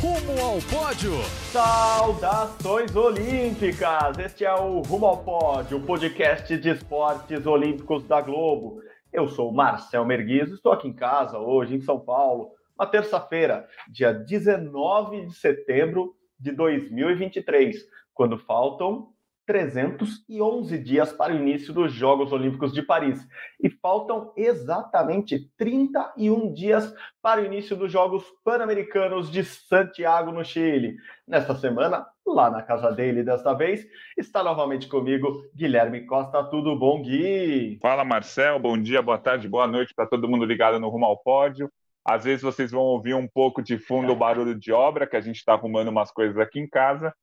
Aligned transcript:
Rumo 0.00 0.40
ao 0.40 0.58
pódio! 0.70 1.10
Saudações 1.50 2.94
olímpicas! 2.94 4.16
Este 4.16 4.44
é 4.44 4.54
o 4.54 4.80
Rumo 4.82 5.06
ao 5.06 5.24
Pódio, 5.24 5.78
o 5.78 5.80
podcast 5.84 6.56
de 6.56 6.70
esportes 6.70 7.44
olímpicos 7.44 8.04
da 8.04 8.20
Globo. 8.20 8.80
Eu 9.12 9.26
sou 9.26 9.52
Marcel 9.52 10.04
Merguizo, 10.04 10.54
estou 10.54 10.70
aqui 10.70 10.86
em 10.86 10.92
casa 10.92 11.40
hoje, 11.40 11.74
em 11.74 11.80
São 11.80 11.98
Paulo, 11.98 12.52
uma 12.78 12.86
terça-feira, 12.86 13.66
dia 13.90 14.14
19 14.14 15.26
de 15.26 15.34
setembro 15.34 16.14
de 16.38 16.52
2023, 16.52 17.84
quando 18.14 18.38
faltam 18.38 19.08
311 19.48 20.78
dias 20.78 21.10
para 21.10 21.32
o 21.32 21.36
início 21.36 21.72
dos 21.72 21.90
Jogos 21.90 22.32
Olímpicos 22.32 22.70
de 22.70 22.82
Paris. 22.82 23.26
E 23.58 23.70
faltam 23.70 24.30
exatamente 24.36 25.50
31 25.56 26.52
dias 26.52 26.94
para 27.22 27.40
o 27.40 27.46
início 27.46 27.74
dos 27.74 27.90
Jogos 27.90 28.24
Pan-Americanos 28.44 29.30
de 29.30 29.42
Santiago, 29.42 30.30
no 30.30 30.44
Chile. 30.44 30.96
Nesta 31.26 31.54
semana, 31.54 32.06
lá 32.26 32.50
na 32.50 32.60
casa 32.60 32.92
dele, 32.92 33.22
desta 33.22 33.54
vez, 33.54 33.86
está 34.18 34.44
novamente 34.44 34.86
comigo 34.86 35.42
Guilherme 35.56 36.04
Costa. 36.04 36.44
Tudo 36.44 36.78
bom, 36.78 37.00
Gui? 37.00 37.78
Fala, 37.80 38.04
Marcel. 38.04 38.58
Bom 38.58 38.76
dia, 38.76 39.00
boa 39.00 39.16
tarde, 39.16 39.48
boa 39.48 39.66
noite 39.66 39.94
para 39.94 40.06
todo 40.06 40.28
mundo 40.28 40.44
ligado 40.44 40.78
no 40.78 40.90
Rumo 40.90 41.06
ao 41.06 41.16
Pódio. 41.16 41.72
Às 42.04 42.24
vezes 42.24 42.42
vocês 42.42 42.70
vão 42.70 42.82
ouvir 42.82 43.14
um 43.14 43.26
pouco 43.26 43.62
de 43.62 43.78
fundo 43.78 44.12
o 44.12 44.16
barulho 44.16 44.54
de 44.54 44.72
obra, 44.72 45.06
que 45.06 45.16
a 45.16 45.22
gente 45.22 45.36
está 45.36 45.54
arrumando 45.54 45.88
umas 45.88 46.10
coisas 46.10 46.36
aqui 46.36 46.60
em 46.60 46.68
casa. 46.68 47.14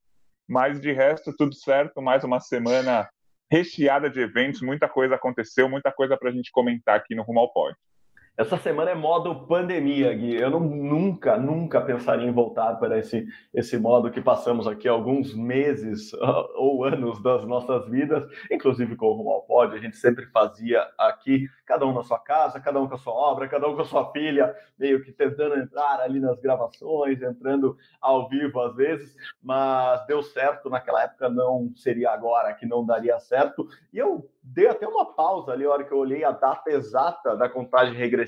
Mas 0.48 0.80
de 0.80 0.92
resto, 0.92 1.34
tudo 1.36 1.54
certo. 1.54 2.00
Mais 2.00 2.22
uma 2.24 2.40
semana 2.40 3.08
recheada 3.50 4.10
de 4.10 4.20
eventos, 4.20 4.60
muita 4.60 4.88
coisa 4.88 5.14
aconteceu, 5.14 5.68
muita 5.68 5.92
coisa 5.92 6.16
para 6.16 6.30
a 6.30 6.32
gente 6.32 6.50
comentar 6.50 6.96
aqui 6.96 7.14
no 7.14 7.22
Rumo 7.22 7.40
ao 7.40 7.52
Pódio. 7.52 7.76
Essa 8.38 8.58
semana 8.58 8.90
é 8.90 8.94
modo 8.94 9.46
pandemia, 9.46 10.12
Gui. 10.12 10.36
Eu 10.36 10.50
não, 10.50 10.60
nunca, 10.60 11.38
nunca 11.38 11.80
pensaria 11.80 12.28
em 12.28 12.32
voltar 12.32 12.74
para 12.74 12.98
esse, 12.98 13.26
esse 13.54 13.78
modo 13.78 14.10
que 14.10 14.20
passamos 14.20 14.66
aqui 14.66 14.86
alguns 14.86 15.34
meses 15.34 16.12
ou 16.54 16.84
anos 16.84 17.22
das 17.22 17.46
nossas 17.46 17.88
vidas, 17.88 18.30
inclusive 18.50 18.94
com 18.94 19.06
o 19.06 19.14
Rumo 19.14 19.30
ao 19.30 19.42
Pódio. 19.44 19.78
A 19.78 19.80
gente 19.80 19.96
sempre 19.96 20.26
fazia 20.26 20.86
aqui, 20.98 21.48
cada 21.64 21.86
um 21.86 21.94
na 21.94 22.02
sua 22.02 22.18
casa, 22.18 22.60
cada 22.60 22.78
um 22.78 22.86
com 22.86 22.96
a 22.96 22.98
sua 22.98 23.14
obra, 23.14 23.48
cada 23.48 23.66
um 23.68 23.74
com 23.74 23.80
a 23.80 23.86
sua 23.86 24.12
filha, 24.12 24.54
meio 24.78 25.02
que 25.02 25.12
tentando 25.12 25.56
entrar 25.56 26.00
ali 26.00 26.20
nas 26.20 26.38
gravações, 26.38 27.22
entrando 27.22 27.74
ao 28.02 28.28
vivo 28.28 28.60
às 28.60 28.76
vezes, 28.76 29.16
mas 29.42 30.06
deu 30.06 30.22
certo 30.22 30.68
naquela 30.68 31.04
época, 31.04 31.30
não 31.30 31.72
seria 31.74 32.10
agora 32.10 32.52
que 32.52 32.66
não 32.66 32.84
daria 32.84 33.18
certo. 33.18 33.66
E 33.94 33.96
eu 33.96 34.28
dei 34.42 34.68
até 34.68 34.86
uma 34.86 35.06
pausa 35.14 35.52
ali, 35.52 35.64
a 35.64 35.70
hora 35.70 35.84
que 35.84 35.92
eu 35.92 35.98
olhei 35.98 36.22
a 36.22 36.32
data 36.32 36.70
exata 36.70 37.34
da 37.34 37.48
contagem 37.48 37.94
regressiva 37.94 38.25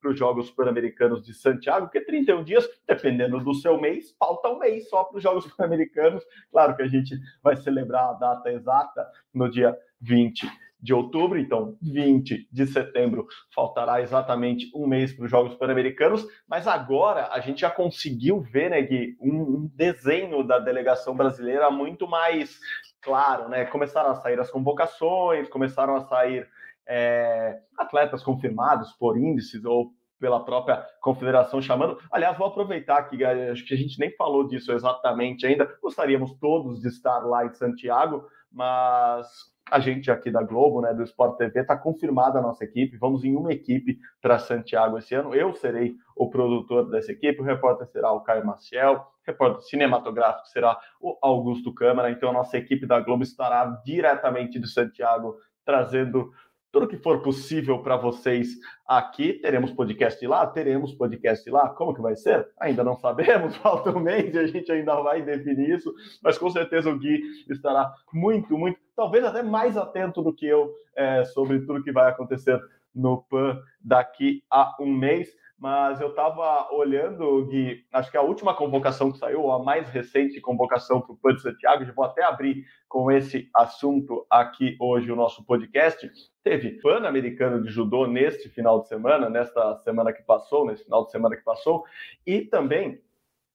para 0.00 0.10
os 0.10 0.18
Jogos 0.18 0.50
Pan-Americanos 0.50 1.22
de 1.22 1.34
Santiago, 1.34 1.86
porque 1.86 2.00
31 2.00 2.44
dias, 2.44 2.68
dependendo 2.86 3.38
do 3.40 3.54
seu 3.54 3.80
mês, 3.80 4.14
falta 4.18 4.48
um 4.48 4.58
mês 4.58 4.88
só 4.88 5.04
para 5.04 5.16
os 5.16 5.22
Jogos 5.22 5.46
Pan-Americanos. 5.54 6.24
Claro 6.50 6.76
que 6.76 6.82
a 6.82 6.88
gente 6.88 7.18
vai 7.42 7.56
celebrar 7.56 8.10
a 8.10 8.12
data 8.14 8.50
exata 8.50 9.06
no 9.32 9.50
dia 9.50 9.76
20 10.00 10.46
de 10.82 10.94
outubro, 10.94 11.38
então 11.38 11.76
20 11.82 12.48
de 12.50 12.66
setembro 12.66 13.26
faltará 13.54 14.00
exatamente 14.00 14.70
um 14.74 14.86
mês 14.86 15.12
para 15.12 15.26
os 15.26 15.30
Jogos 15.30 15.54
Pan-Americanos, 15.54 16.26
mas 16.48 16.66
agora 16.66 17.28
a 17.32 17.40
gente 17.40 17.60
já 17.60 17.70
conseguiu 17.70 18.40
ver, 18.40 18.70
né, 18.70 18.80
Gui, 18.80 19.16
um 19.20 19.70
desenho 19.74 20.42
da 20.42 20.58
delegação 20.58 21.14
brasileira 21.14 21.70
muito 21.70 22.08
mais 22.08 22.58
claro, 23.02 23.48
né? 23.48 23.64
Começaram 23.66 24.10
a 24.10 24.14
sair 24.14 24.38
as 24.38 24.50
convocações, 24.50 25.48
começaram 25.48 25.96
a 25.96 26.00
sair 26.00 26.48
é, 26.90 27.60
atletas 27.78 28.20
confirmados 28.22 28.90
por 28.94 29.16
índices 29.16 29.64
ou 29.64 29.92
pela 30.18 30.44
própria 30.44 30.84
confederação 31.00 31.62
chamando. 31.62 31.98
Aliás, 32.10 32.36
vou 32.36 32.48
aproveitar 32.48 32.98
aqui, 32.98 33.24
acho 33.24 33.64
que 33.64 33.72
a 33.72 33.76
gente 33.76 33.98
nem 33.98 34.14
falou 34.16 34.46
disso 34.46 34.72
exatamente 34.72 35.46
ainda. 35.46 35.72
Gostaríamos 35.80 36.34
todos 36.34 36.80
de 36.80 36.88
estar 36.88 37.20
lá 37.20 37.46
em 37.46 37.52
Santiago, 37.54 38.26
mas 38.52 39.26
a 39.70 39.78
gente 39.78 40.10
aqui 40.10 40.30
da 40.30 40.42
Globo, 40.42 40.80
né, 40.82 40.92
do 40.92 41.04
Sport 41.04 41.38
TV, 41.38 41.60
está 41.60 41.76
confirmada 41.76 42.40
a 42.40 42.42
nossa 42.42 42.64
equipe. 42.64 42.98
Vamos 42.98 43.24
em 43.24 43.36
uma 43.36 43.52
equipe 43.52 43.98
para 44.20 44.38
Santiago 44.38 44.98
esse 44.98 45.14
ano. 45.14 45.32
Eu 45.32 45.54
serei 45.54 45.94
o 46.16 46.28
produtor 46.28 46.90
dessa 46.90 47.12
equipe, 47.12 47.40
o 47.40 47.44
repórter 47.44 47.86
será 47.86 48.12
o 48.12 48.20
Caio 48.20 48.44
Maciel, 48.44 48.94
o 48.94 49.02
repórter 49.24 49.62
cinematográfico 49.62 50.48
será 50.48 50.78
o 51.00 51.16
Augusto 51.22 51.72
Câmara. 51.72 52.10
Então, 52.10 52.30
a 52.30 52.32
nossa 52.32 52.58
equipe 52.58 52.84
da 52.84 52.98
Globo 53.00 53.22
estará 53.22 53.64
diretamente 53.84 54.58
de 54.58 54.68
Santiago, 54.68 55.36
trazendo 55.64 56.32
tudo 56.72 56.86
que 56.86 56.96
for 56.96 57.20
possível 57.22 57.80
para 57.82 57.96
vocês 57.96 58.48
aqui. 58.86 59.34
Teremos 59.34 59.72
podcast 59.72 60.24
lá? 60.26 60.46
Teremos 60.46 60.92
podcast 60.94 61.48
lá. 61.50 61.68
Como 61.70 61.94
que 61.94 62.00
vai 62.00 62.16
ser? 62.16 62.48
Ainda 62.60 62.84
não 62.84 62.96
sabemos, 62.96 63.56
falta 63.58 63.90
um 63.90 64.00
mês 64.00 64.34
e 64.34 64.38
a 64.38 64.46
gente 64.46 64.70
ainda 64.70 65.00
vai 65.02 65.22
definir 65.22 65.76
isso, 65.76 65.92
mas 66.22 66.38
com 66.38 66.50
certeza 66.50 66.90
o 66.90 66.98
Gui 66.98 67.22
estará 67.50 67.92
muito, 68.12 68.56
muito, 68.56 68.78
talvez 68.94 69.24
até 69.24 69.42
mais 69.42 69.76
atento 69.76 70.22
do 70.22 70.32
que 70.32 70.46
eu 70.46 70.72
é, 70.96 71.24
sobre 71.24 71.60
tudo 71.60 71.82
que 71.82 71.92
vai 71.92 72.08
acontecer 72.08 72.60
no 72.94 73.22
PAN 73.22 73.60
daqui 73.80 74.42
a 74.50 74.76
um 74.80 74.92
mês 74.92 75.28
mas 75.60 76.00
eu 76.00 76.08
estava 76.08 76.72
olhando, 76.72 77.44
Gui, 77.44 77.84
acho 77.92 78.10
que 78.10 78.16
a 78.16 78.22
última 78.22 78.54
convocação 78.54 79.12
que 79.12 79.18
saiu, 79.18 79.52
a 79.52 79.62
mais 79.62 79.90
recente 79.90 80.40
convocação 80.40 81.02
para 81.02 81.12
o 81.12 81.16
PAN 81.18 81.34
de 81.34 81.42
Santiago, 81.42 81.84
já 81.84 81.92
vou 81.92 82.06
até 82.06 82.24
abrir 82.24 82.64
com 82.88 83.12
esse 83.12 83.50
assunto 83.54 84.26
aqui 84.30 84.74
hoje 84.80 85.12
o 85.12 85.16
nosso 85.16 85.44
podcast. 85.44 86.10
Teve 86.42 86.80
Pan-Americano 86.80 87.62
de 87.62 87.70
Judô 87.70 88.06
neste 88.06 88.48
final 88.48 88.80
de 88.80 88.88
semana, 88.88 89.28
nesta 89.28 89.76
semana 89.78 90.12
que 90.12 90.22
passou, 90.22 90.66
nesse 90.66 90.84
final 90.84 91.04
de 91.04 91.10
semana 91.10 91.36
que 91.36 91.44
passou, 91.44 91.84
e 92.26 92.40
também 92.40 93.00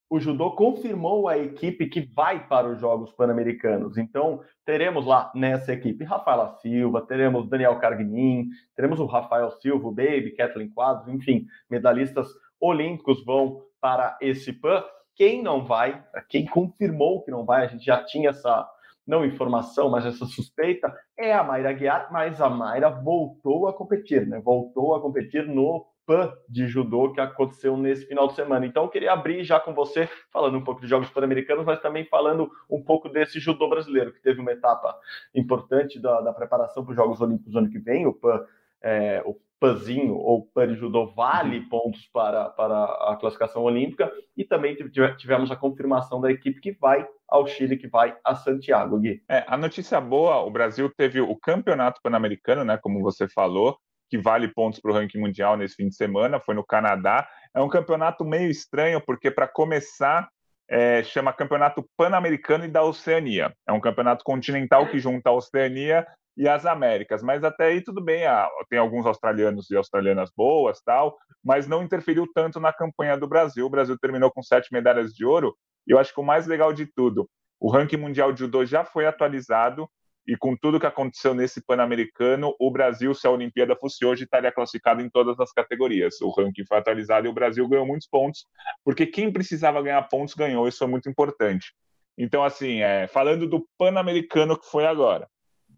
o 0.10 0.20
judô 0.20 0.52
confirmou 0.52 1.28
a 1.28 1.38
equipe 1.38 1.88
que 1.88 2.02
vai 2.02 2.48
para 2.48 2.70
os 2.70 2.80
Jogos 2.80 3.12
Pan-Americanos. 3.12 3.98
Então, 3.98 4.42
teremos 4.64 5.06
lá 5.06 5.32
nessa 5.34 5.74
equipe 5.74 6.04
Rafaela 6.04 6.56
Silva, 6.62 7.02
teremos 7.02 7.50
Daniel 7.50 7.80
Carguinin, 7.80 8.50
teremos 8.76 9.00
o 9.00 9.06
Rafael 9.06 9.50
Silva, 9.52 9.88
o 9.88 9.92
Baby, 9.92 10.36
Kathleen 10.36 10.70
Quadros, 10.70 11.08
enfim, 11.08 11.48
medalhistas 11.70 12.28
olímpicos 12.60 13.26
vão 13.26 13.64
para 13.82 14.18
esse 14.22 14.54
PAN. 14.54 14.84
Quem 15.16 15.42
não 15.42 15.66
vai, 15.66 16.04
quem 16.30 16.46
confirmou 16.46 17.24
que 17.24 17.32
não 17.32 17.44
vai, 17.44 17.64
a 17.66 17.68
gente 17.68 17.86
já 17.86 18.04
tinha 18.04 18.30
essa 18.30 18.70
não 19.06 19.26
informação, 19.26 19.90
mas 19.90 20.06
essa 20.06 20.26
suspeita, 20.26 20.94
é 21.18 21.34
a 21.34 21.44
Mayra 21.44 21.74
Guiar, 21.74 22.12
mas 22.12 22.42
a 22.42 22.50
Mayra 22.50 22.90
voltou 22.90 23.68
a 23.68 23.74
competir, 23.74 24.26
né? 24.28 24.40
Voltou 24.40 24.96
a 24.96 25.02
competir 25.02 25.48
no 25.48 25.86
PAN 26.06 26.32
de 26.48 26.68
judô 26.68 27.12
que 27.12 27.20
aconteceu 27.20 27.76
nesse 27.76 28.06
final 28.06 28.28
de 28.28 28.36
semana. 28.36 28.66
Então, 28.66 28.84
eu 28.84 28.90
queria 28.90 29.12
abrir 29.12 29.44
já 29.44 29.60
com 29.60 29.74
você, 29.74 30.08
falando 30.32 30.58
um 30.58 30.64
pouco 30.64 30.82
de 30.82 30.88
Jogos 30.88 31.10
Pan-Americanos, 31.10 31.66
mas 31.66 31.82
também 31.82 32.06
falando 32.06 32.50
um 32.70 32.82
pouco 32.82 33.10
desse 33.10 33.40
judô 33.40 33.68
brasileiro, 33.68 34.14
que 34.14 34.22
teve 34.22 34.40
uma 34.40 34.52
etapa 34.52 34.96
importante 35.34 36.00
da, 36.00 36.22
da 36.22 36.34
preparação 36.34 36.84
para 36.84 36.92
os 36.92 36.96
Jogos 36.96 37.22
Olímpicos 37.22 37.52
do 37.52 37.60
ano 37.60 37.70
que 37.70 37.80
vem. 37.80 38.06
O 38.06 38.14
PAN, 38.14 38.46
é, 38.82 39.24
o 39.26 39.36
PANzinho, 39.60 40.16
ou 40.16 40.46
PAN 40.54 40.76
judô, 40.76 41.08
vale 41.08 41.62
pontos 41.62 42.06
para, 42.08 42.50
para 42.50 42.84
a 42.84 43.18
classificação 43.20 43.64
olímpica. 43.64 44.12
E 44.38 44.44
também 44.44 44.76
tivemos 45.18 45.52
a 45.52 45.56
confirmação 45.56 46.22
da 46.22 46.32
equipe 46.32 46.62
que 46.62 46.72
vai 46.72 47.08
ao 47.28 47.48
Chile, 47.48 47.78
que 47.78 47.88
vai 47.88 48.16
a 48.24 48.36
Santiago, 48.36 49.00
Gui. 49.00 49.24
É, 49.30 49.44
a 49.48 49.58
notícia 49.58 50.00
boa, 50.00 50.38
o 50.42 50.52
Brasil 50.52 50.92
teve 50.96 51.20
o 51.20 51.36
campeonato 51.36 52.00
pan-americano, 52.02 52.64
né, 52.64 52.78
como 52.78 53.02
você 53.02 53.28
falou, 53.28 53.78
que 54.10 54.18
vale 54.18 54.48
pontos 54.48 54.80
para 54.80 54.92
o 54.92 54.94
ranking 54.94 55.20
mundial 55.20 55.58
nesse 55.58 55.76
fim 55.76 55.88
de 55.88 55.96
semana, 55.96 56.40
foi 56.40 56.54
no 56.56 56.66
Canadá. 56.66 57.28
É 57.54 57.62
um 57.62 57.70
campeonato 57.70 58.24
meio 58.24 58.50
estranho, 58.50 59.02
porque 59.02 59.32
para 59.32 59.48
começar, 59.48 60.30
é, 60.70 61.04
chama 61.04 61.34
Campeonato 61.34 61.88
Pan-Americano 61.98 62.66
e 62.66 62.70
da 62.70 62.84
Oceania. 62.84 63.54
É 63.68 63.74
um 63.74 63.80
campeonato 63.80 64.24
continental 64.24 64.88
que 64.88 65.00
junta 65.00 65.30
a 65.30 65.34
Oceania 65.34 66.06
e 66.38 66.48
as 66.50 66.66
Américas, 66.66 67.24
mas 67.24 67.44
até 67.44 67.68
aí 67.68 67.82
tudo 67.82 68.04
bem, 68.04 68.26
ah, 68.26 68.50
tem 68.70 68.78
alguns 68.78 69.06
australianos 69.06 69.70
e 69.72 69.76
australianas 69.78 70.30
boas, 70.36 70.82
tal, 70.82 71.18
mas 71.42 71.66
não 71.66 71.82
interferiu 71.82 72.28
tanto 72.34 72.60
na 72.60 72.74
campanha 72.74 73.16
do 73.18 73.28
Brasil. 73.28 73.66
O 73.66 73.70
Brasil 73.70 73.98
terminou 73.98 74.30
com 74.30 74.44
sete 74.44 74.68
medalhas 74.74 75.14
de 75.14 75.24
ouro, 75.26 75.56
e 75.88 75.92
eu 75.92 76.00
acho 76.00 76.14
que 76.14 76.20
o 76.20 76.24
mais 76.24 76.48
legal 76.48 76.74
de 76.74 76.86
tudo, 76.86 77.30
o 77.60 77.70
ranking 77.70 77.98
mundial 77.98 78.32
de 78.32 78.40
judô 78.40 78.66
já 78.66 78.84
foi 78.84 79.06
atualizado 79.06 79.90
e 80.28 80.36
com 80.36 80.56
tudo 80.56 80.80
que 80.80 80.88
aconteceu 80.88 81.36
nesse 81.36 81.64
Pan-Americano, 81.64 82.56
o 82.60 82.72
Brasil, 82.72 83.14
se 83.14 83.28
a 83.28 83.32
Olimpíada 83.32 83.76
fosse 83.76 84.04
hoje, 84.04 84.24
estaria 84.24 84.52
classificado 84.52 85.02
em 85.02 85.10
todas 85.10 85.40
as 85.40 85.52
categorias. 85.52 86.20
O 86.20 86.32
ranking 86.32 86.66
foi 86.66 86.78
atualizado 86.78 87.28
e 87.28 87.30
o 87.30 87.34
Brasil 87.34 87.68
ganhou 87.68 87.86
muitos 87.86 88.08
pontos, 88.08 88.46
porque 88.84 89.06
quem 89.06 89.32
precisava 89.32 89.82
ganhar 89.82 90.02
pontos 90.04 90.34
ganhou, 90.34 90.68
isso 90.68 90.84
é 90.84 90.88
muito 90.88 91.08
importante. 91.08 91.74
Então, 92.18 92.44
assim, 92.44 92.82
é, 92.82 93.08
falando 93.08 93.48
do 93.48 93.68
Pan-Americano 93.78 94.58
que 94.58 94.66
foi 94.66 94.86
agora, 94.86 95.28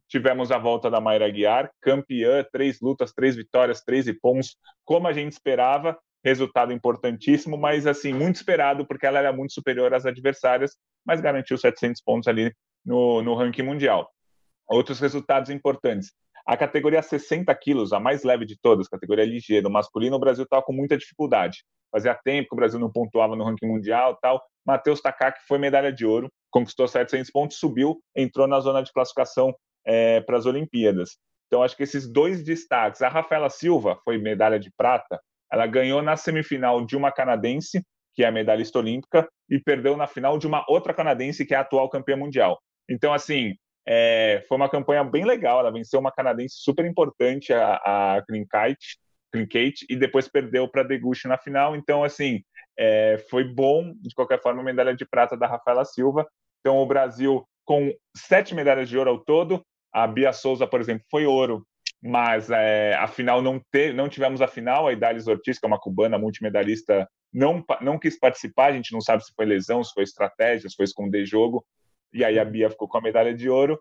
tivemos 0.07 0.51
a 0.51 0.57
volta 0.57 0.89
da 0.89 1.01
Mayra 1.01 1.29
Guiar, 1.29 1.69
campeã, 1.81 2.45
três 2.51 2.79
lutas, 2.79 3.11
três 3.11 3.35
vitórias, 3.35 3.81
13 3.81 4.13
pontos, 4.13 4.55
como 4.85 5.07
a 5.07 5.13
gente 5.13 5.33
esperava, 5.33 5.97
resultado 6.27 6.73
importantíssimo, 6.73 7.57
mas 7.57 7.87
assim, 7.87 8.13
muito 8.13 8.35
esperado, 8.35 8.85
porque 8.85 9.05
ela 9.05 9.19
era 9.19 9.33
muito 9.33 9.53
superior 9.53 9.93
às 9.93 10.05
adversárias, 10.05 10.75
mas 11.05 11.21
garantiu 11.21 11.57
700 11.57 12.01
pontos 12.01 12.27
ali 12.27 12.53
no, 12.85 13.21
no 13.21 13.35
ranking 13.35 13.63
mundial. 13.63 14.09
Outros 14.67 14.99
resultados 14.99 15.49
importantes. 15.49 16.11
A 16.45 16.55
categoria 16.55 17.01
60 17.01 17.53
quilos, 17.55 17.91
a 17.91 17.99
mais 17.99 18.23
leve 18.23 18.45
de 18.45 18.57
todas, 18.59 18.87
categoria 18.87 19.25
ligeira, 19.25 19.69
masculino, 19.69 20.15
o 20.15 20.19
Brasil 20.19 20.43
estava 20.43 20.63
com 20.63 20.73
muita 20.73 20.97
dificuldade. 20.97 21.63
Fazia 21.91 22.15
tempo 22.15 22.49
que 22.49 22.55
o 22.55 22.57
Brasil 22.57 22.79
não 22.79 22.91
pontuava 22.91 23.35
no 23.35 23.43
ranking 23.43 23.67
mundial 23.67 24.17
tal. 24.21 24.41
Matheus 24.65 25.01
Takaki 25.01 25.39
foi 25.47 25.57
medalha 25.57 25.91
de 25.91 26.05
ouro, 26.05 26.31
conquistou 26.51 26.87
700 26.87 27.31
pontos, 27.31 27.57
subiu, 27.57 28.01
entrou 28.15 28.47
na 28.47 28.59
zona 28.59 28.81
de 28.81 28.91
classificação 28.91 29.53
é, 29.85 30.21
para 30.21 30.37
as 30.37 30.45
Olimpíadas. 30.45 31.17
Então, 31.47 31.63
acho 31.63 31.75
que 31.75 31.83
esses 31.83 32.07
dois 32.11 32.43
destaques. 32.43 33.01
A 33.01 33.07
Rafaela 33.07 33.49
Silva 33.49 33.97
foi 34.03 34.17
medalha 34.17 34.59
de 34.59 34.71
prata, 34.77 35.19
ela 35.51 35.67
ganhou 35.67 36.01
na 36.01 36.17
semifinal 36.17 36.85
de 36.85 36.95
uma 36.95 37.11
canadense, 37.11 37.83
que 38.15 38.23
é 38.23 38.27
a 38.27 38.31
medalhista 38.31 38.79
olímpica, 38.79 39.27
e 39.49 39.59
perdeu 39.59 39.95
na 39.95 40.07
final 40.07 40.37
de 40.37 40.47
uma 40.47 40.65
outra 40.67 40.93
canadense, 40.93 41.45
que 41.45 41.53
é 41.53 41.57
a 41.57 41.61
atual 41.61 41.89
campeã 41.89 42.17
mundial. 42.17 42.59
Então, 42.89 43.13
assim, 43.13 43.55
é, 43.87 44.43
foi 44.47 44.57
uma 44.57 44.69
campanha 44.69 45.03
bem 45.03 45.23
legal. 45.23 45.59
Ela 45.59 45.71
venceu 45.71 45.99
uma 45.99 46.11
canadense 46.11 46.55
super 46.59 46.85
importante, 46.85 47.53
a, 47.53 47.75
a 48.17 48.23
Klinkate, 48.27 49.85
e 49.89 49.95
depois 49.95 50.27
perdeu 50.27 50.67
para 50.67 50.83
Deguchi 50.83 51.27
na 51.27 51.37
final. 51.37 51.75
Então, 51.75 52.03
assim, 52.03 52.41
é, 52.77 53.23
foi 53.29 53.43
bom, 53.43 53.93
de 54.01 54.13
qualquer 54.13 54.41
forma, 54.41 54.61
a 54.61 54.65
medalha 54.65 54.95
de 54.95 55.05
prata 55.05 55.37
da 55.37 55.47
Rafaela 55.47 55.85
Silva. 55.85 56.27
Então, 56.59 56.77
o 56.77 56.85
Brasil, 56.85 57.47
com 57.65 57.93
sete 58.15 58.53
medalhas 58.53 58.89
de 58.89 58.97
ouro 58.97 59.11
ao 59.11 59.19
todo, 59.19 59.63
a 59.93 60.05
Bia 60.05 60.33
Souza, 60.33 60.67
por 60.67 60.81
exemplo, 60.81 61.05
foi 61.09 61.25
ouro, 61.25 61.65
mas 62.01 62.49
é, 62.49 62.93
a 62.95 63.07
final 63.07 63.41
não, 63.41 63.59
te, 63.71 63.91
não 63.93 64.07
tivemos 64.07 64.41
a 64.41 64.47
final. 64.47 64.87
A 64.87 64.93
Idalis 64.93 65.27
Ortiz, 65.27 65.59
que 65.59 65.65
é 65.65 65.67
uma 65.67 65.79
cubana 65.79 66.17
multimedalista, 66.17 67.07
não, 67.33 67.63
não 67.81 67.97
quis 67.97 68.19
participar. 68.19 68.67
A 68.67 68.71
gente 68.73 68.93
não 68.93 69.01
sabe 69.01 69.25
se 69.25 69.33
foi 69.35 69.45
lesão, 69.45 69.83
se 69.83 69.93
foi 69.93 70.03
estratégia, 70.03 70.69
se 70.69 70.75
foi 70.75 70.85
esconder 70.85 71.25
jogo. 71.25 71.65
E 72.13 72.23
aí 72.23 72.39
a 72.39 72.45
Bia 72.45 72.69
ficou 72.69 72.87
com 72.87 72.97
a 72.97 73.01
medalha 73.01 73.33
de 73.33 73.49
ouro. 73.49 73.79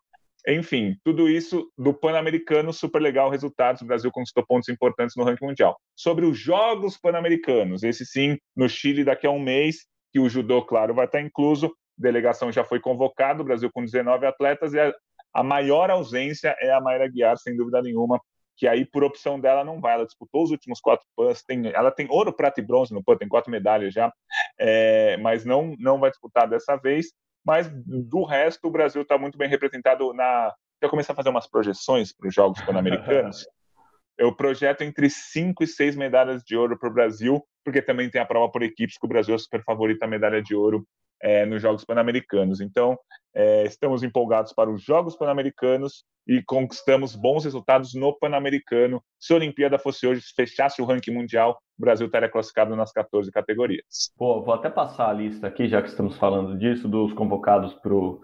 Enfim, 0.48 0.96
tudo 1.02 1.28
isso 1.28 1.70
do 1.76 1.92
Pan-Americano, 1.92 2.72
super 2.72 3.02
legal 3.02 3.28
resultados. 3.28 3.82
O 3.82 3.86
Brasil 3.86 4.10
conquistou 4.12 4.46
pontos 4.46 4.68
importantes 4.68 5.16
no 5.16 5.24
ranking 5.24 5.44
mundial. 5.44 5.76
Sobre 5.94 6.24
os 6.24 6.38
Jogos 6.38 6.96
Pan-Americanos, 6.96 7.82
esse 7.82 8.06
sim, 8.06 8.38
no 8.54 8.68
Chile 8.68 9.02
daqui 9.02 9.26
a 9.26 9.30
um 9.30 9.40
mês, 9.40 9.86
que 10.12 10.20
o 10.20 10.28
judô, 10.28 10.62
claro, 10.62 10.94
vai 10.94 11.06
estar 11.06 11.20
incluso. 11.20 11.66
A 11.66 11.70
delegação 11.98 12.52
já 12.52 12.62
foi 12.62 12.78
convocada, 12.78 13.42
o 13.42 13.44
Brasil 13.44 13.70
com 13.72 13.84
19 13.84 14.24
atletas, 14.24 14.72
e 14.72 14.78
a, 14.78 14.94
a 15.37 15.43
maior 15.43 15.91
ausência 15.91 16.56
é 16.59 16.73
a 16.73 16.81
Mayra 16.81 17.06
Guiar, 17.09 17.37
sem 17.37 17.55
dúvida 17.55 17.83
nenhuma, 17.83 18.19
que 18.56 18.67
aí, 18.67 18.87
por 18.87 19.05
opção 19.05 19.38
dela, 19.38 19.62
não 19.62 19.83
vai. 19.83 19.93
Ela 19.93 20.06
disputou 20.06 20.43
os 20.43 20.50
últimos 20.50 20.81
quatro 20.81 21.06
PANs, 21.15 21.43
tem, 21.43 21.67
ela 21.67 21.91
tem 21.91 22.06
ouro, 22.09 22.33
prata 22.33 22.59
e 22.59 22.65
bronze 22.65 22.94
no 22.94 23.05
PAN, 23.05 23.19
tem 23.19 23.29
quatro 23.29 23.50
medalhas 23.50 23.93
já, 23.93 24.11
é, 24.59 25.19
mas 25.19 25.44
não, 25.44 25.77
não 25.79 26.00
vai 26.00 26.09
disputar 26.09 26.49
dessa 26.49 26.77
vez. 26.77 27.12
Mas 27.44 27.71
do 27.71 28.25
resto, 28.25 28.67
o 28.67 28.71
Brasil 28.71 29.03
está 29.03 29.19
muito 29.19 29.37
bem 29.37 29.47
representado 29.47 30.15
na. 30.15 30.55
Eu 30.81 30.88
comecei 30.88 31.12
a 31.12 31.17
fazer 31.17 31.29
umas 31.29 31.47
projeções 31.47 32.15
para 32.15 32.29
os 32.29 32.35
Jogos 32.35 32.62
Pan-Americanos. 32.62 33.47
eu 34.17 34.35
projeto 34.35 34.81
entre 34.81 35.11
cinco 35.11 35.62
e 35.62 35.67
seis 35.67 35.94
medalhas 35.94 36.43
de 36.43 36.56
ouro 36.56 36.79
para 36.79 36.88
o 36.88 36.93
Brasil, 36.93 37.47
porque 37.62 37.83
também 37.83 38.09
tem 38.09 38.23
a 38.23 38.27
prova 38.27 38.50
por 38.50 38.62
equipes 38.62 38.97
que 38.97 39.05
o 39.05 39.09
Brasil 39.09 39.35
é 39.35 39.38
super 39.38 39.62
favorito 39.65 40.03
a 40.03 40.06
medalha 40.06 40.43
de 40.43 40.55
ouro 40.55 40.87
é, 41.20 41.46
nos 41.46 41.62
Jogos 41.62 41.84
Pan-Americanos. 41.84 42.60
Então, 42.60 42.98
é, 43.34 43.64
estamos 43.64 44.02
empolgados 44.02 44.52
para 44.52 44.70
os 44.70 44.82
Jogos 44.82 45.16
Pan-Americanos 45.16 46.04
e 46.26 46.42
conquistamos 46.42 47.14
bons 47.14 47.44
resultados 47.44 47.94
no 47.94 48.18
Pan-Americano. 48.18 49.02
Se 49.20 49.32
a 49.32 49.36
Olimpíada 49.36 49.78
fosse 49.78 50.06
hoje, 50.06 50.22
se 50.22 50.34
fechasse 50.34 50.82
o 50.82 50.84
ranking 50.84 51.12
mundial, 51.12 51.58
o 51.78 51.82
Brasil 51.82 52.06
estaria 52.06 52.28
classificado 52.28 52.74
nas 52.74 52.92
14 52.92 53.30
categorias. 53.30 54.10
Pô, 54.16 54.42
vou 54.42 54.54
até 54.54 54.68
passar 54.68 55.10
a 55.10 55.12
lista 55.12 55.46
aqui, 55.46 55.68
já 55.68 55.82
que 55.82 55.88
estamos 55.88 56.16
falando 56.16 56.58
disso, 56.58 56.88
dos 56.88 57.12
convocados 57.12 57.74
para 57.74 57.94
o 57.94 58.20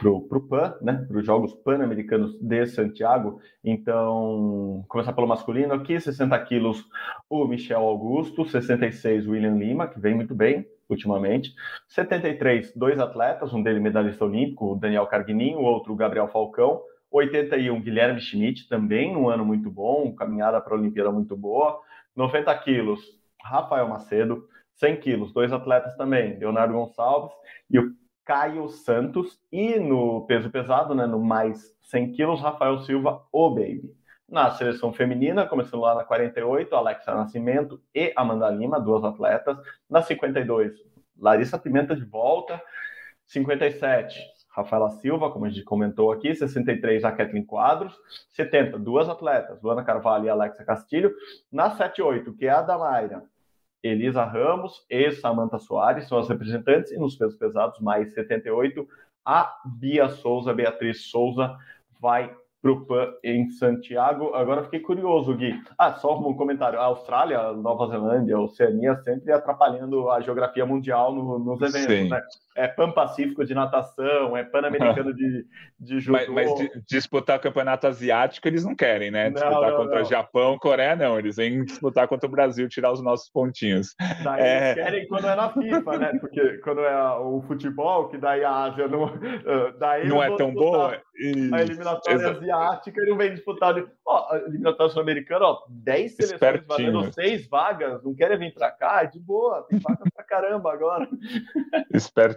pro, 0.00 0.22
pro 0.22 0.48
PAN, 0.48 0.74
né, 0.80 1.04
para 1.06 1.18
os 1.18 1.26
Jogos 1.26 1.54
Pan-Americanos 1.54 2.38
de 2.40 2.66
Santiago. 2.66 3.40
Então, 3.62 4.84
começar 4.88 5.12
pelo 5.12 5.28
masculino 5.28 5.74
aqui, 5.74 5.98
60 6.00 6.38
quilos 6.44 6.84
o 7.28 7.46
Michel 7.46 7.82
Augusto, 7.82 8.44
66 8.44 9.26
William 9.26 9.56
Lima, 9.56 9.86
que 9.86 10.00
vem 10.00 10.14
muito 10.14 10.34
bem 10.34 10.66
ultimamente. 10.88 11.54
73, 11.88 12.74
dois 12.74 12.98
atletas, 12.98 13.52
um 13.52 13.62
dele 13.62 13.80
medalhista 13.80 14.24
olímpico, 14.24 14.72
o 14.72 14.76
Daniel 14.76 15.06
Carguininho, 15.06 15.58
o 15.58 15.64
outro 15.64 15.92
o 15.92 15.96
Gabriel 15.96 16.28
Falcão. 16.28 16.82
81, 17.10 17.80
Guilherme 17.80 18.20
Schmidt, 18.20 18.68
também 18.68 19.16
um 19.16 19.28
ano 19.28 19.44
muito 19.44 19.70
bom, 19.70 20.12
caminhada 20.14 20.60
para 20.60 20.74
a 20.74 20.78
Olimpíada 20.78 21.12
muito 21.12 21.36
boa. 21.36 21.80
90 22.16 22.52
quilos, 22.58 23.00
Rafael 23.42 23.88
Macedo. 23.88 24.48
100 24.76 24.96
quilos, 24.96 25.32
dois 25.32 25.52
atletas 25.52 25.96
também, 25.96 26.36
Leonardo 26.36 26.74
Gonçalves 26.74 27.32
e 27.70 27.78
o 27.78 27.92
Caio 28.24 28.68
Santos. 28.68 29.38
E 29.52 29.78
no 29.78 30.26
peso 30.26 30.50
pesado, 30.50 30.94
né, 30.94 31.06
no 31.06 31.20
mais 31.22 31.72
100 31.82 32.12
quilos, 32.12 32.40
Rafael 32.40 32.80
Silva, 32.80 33.22
o 33.32 33.50
Baby. 33.50 33.94
Na 34.28 34.50
seleção 34.50 34.92
feminina, 34.92 35.46
começando 35.46 35.80
lá 35.80 35.94
na 35.94 36.04
48, 36.04 36.74
Alexa 36.74 37.14
Nascimento 37.14 37.80
e 37.94 38.12
Amanda 38.16 38.48
Lima, 38.48 38.80
duas 38.80 39.04
atletas. 39.04 39.56
Na 39.88 40.02
52, 40.02 40.72
Larissa 41.18 41.58
Pimenta 41.58 41.94
de 41.94 42.04
volta. 42.04 42.60
57, 43.26 44.18
Rafaela 44.48 44.90
Silva, 44.90 45.30
como 45.30 45.44
a 45.44 45.48
gente 45.50 45.62
comentou 45.62 46.10
aqui. 46.10 46.34
63, 46.34 47.04
a 47.04 47.12
Kathleen 47.12 47.44
Quadros. 47.44 47.94
70, 48.30 48.78
duas 48.78 49.08
atletas, 49.08 49.60
Luana 49.62 49.84
Carvalho 49.84 50.24
e 50.24 50.30
Alexa 50.30 50.64
Castilho. 50.64 51.14
Na 51.52 51.70
78, 51.70 52.34
que 52.34 52.46
é 52.46 52.50
a 52.50 52.62
da 52.62 53.22
Elisa 53.82 54.24
Ramos 54.24 54.82
e 54.88 55.12
Samantha 55.12 55.58
Soares 55.58 56.08
são 56.08 56.18
as 56.18 56.28
representantes, 56.28 56.90
e 56.90 56.96
nos 56.96 57.16
pesos 57.16 57.36
pesados, 57.36 57.78
mais 57.80 58.14
78, 58.14 58.88
a 59.22 59.54
Bia 59.66 60.08
Souza, 60.08 60.54
Beatriz 60.54 61.10
Souza, 61.10 61.54
vai 62.00 62.34
para 62.64 62.72
o 62.72 62.86
PAN 62.86 63.12
em 63.22 63.50
Santiago. 63.50 64.34
Agora 64.34 64.64
fiquei 64.64 64.80
curioso, 64.80 65.36
Gui. 65.36 65.52
Ah, 65.76 65.92
só 65.92 66.18
um 66.18 66.34
comentário. 66.34 66.80
A 66.80 66.84
Austrália, 66.84 67.52
Nova 67.52 67.88
Zelândia, 67.88 68.38
Oceania 68.38 68.96
sempre 69.04 69.30
atrapalhando 69.32 70.10
a 70.10 70.22
geografia 70.22 70.64
mundial 70.64 71.14
no, 71.14 71.38
nos 71.38 71.60
eventos, 71.60 71.94
Sim. 71.94 72.08
né? 72.08 72.22
É 72.54 72.68
Pan-Pacífico 72.68 73.44
de 73.44 73.54
natação, 73.54 74.36
é 74.36 74.44
Pan-Americano 74.44 75.12
de, 75.12 75.46
de 75.78 76.00
judô. 76.00 76.18
Mas, 76.18 76.28
mas 76.28 76.54
de, 76.54 76.70
disputar 76.88 77.38
campeonato 77.38 77.86
asiático 77.86 78.46
eles 78.48 78.64
não 78.64 78.74
querem, 78.74 79.10
né? 79.10 79.30
Disputar 79.30 79.70
não, 79.70 79.76
contra 79.76 79.98
não. 79.98 80.04
Japão, 80.04 80.58
Coreia, 80.58 80.96
não. 80.96 81.18
Eles 81.18 81.36
vêm 81.36 81.64
disputar 81.64 82.08
contra 82.08 82.28
o 82.28 82.30
Brasil, 82.30 82.68
tirar 82.68 82.92
os 82.92 83.02
nossos 83.02 83.28
pontinhos. 83.28 83.94
Daí 84.22 84.40
é... 84.40 84.70
eles 84.70 84.84
querem 84.84 85.08
quando 85.08 85.26
é 85.26 85.36
na 85.36 85.50
FIFA, 85.50 85.98
né? 85.98 86.12
Porque 86.20 86.58
quando 86.58 86.80
é 86.80 87.18
o 87.18 87.42
futebol, 87.42 88.08
que 88.08 88.18
daí 88.18 88.44
a 88.44 88.64
Ásia 88.64 88.88
não... 88.88 89.12
Daí 89.78 90.08
não 90.08 90.22
é 90.22 90.34
tão 90.36 90.52
boa. 90.52 91.02
A 91.52 91.62
eliminatória 91.62 92.30
asiática 92.30 92.84
asiática 92.84 93.02
e 93.02 93.10
não 93.10 93.16
vem 93.16 93.34
disputado. 93.34 93.90
Ó, 94.06 94.36
eliminatória 94.36 94.92
sul-americana, 94.92 95.44
ó, 95.46 95.64
10 95.68 96.16
seleções 96.16 96.64
valendo 96.66 97.12
6 97.12 97.48
vagas, 97.48 98.02
não 98.02 98.14
querem 98.14 98.38
vir 98.38 98.54
para 98.54 98.70
cá? 98.70 99.04
De 99.04 99.18
boa, 99.18 99.62
tem 99.68 99.78
vaga 99.78 100.04
pra 100.14 100.24
caramba 100.24 100.72
agora. 100.72 101.08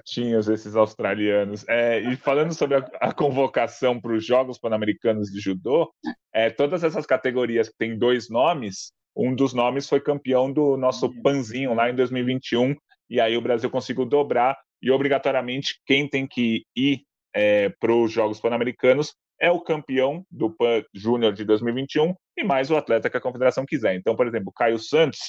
Espertinhos 0.08 0.48
esses 0.48 0.76
australianos. 0.76 1.68
É, 1.68 2.00
e 2.00 2.16
falando 2.16 2.54
sobre 2.54 2.78
a, 2.78 2.90
a 3.02 3.14
convocação 3.14 4.00
para 4.00 4.14
os 4.14 4.26
Jogos 4.26 4.58
Pan-Americanos 4.58 5.30
de 5.30 5.40
Judô, 5.42 5.92
é, 6.34 6.50
todas 6.50 6.84
essas 6.84 7.06
categorias 7.06 7.68
que 7.68 7.76
têm 7.78 7.98
dois 7.98 8.30
nomes, 8.30 8.94
um 9.16 9.36
dos 9.36 9.54
nomes 9.54 9.90
foi 9.90 10.00
campeão 10.00 10.52
do 10.52 10.78
nosso 10.78 11.12
Panzinho 11.22 11.74
lá 11.74 11.90
em 11.90 11.96
2021, 11.96 12.74
e 13.10 13.20
aí 13.20 13.36
o 13.36 13.42
Brasil 13.42 13.70
conseguiu 13.70 14.06
dobrar, 14.06 14.58
e 14.82 14.90
obrigatoriamente 14.90 15.82
quem 15.86 16.08
tem 16.08 16.26
que 16.26 16.64
ir 16.74 17.02
é, 17.34 17.70
para 17.78 17.94
os 17.94 18.12
Jogos 18.12 18.40
Pan-Americanos 18.40 19.14
é 19.40 19.52
o 19.52 19.60
campeão 19.60 20.24
do 20.32 20.50
PAN 20.50 20.84
Júnior 20.94 21.34
de 21.34 21.44
2021 21.44 22.16
e 22.38 22.44
mais 22.44 22.72
o 22.72 22.78
atleta 22.78 23.10
que 23.10 23.18
a 23.18 23.22
confederação 23.22 23.66
quiser. 23.66 23.96
Então, 23.96 24.16
por 24.16 24.26
exemplo, 24.26 24.54
Caio 24.56 24.80
Santos, 24.80 25.20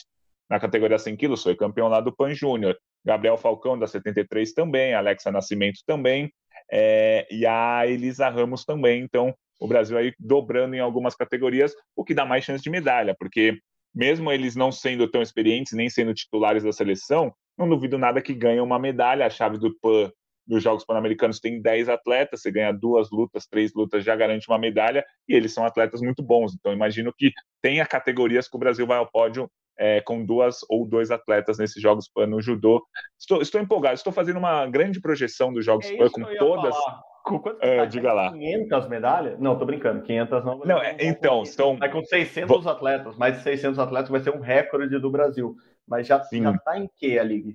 na 0.49 0.61
categoria 0.61 0.99
100 0.99 1.17
quilos, 1.17 1.43
foi 1.43 1.57
campeão 1.57 1.89
lá 1.89 2.01
do 2.01 2.15
PAN 2.15 2.33
Júnior. 2.33 2.79
Gabriel 3.09 3.39
Falcão, 3.39 3.79
da 3.79 3.87
73 3.87 4.53
também, 4.53 4.93
Alexa 4.93 5.33
Nascimento 5.33 5.81
também, 5.87 6.31
é, 6.71 7.27
e 7.31 7.47
a 7.47 7.87
Elisa 7.87 8.29
Ramos 8.29 8.67
também. 8.67 9.03
Então, 9.03 9.35
o 9.59 9.67
Brasil 9.67 9.97
aí 9.97 10.13
dobrando 10.19 10.75
em 10.75 10.81
algumas 10.81 11.17
categorias, 11.17 11.73
o 11.97 12.05
que 12.05 12.13
dá 12.13 12.27
mais 12.27 12.45
chance 12.45 12.63
de 12.63 12.69
medalha, 12.69 13.17
porque 13.19 13.59
mesmo 13.95 14.31
eles 14.31 14.55
não 14.55 14.71
sendo 14.71 15.09
tão 15.09 15.23
experientes, 15.23 15.73
nem 15.73 15.89
sendo 15.89 16.13
titulares 16.13 16.63
da 16.63 16.71
seleção, 16.71 17.33
não 17.57 17.67
duvido 17.67 17.97
nada 17.97 18.21
que 18.21 18.35
ganhem 18.35 18.61
uma 18.61 18.79
medalha. 18.79 19.25
A 19.25 19.31
chave 19.31 19.57
do 19.57 19.75
PAN 19.81 20.13
nos 20.47 20.63
Jogos 20.63 20.85
Pan-Americanos 20.85 21.41
tem 21.41 21.63
10 21.63 21.89
atletas, 21.89 22.43
você 22.43 22.51
ganha 22.51 22.73
duas 22.73 23.11
lutas, 23.11 23.47
três 23.47 23.73
lutas, 23.75 24.05
já 24.05 24.15
garante 24.15 24.47
uma 24.49 24.59
medalha, 24.59 25.03
e 25.27 25.35
eles 25.35 25.55
são 25.55 25.65
atletas 25.65 26.03
muito 26.03 26.23
bons. 26.23 26.55
Então, 26.55 26.75
imagino 26.75 27.11
que 27.17 27.33
tenha 27.63 27.87
categorias 27.87 28.47
que 28.49 28.57
o 28.57 28.61
Brasil 28.61 28.87
vai 28.87 28.99
ao 28.99 29.11
pódio 29.11 29.51
é, 29.79 30.01
com 30.01 30.25
duas 30.25 30.59
ou 30.69 30.87
dois 30.87 31.11
atletas 31.11 31.59
nesses 31.59 31.81
Jogos 31.83 32.09
Pan 32.09 32.27
no 32.27 32.41
judô. 32.43 32.83
Estou, 33.19 33.41
estou 33.41 33.61
empolgado, 33.61 33.95
estou 33.95 34.13
fazendo 34.13 34.39
uma 34.39 34.67
grande 34.67 35.01
projeção 35.01 35.53
dos 35.53 35.65
Jogos 35.65 35.87
É 35.87 35.97
Pan 35.97 36.09
com 36.11 36.23
todas. 36.37 36.77
falar. 36.77 37.03
Com 37.25 37.39
quanto 37.39 37.57
Ah, 37.63 37.77
tá? 37.79 37.85
diga 37.85 38.13
lá. 38.13 38.33
500 38.33 38.89
medalhas? 38.89 39.39
Não, 39.39 39.59
tô 39.59 39.67
brincando. 39.67 40.03
500 40.03 40.45
não. 40.45 40.59
Não, 40.61 40.79
é, 40.83 40.97
então, 41.01 41.45
são. 41.45 41.77
Vai 41.77 41.91
com 41.91 42.03
600 42.03 42.67
atletas. 42.67 43.17
Mais 43.19 43.37
de 43.37 43.43
600 43.43 43.79
atletas 43.79 44.09
vai 44.09 44.21
ser 44.21 44.35
um 44.35 44.41
recorde 44.41 44.99
do 44.99 45.11
Brasil. 45.11 45.55
Mas 45.87 46.07
já, 46.07 46.23
Sim. 46.25 46.43
já 46.43 46.57
tá 46.59 46.79
em 46.79 46.89
que 46.97 47.19
a 47.19 47.23
Liga? 47.23 47.53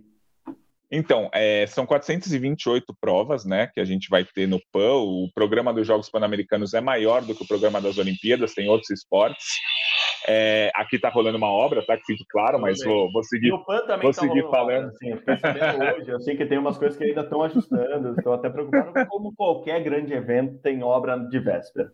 Então, 0.96 1.28
é, 1.34 1.66
são 1.66 1.88
428 1.88 2.96
provas, 3.02 3.44
né, 3.44 3.66
que 3.74 3.80
a 3.80 3.84
gente 3.84 4.08
vai 4.12 4.24
ter 4.24 4.48
no 4.48 4.60
PAN. 4.72 4.94
O 4.98 5.28
programa 5.34 5.74
dos 5.74 5.88
Jogos 5.88 6.08
Pan-Americanos 6.08 6.76
é 6.76 6.82
maior 6.82 7.24
do 7.24 7.34
que 7.34 7.44
o 7.44 7.48
programa 7.48 7.82
das 7.82 7.98
Olimpíadas, 7.98 8.54
tem 8.54 8.70
outros 8.70 8.92
esportes. 8.92 9.44
É, 10.28 10.72
aqui 10.76 10.98
está 10.98 11.10
rolando 11.10 11.40
uma 11.40 11.50
obra, 11.50 11.84
tá? 11.84 11.98
Que 11.98 12.04
fique 12.06 12.24
claro, 12.30 12.62
mas 12.62 12.84
vou, 12.84 13.12
vou 13.12 13.22
E 13.22 13.26
seguir. 13.26 13.52
o 13.52 13.66
PAN 13.66 13.80
também 13.88 14.04
vou 14.04 14.14
tá 14.14 14.22
seguir 14.22 14.44
falando. 14.44 14.90
Assim, 14.90 15.10
eu 15.10 15.18
fiquei 15.18 15.38
sabendo 15.38 15.84
hoje. 15.84 16.12
Eu 16.12 16.22
sei 16.22 16.38
que 16.38 16.46
tem 16.46 16.60
umas 16.60 16.78
coisas 16.78 16.96
que 16.96 17.06
ainda 17.06 17.22
estão 17.22 17.42
ajustando. 17.42 18.14
Estou 18.16 18.34
até 18.34 18.52
preocupado, 18.52 19.08
como 19.10 19.34
qualquer 19.36 19.82
grande 19.82 20.14
evento 20.14 20.60
tem 20.60 20.84
obra 20.84 21.18
de 21.18 21.40
véspera. 21.40 21.92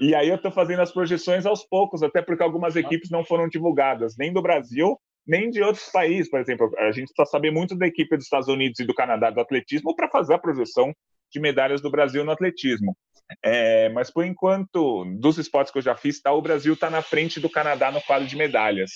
E 0.00 0.12
aí 0.12 0.28
eu 0.28 0.36
estou 0.36 0.50
fazendo 0.50 0.82
as 0.82 0.92
projeções 0.92 1.46
aos 1.46 1.64
poucos, 1.64 2.02
até 2.02 2.20
porque 2.20 2.42
algumas 2.42 2.74
equipes 2.74 3.10
não 3.10 3.24
foram 3.24 3.48
divulgadas, 3.48 4.16
nem 4.18 4.32
do 4.32 4.42
Brasil, 4.42 4.98
nem 5.26 5.50
de 5.50 5.62
outros 5.62 5.88
países. 5.90 6.30
Por 6.30 6.40
exemplo, 6.40 6.70
a 6.78 6.92
gente 6.92 7.12
precisa 7.12 7.30
saber 7.30 7.50
muito 7.50 7.76
da 7.76 7.86
equipe 7.86 8.16
dos 8.16 8.26
Estados 8.26 8.48
Unidos 8.48 8.80
e 8.80 8.84
do 8.84 8.94
Canadá 8.94 9.30
do 9.30 9.40
atletismo 9.40 9.94
para 9.94 10.08
fazer 10.08 10.34
a 10.34 10.38
projeção 10.38 10.92
de 11.30 11.40
medalhas 11.40 11.80
do 11.80 11.90
Brasil 11.90 12.24
no 12.24 12.30
atletismo. 12.30 12.96
É, 13.42 13.88
mas 13.90 14.10
por 14.10 14.24
enquanto, 14.24 15.04
dos 15.18 15.38
esportes 15.38 15.72
que 15.72 15.78
eu 15.78 15.82
já 15.82 15.96
fiz, 15.96 16.20
tá, 16.20 16.32
o 16.32 16.42
Brasil 16.42 16.74
está 16.74 16.90
na 16.90 17.00
frente 17.00 17.40
do 17.40 17.48
Canadá 17.48 17.90
no 17.90 18.02
quadro 18.02 18.28
de 18.28 18.36
medalhas. 18.36 18.90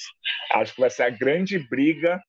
Acho 0.53 0.75
que 0.75 0.81
vai 0.81 0.91
ser 0.91 1.05
a 1.05 1.11
grande 1.11 1.59
briga 1.59 2.21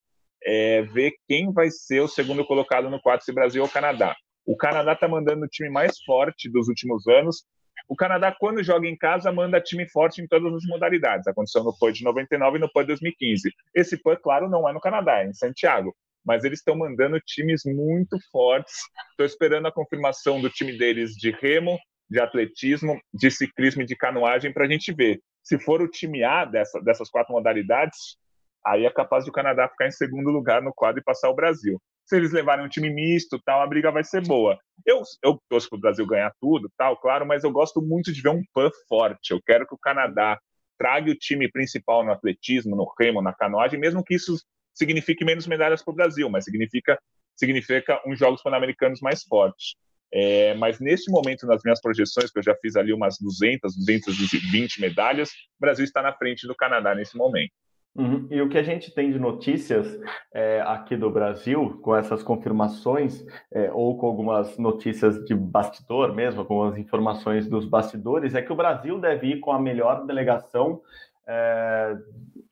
é, 0.43 0.83
ver 0.83 1.13
quem 1.27 1.51
vai 1.51 1.69
ser 1.69 1.99
o 2.01 2.07
segundo 2.07 2.45
colocado 2.45 2.89
no 2.89 3.01
quadro 3.01 3.25
se 3.25 3.33
Brasil 3.33 3.61
ou 3.61 3.69
Canadá. 3.69 4.15
O 4.45 4.55
Canadá 4.55 4.93
está 4.93 5.07
mandando 5.07 5.43
o 5.45 5.49
time 5.49 5.69
mais 5.69 5.99
forte 6.05 6.49
dos 6.49 6.69
últimos 6.69 7.05
anos. 7.07 7.43
O 7.87 7.95
Canadá, 7.95 8.35
quando 8.37 8.61
joga 8.61 8.87
em 8.87 8.97
casa, 8.97 9.31
manda 9.31 9.61
time 9.61 9.87
forte 9.87 10.21
em 10.21 10.27
todas 10.27 10.53
as 10.53 10.65
modalidades. 10.65 11.25
Aconteceu 11.25 11.63
no 11.63 11.77
PAN 11.77 11.93
de 11.93 12.03
99 12.03 12.57
e 12.57 12.59
no 12.59 12.71
PAN 12.71 12.81
de 12.81 12.87
2015. 12.87 13.53
Esse 13.73 13.97
PAN, 13.97 14.17
claro, 14.21 14.49
não 14.49 14.67
é 14.67 14.73
no 14.73 14.81
Canadá, 14.81 15.23
é 15.23 15.27
em 15.27 15.33
Santiago. 15.33 15.95
Mas 16.25 16.43
eles 16.43 16.59
estão 16.59 16.75
mandando 16.75 17.17
times 17.21 17.61
muito 17.65 18.17
fortes. 18.29 18.75
Estou 19.11 19.25
esperando 19.25 19.67
a 19.67 19.71
confirmação 19.71 20.41
do 20.41 20.49
time 20.49 20.77
deles 20.77 21.13
de 21.13 21.31
remo, 21.31 21.79
de 22.09 22.19
atletismo, 22.19 22.99
de 23.13 23.31
ciclismo 23.31 23.81
e 23.83 23.85
de 23.85 23.95
canoagem 23.95 24.51
para 24.51 24.65
a 24.65 24.69
gente 24.69 24.93
ver. 24.93 25.21
Se 25.41 25.57
for 25.57 25.81
o 25.81 25.87
time 25.87 26.25
A 26.25 26.43
dessa, 26.43 26.81
dessas 26.81 27.09
quatro 27.09 27.33
modalidades, 27.33 28.17
aí 28.65 28.85
é 28.85 28.91
capaz 28.91 29.23
do 29.23 29.31
Canadá 29.31 29.69
ficar 29.69 29.87
em 29.87 29.91
segundo 29.91 30.29
lugar 30.29 30.61
no 30.61 30.73
quadro 30.73 30.99
e 30.99 31.03
passar 31.03 31.29
o 31.29 31.35
Brasil. 31.35 31.81
Se 32.07 32.15
eles 32.15 32.31
levarem 32.31 32.65
um 32.65 32.69
time 32.69 32.89
misto, 32.89 33.37
tal, 33.45 33.61
a 33.61 33.67
briga 33.67 33.91
vai 33.91 34.03
ser 34.03 34.25
boa. 34.25 34.57
Eu, 34.85 35.03
eu 35.21 35.37
torço 35.49 35.69
para 35.69 35.77
o 35.77 35.81
Brasil 35.81 36.07
ganhar 36.07 36.31
tudo, 36.39 36.71
tal, 36.77 36.95
claro, 36.97 37.25
mas 37.25 37.43
eu 37.43 37.51
gosto 37.51 37.81
muito 37.81 38.13
de 38.13 38.21
ver 38.21 38.29
um 38.29 38.41
PAN 38.53 38.71
forte. 38.87 39.31
Eu 39.31 39.41
quero 39.45 39.67
que 39.67 39.75
o 39.75 39.77
Canadá 39.77 40.39
traga 40.77 41.11
o 41.11 41.15
time 41.15 41.51
principal 41.51 42.05
no 42.05 42.11
atletismo, 42.11 42.77
no 42.77 42.89
remo, 42.97 43.21
na 43.21 43.33
canoagem, 43.33 43.77
mesmo 43.77 44.03
que 44.03 44.15
isso 44.15 44.37
signifique 44.73 45.25
menos 45.25 45.47
medalhas 45.47 45.83
para 45.83 45.91
o 45.91 45.95
Brasil, 45.95 46.29
mas 46.29 46.45
significa 46.45 46.97
significa 47.35 48.01
uns 48.07 48.17
Jogos 48.17 48.41
Pan-Americanos 48.41 48.99
mais 49.01 49.23
fortes. 49.23 49.75
É, 50.11 50.53
mas 50.55 50.79
neste 50.79 51.11
momento, 51.11 51.45
nas 51.45 51.61
minhas 51.63 51.81
projeções, 51.81 52.31
que 52.31 52.39
eu 52.39 52.43
já 52.43 52.55
fiz 52.55 52.75
ali 52.75 52.93
umas 52.93 53.17
200, 53.19 53.75
220 53.75 54.79
medalhas, 54.79 55.29
o 55.29 55.59
Brasil 55.59 55.83
está 55.83 56.01
na 56.01 56.13
frente 56.13 56.47
do 56.47 56.55
Canadá 56.55 56.95
nesse 56.95 57.17
momento. 57.17 57.51
Uhum. 57.97 58.27
E 58.29 58.39
o 58.41 58.47
que 58.47 58.59
a 58.59 58.63
gente 58.63 58.93
tem 58.93 59.11
de 59.11 59.17
notícias 59.17 59.99
é, 60.31 60.61
aqui 60.61 60.95
do 60.95 61.09
Brasil, 61.09 61.79
com 61.81 61.95
essas 61.95 62.21
confirmações, 62.21 63.25
é, 63.51 63.71
ou 63.73 63.97
com 63.97 64.05
algumas 64.05 64.55
notícias 64.59 65.25
de 65.25 65.33
bastidor 65.33 66.13
mesmo, 66.13 66.45
com 66.45 66.63
as 66.63 66.77
informações 66.77 67.49
dos 67.49 67.65
bastidores, 67.65 68.35
é 68.35 68.41
que 68.41 68.53
o 68.53 68.55
Brasil 68.55 68.99
deve 68.99 69.27
ir 69.27 69.39
com 69.39 69.51
a 69.51 69.59
melhor 69.59 70.05
delegação. 70.05 70.79
É, 71.25 71.97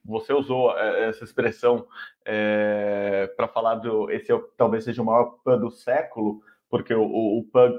você 0.03 0.33
usou 0.33 0.75
é, 0.77 1.09
essa 1.09 1.23
expressão 1.23 1.85
é, 2.25 3.31
para 3.37 3.47
falar 3.47 3.75
do. 3.75 4.09
Esse 4.09 4.33
é, 4.33 4.41
talvez 4.57 4.83
seja 4.83 5.03
o 5.03 5.05
maior 5.05 5.37
PAN 5.43 5.59
do 5.59 5.69
século, 5.69 6.41
porque 6.71 6.93
o, 6.95 7.03
o, 7.03 7.39
o 7.39 7.43
PAN 7.43 7.71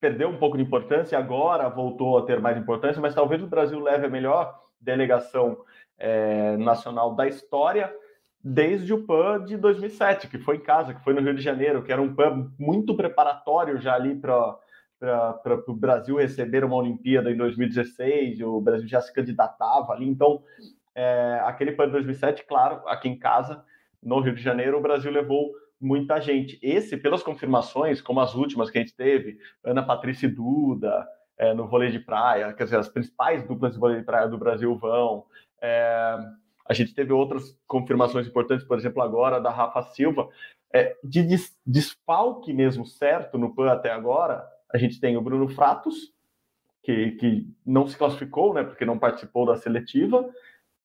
perdeu 0.00 0.28
um 0.28 0.36
pouco 0.36 0.56
de 0.56 0.62
importância, 0.62 1.18
agora 1.18 1.68
voltou 1.68 2.18
a 2.18 2.24
ter 2.24 2.40
mais 2.40 2.56
importância, 2.56 3.00
mas 3.00 3.14
talvez 3.14 3.42
o 3.42 3.46
Brasil 3.46 3.78
leve 3.78 4.06
a 4.06 4.10
melhor 4.10 4.58
delegação 4.80 5.58
é, 5.98 6.56
nacional 6.56 7.14
da 7.14 7.28
história 7.28 7.94
desde 8.42 8.94
o 8.94 9.04
PAN 9.04 9.44
de 9.44 9.58
2007, 9.58 10.26
que 10.28 10.38
foi 10.38 10.56
em 10.56 10.60
casa, 10.60 10.94
que 10.94 11.04
foi 11.04 11.12
no 11.12 11.20
Rio 11.20 11.34
de 11.34 11.42
Janeiro, 11.42 11.82
que 11.82 11.92
era 11.92 12.00
um 12.00 12.14
PAN 12.14 12.50
muito 12.58 12.96
preparatório 12.96 13.78
já 13.78 13.94
ali 13.94 14.14
para 14.14 14.56
para 15.00 15.62
o 15.66 15.74
Brasil 15.74 16.16
receber 16.16 16.62
uma 16.62 16.76
Olimpíada 16.76 17.30
em 17.30 17.36
2016, 17.36 18.42
o 18.42 18.60
Brasil 18.60 18.86
já 18.86 19.00
se 19.00 19.10
candidatava 19.10 19.94
ali, 19.94 20.06
então 20.06 20.42
é, 20.94 21.40
aquele 21.44 21.72
PAN 21.72 21.86
de 21.86 21.92
2007, 21.92 22.44
claro, 22.46 22.86
aqui 22.86 23.08
em 23.08 23.18
casa, 23.18 23.64
no 24.02 24.20
Rio 24.20 24.34
de 24.34 24.42
Janeiro, 24.42 24.76
o 24.76 24.82
Brasil 24.82 25.10
levou 25.10 25.52
muita 25.80 26.20
gente. 26.20 26.58
Esse, 26.62 26.96
pelas 26.96 27.22
confirmações, 27.22 28.00
como 28.00 28.20
as 28.20 28.34
últimas 28.34 28.70
que 28.70 28.78
a 28.78 28.80
gente 28.82 28.94
teve, 28.94 29.38
Ana 29.64 29.82
Patrícia 29.82 30.26
e 30.26 30.30
Duda, 30.30 31.06
é, 31.38 31.54
no 31.54 31.66
vôlei 31.66 31.90
de 31.90 31.98
praia, 31.98 32.52
quer 32.52 32.64
dizer, 32.64 32.76
as 32.76 32.88
principais 32.88 33.46
duplas 33.46 33.72
de 33.72 33.80
vôlei 33.80 33.98
de 33.98 34.04
praia 34.04 34.28
do 34.28 34.36
Brasil 34.36 34.76
vão. 34.76 35.24
É, 35.60 36.18
a 36.68 36.74
gente 36.74 36.94
teve 36.94 37.12
outras 37.12 37.56
confirmações 37.66 38.26
importantes, 38.26 38.66
por 38.66 38.78
exemplo, 38.78 39.02
agora 39.02 39.40
da 39.40 39.50
Rafa 39.50 39.82
Silva. 39.82 40.28
É, 40.72 40.96
de 41.02 41.22
des 41.22 41.58
desfalque 41.66 42.52
mesmo 42.52 42.86
certo 42.86 43.36
no 43.36 43.54
PAN 43.54 43.72
até 43.72 43.90
agora, 43.90 44.46
a 44.72 44.78
gente 44.78 45.00
tem 45.00 45.16
o 45.16 45.22
Bruno 45.22 45.48
Fratos, 45.48 46.12
que, 46.82 47.12
que 47.12 47.46
não 47.66 47.88
se 47.88 47.96
classificou, 47.96 48.54
né, 48.54 48.62
porque 48.62 48.84
não 48.84 48.98
participou 48.98 49.44
da 49.46 49.56
seletiva, 49.56 50.28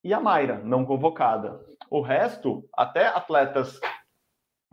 e 0.04 0.14
a 0.14 0.20
Mayra, 0.20 0.60
não 0.64 0.86
convocada. 0.86 1.60
O 1.90 2.02
resto, 2.02 2.68
até 2.74 3.08
atletas 3.08 3.80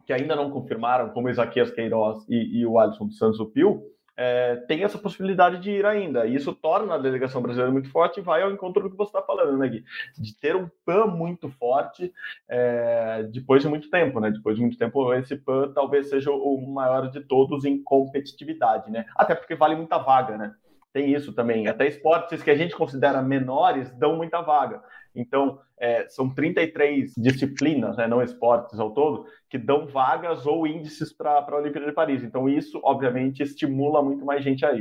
que 0.07 0.13
ainda 0.13 0.37
não 0.37 0.51
confirmaram, 0.51 1.11
como 1.11 1.29
o 1.29 1.31
Isaquias 1.31 1.71
Queiroz 1.71 2.25
e, 2.29 2.61
e 2.61 2.67
o 2.67 2.79
Alisson 2.79 3.07
dos 3.07 3.19
Santos 3.19 3.41
Pio, 3.53 3.83
é, 4.17 4.57
tem 4.69 4.85
essa 4.85 4.99
possibilidade 4.99 5.59
de 5.59 5.71
ir 5.71 5.87
ainda. 5.87 6.27
E 6.27 6.35
isso 6.35 6.53
torna 6.53 6.95
a 6.95 6.99
delegação 6.99 7.41
brasileira 7.41 7.73
muito 7.73 7.91
forte 7.91 8.21
e 8.21 8.23
vai 8.23 8.43
ao 8.43 8.51
encontro 8.51 8.83
do 8.83 8.91
que 8.91 8.97
você 8.97 9.09
está 9.09 9.23
falando, 9.23 9.57
né, 9.57 9.69
Gui? 9.69 9.85
De 10.19 10.39
ter 10.39 10.55
um 10.55 10.69
PAN 10.85 11.07
muito 11.07 11.49
forte 11.49 12.13
é, 12.49 13.23
depois 13.33 13.63
de 13.63 13.69
muito 13.69 13.91
tempo, 13.91 14.21
né? 14.21 14.31
Depois 14.31 14.57
de 14.57 14.63
muito 14.63 14.79
tempo, 14.79 15.13
esse 15.15 15.37
PAN 15.37 15.73
talvez 15.73 16.09
seja 16.09 16.31
o 16.31 16.61
maior 16.73 17.11
de 17.11 17.21
todos 17.21 17.65
em 17.65 17.83
competitividade, 17.83 18.91
né? 18.91 19.07
Até 19.17 19.35
porque 19.35 19.55
vale 19.55 19.77
muita 19.77 19.99
vaga, 19.99 20.37
né? 20.37 20.55
Tem 20.93 21.13
isso 21.13 21.33
também. 21.33 21.67
Até 21.69 21.87
esportes 21.89 22.43
que 22.43 22.51
a 22.51 22.55
gente 22.55 22.77
considera 22.77 23.23
menores 23.23 23.91
dão 23.99 24.17
muita 24.17 24.43
vaga. 24.43 24.83
Então, 25.15 25.61
é, 25.79 26.09
são 26.09 26.33
33 26.33 27.13
disciplinas, 27.17 27.97
né, 27.97 28.07
não 28.07 28.23
esportes 28.23 28.79
ao 28.79 28.93
todo, 28.93 29.27
que 29.51 29.59
dão 29.59 29.87
vagas 29.87 30.47
ou 30.47 30.67
índices 30.67 31.13
para 31.13 31.39
a 31.39 31.57
Olimpíada 31.57 31.87
de 31.87 31.93
Paris. 31.93 32.23
Então, 32.23 32.49
isso, 32.49 32.81
obviamente, 32.83 33.43
estimula 33.43 34.03
muito 34.03 34.25
mais 34.25 34.43
gente 34.43 34.65
a. 34.65 34.73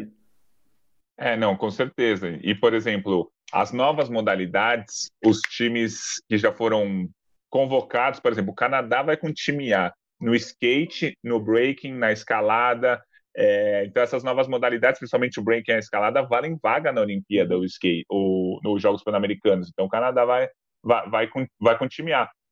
É, 1.18 1.36
não, 1.36 1.56
com 1.56 1.70
certeza. 1.70 2.40
E, 2.42 2.56
por 2.56 2.74
exemplo, 2.74 3.32
as 3.52 3.72
novas 3.72 4.10
modalidades, 4.10 5.12
os 5.26 5.42
times 5.42 6.22
que 6.30 6.38
já 6.38 6.52
foram 6.52 7.10
convocados, 7.50 8.20
por 8.20 8.32
exemplo, 8.32 8.52
o 8.52 8.56
Canadá 8.56 9.04
vai 9.04 9.18
com 9.18 9.32
time 9.34 9.74
A 9.74 9.94
no 10.22 10.36
skate, 10.36 11.18
no 11.24 11.40
breaking, 11.40 11.94
na 11.94 12.12
escalada. 12.12 13.04
É, 13.36 13.86
então, 13.86 14.04
essas 14.04 14.24
novas 14.24 14.48
modalidades, 14.48 15.00
principalmente 15.00 15.40
o 15.40 15.44
breaking 15.44 15.72
e 15.72 15.76
a 15.76 15.80
escalada, 15.80 16.22
valem 16.22 16.58
vaga 16.62 16.92
na 16.92 17.02
Olimpíada, 17.02 17.58
o 17.58 17.64
skate, 17.66 18.06
ou 18.10 18.60
nos 18.64 18.82
Jogos 18.82 19.04
Pan-Americanos. 19.04 19.70
Então, 19.70 19.86
o 19.86 19.90
Canadá 19.90 20.26
vai, 20.26 20.50
vai, 20.84 21.10
vai, 21.10 21.28
com, 21.28 21.46
vai 21.60 21.78
com. 21.78 21.88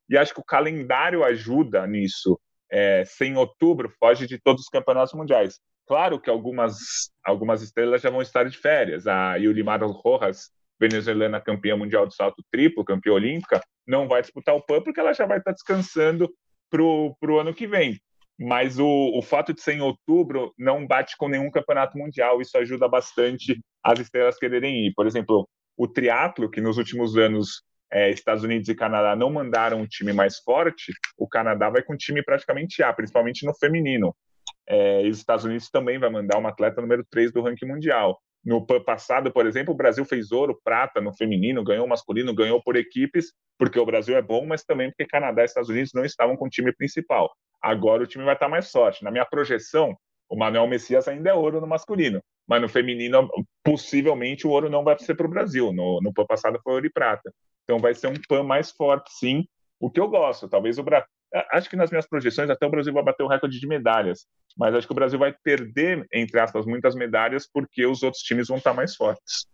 E 0.09 0.17
acho 0.17 0.33
que 0.33 0.39
o 0.39 0.45
calendário 0.45 1.23
ajuda 1.23 1.85
nisso. 1.85 2.39
É, 2.71 3.03
sem 3.05 3.35
outubro, 3.35 3.91
foge 3.99 4.27
de 4.27 4.39
todos 4.39 4.61
os 4.61 4.69
campeonatos 4.69 5.13
mundiais. 5.13 5.59
Claro 5.87 6.19
que 6.19 6.29
algumas, 6.29 6.77
algumas 7.25 7.63
estrelas 7.63 8.01
já 8.01 8.11
vão 8.11 8.21
estar 8.21 8.43
de 8.43 8.55
férias. 8.55 9.07
A 9.07 9.35
Yulimar 9.37 9.83
Rojas, 9.83 10.51
venezuelana 10.79 11.41
campeã 11.41 11.75
mundial 11.75 12.05
de 12.07 12.15
salto 12.15 12.43
triplo, 12.51 12.85
campeã 12.85 13.13
olímpica, 13.13 13.59
não 13.87 14.07
vai 14.07 14.21
disputar 14.21 14.55
o 14.55 14.61
PAN 14.61 14.81
porque 14.83 14.99
ela 14.99 15.13
já 15.13 15.25
vai 15.25 15.39
estar 15.39 15.51
descansando 15.51 16.31
para 16.69 16.83
o 16.83 17.39
ano 17.39 17.53
que 17.53 17.67
vem. 17.67 17.99
Mas 18.39 18.79
o, 18.79 18.87
o 18.87 19.21
fato 19.21 19.53
de 19.53 19.61
ser 19.61 19.73
em 19.73 19.81
outubro 19.81 20.53
não 20.57 20.87
bate 20.87 21.17
com 21.17 21.27
nenhum 21.27 21.51
campeonato 21.51 21.97
mundial. 21.97 22.41
Isso 22.41 22.57
ajuda 22.57 22.87
bastante 22.87 23.59
as 23.83 23.99
estrelas 23.99 24.37
quererem 24.37 24.87
ir. 24.87 24.93
Por 24.95 25.05
exemplo, 25.05 25.47
o 25.77 25.87
triatlo, 25.87 26.49
que 26.49 26.61
nos 26.61 26.77
últimos 26.77 27.17
anos 27.17 27.63
é, 27.91 28.09
Estados 28.11 28.43
Unidos 28.43 28.69
e 28.69 28.75
Canadá 28.75 29.15
não 29.15 29.31
mandaram 29.31 29.81
um 29.81 29.87
time 29.87 30.13
mais 30.13 30.39
forte, 30.39 30.93
o 31.17 31.27
Canadá 31.27 31.69
vai 31.69 31.81
com 31.81 31.93
um 31.93 31.97
time 31.97 32.23
praticamente 32.23 32.83
A, 32.83 32.93
principalmente 32.93 33.45
no 33.45 33.53
feminino. 33.57 34.15
é, 34.67 35.03
e 35.05 35.09
os 35.09 35.17
Estados 35.17 35.45
Unidos 35.45 35.69
também 35.69 35.97
vai 35.99 36.09
mandar 36.09 36.37
uma 36.37 36.49
atleta 36.49 36.81
número 36.81 37.03
3 37.09 37.31
do 37.31 37.41
ranking 37.41 37.65
mundial. 37.65 38.19
No 38.43 38.65
passado, 38.65 39.31
por 39.31 39.45
exemplo, 39.45 39.73
o 39.73 39.77
Brasil 39.77 40.05
fez 40.05 40.31
ouro, 40.31 40.59
prata 40.63 41.01
no 41.01 41.13
feminino, 41.13 41.63
ganhou 41.63 41.87
masculino, 41.87 42.33
ganhou 42.33 42.61
por 42.63 42.75
equipes, 42.77 43.33
porque 43.57 43.79
o 43.79 43.85
Brasil 43.85 44.15
é 44.15 44.21
bom, 44.21 44.45
mas 44.45 44.63
também 44.63 44.89
porque 44.89 45.05
Canadá 45.05 45.41
e 45.41 45.45
Estados 45.45 45.69
Unidos 45.69 45.91
não 45.93 46.05
estavam 46.05 46.37
com 46.37 46.45
o 46.45 46.49
time 46.49 46.71
principal. 46.73 47.29
Agora 47.61 48.03
o 48.03 48.07
time 48.07 48.23
vai 48.23 48.33
estar 48.33 48.47
mais 48.47 48.71
forte. 48.71 49.03
Na 49.03 49.11
minha 49.11 49.25
projeção, 49.25 49.95
o 50.29 50.37
Manuel 50.37 50.67
Messias 50.67 51.07
ainda 51.07 51.31
é 51.31 51.33
ouro 51.33 51.59
no 51.59 51.67
masculino, 51.67 52.21
mas 52.47 52.61
no 52.61 52.69
feminino, 52.69 53.29
possivelmente, 53.63 54.45
o 54.45 54.51
ouro 54.51 54.69
não 54.69 54.83
vai 54.83 54.97
ser 54.99 55.15
para 55.15 55.25
o 55.25 55.29
Brasil. 55.29 55.73
No, 55.73 55.99
no 56.01 56.13
PAN 56.13 56.25
passado 56.25 56.59
foi 56.63 56.73
ouro 56.73 56.85
e 56.85 56.91
prata. 56.91 57.33
Então 57.63 57.79
vai 57.79 57.93
ser 57.93 58.07
um 58.07 58.15
PAN 58.27 58.43
mais 58.43 58.71
forte, 58.71 59.11
sim, 59.13 59.45
o 59.79 59.89
que 59.89 59.99
eu 59.99 60.07
gosto. 60.07 60.47
Talvez 60.47 60.77
o 60.77 60.83
Brasil. 60.83 61.07
Acho 61.51 61.69
que 61.69 61.75
nas 61.75 61.91
minhas 61.91 62.07
projeções 62.07 62.49
até 62.49 62.65
o 62.65 62.71
Brasil 62.71 62.91
vai 62.91 63.03
bater 63.03 63.23
o 63.23 63.27
recorde 63.27 63.59
de 63.59 63.67
medalhas, 63.67 64.25
mas 64.57 64.73
acho 64.73 64.87
que 64.87 64.93
o 64.93 64.95
Brasil 64.95 65.19
vai 65.19 65.31
perder, 65.43 66.07
entre 66.11 66.39
aspas, 66.39 66.65
muitas 66.65 66.95
medalhas 66.95 67.47
porque 67.47 67.85
os 67.85 68.01
outros 68.01 68.23
times 68.23 68.47
vão 68.47 68.57
estar 68.57 68.73
mais 68.73 68.95
fortes. 68.95 69.45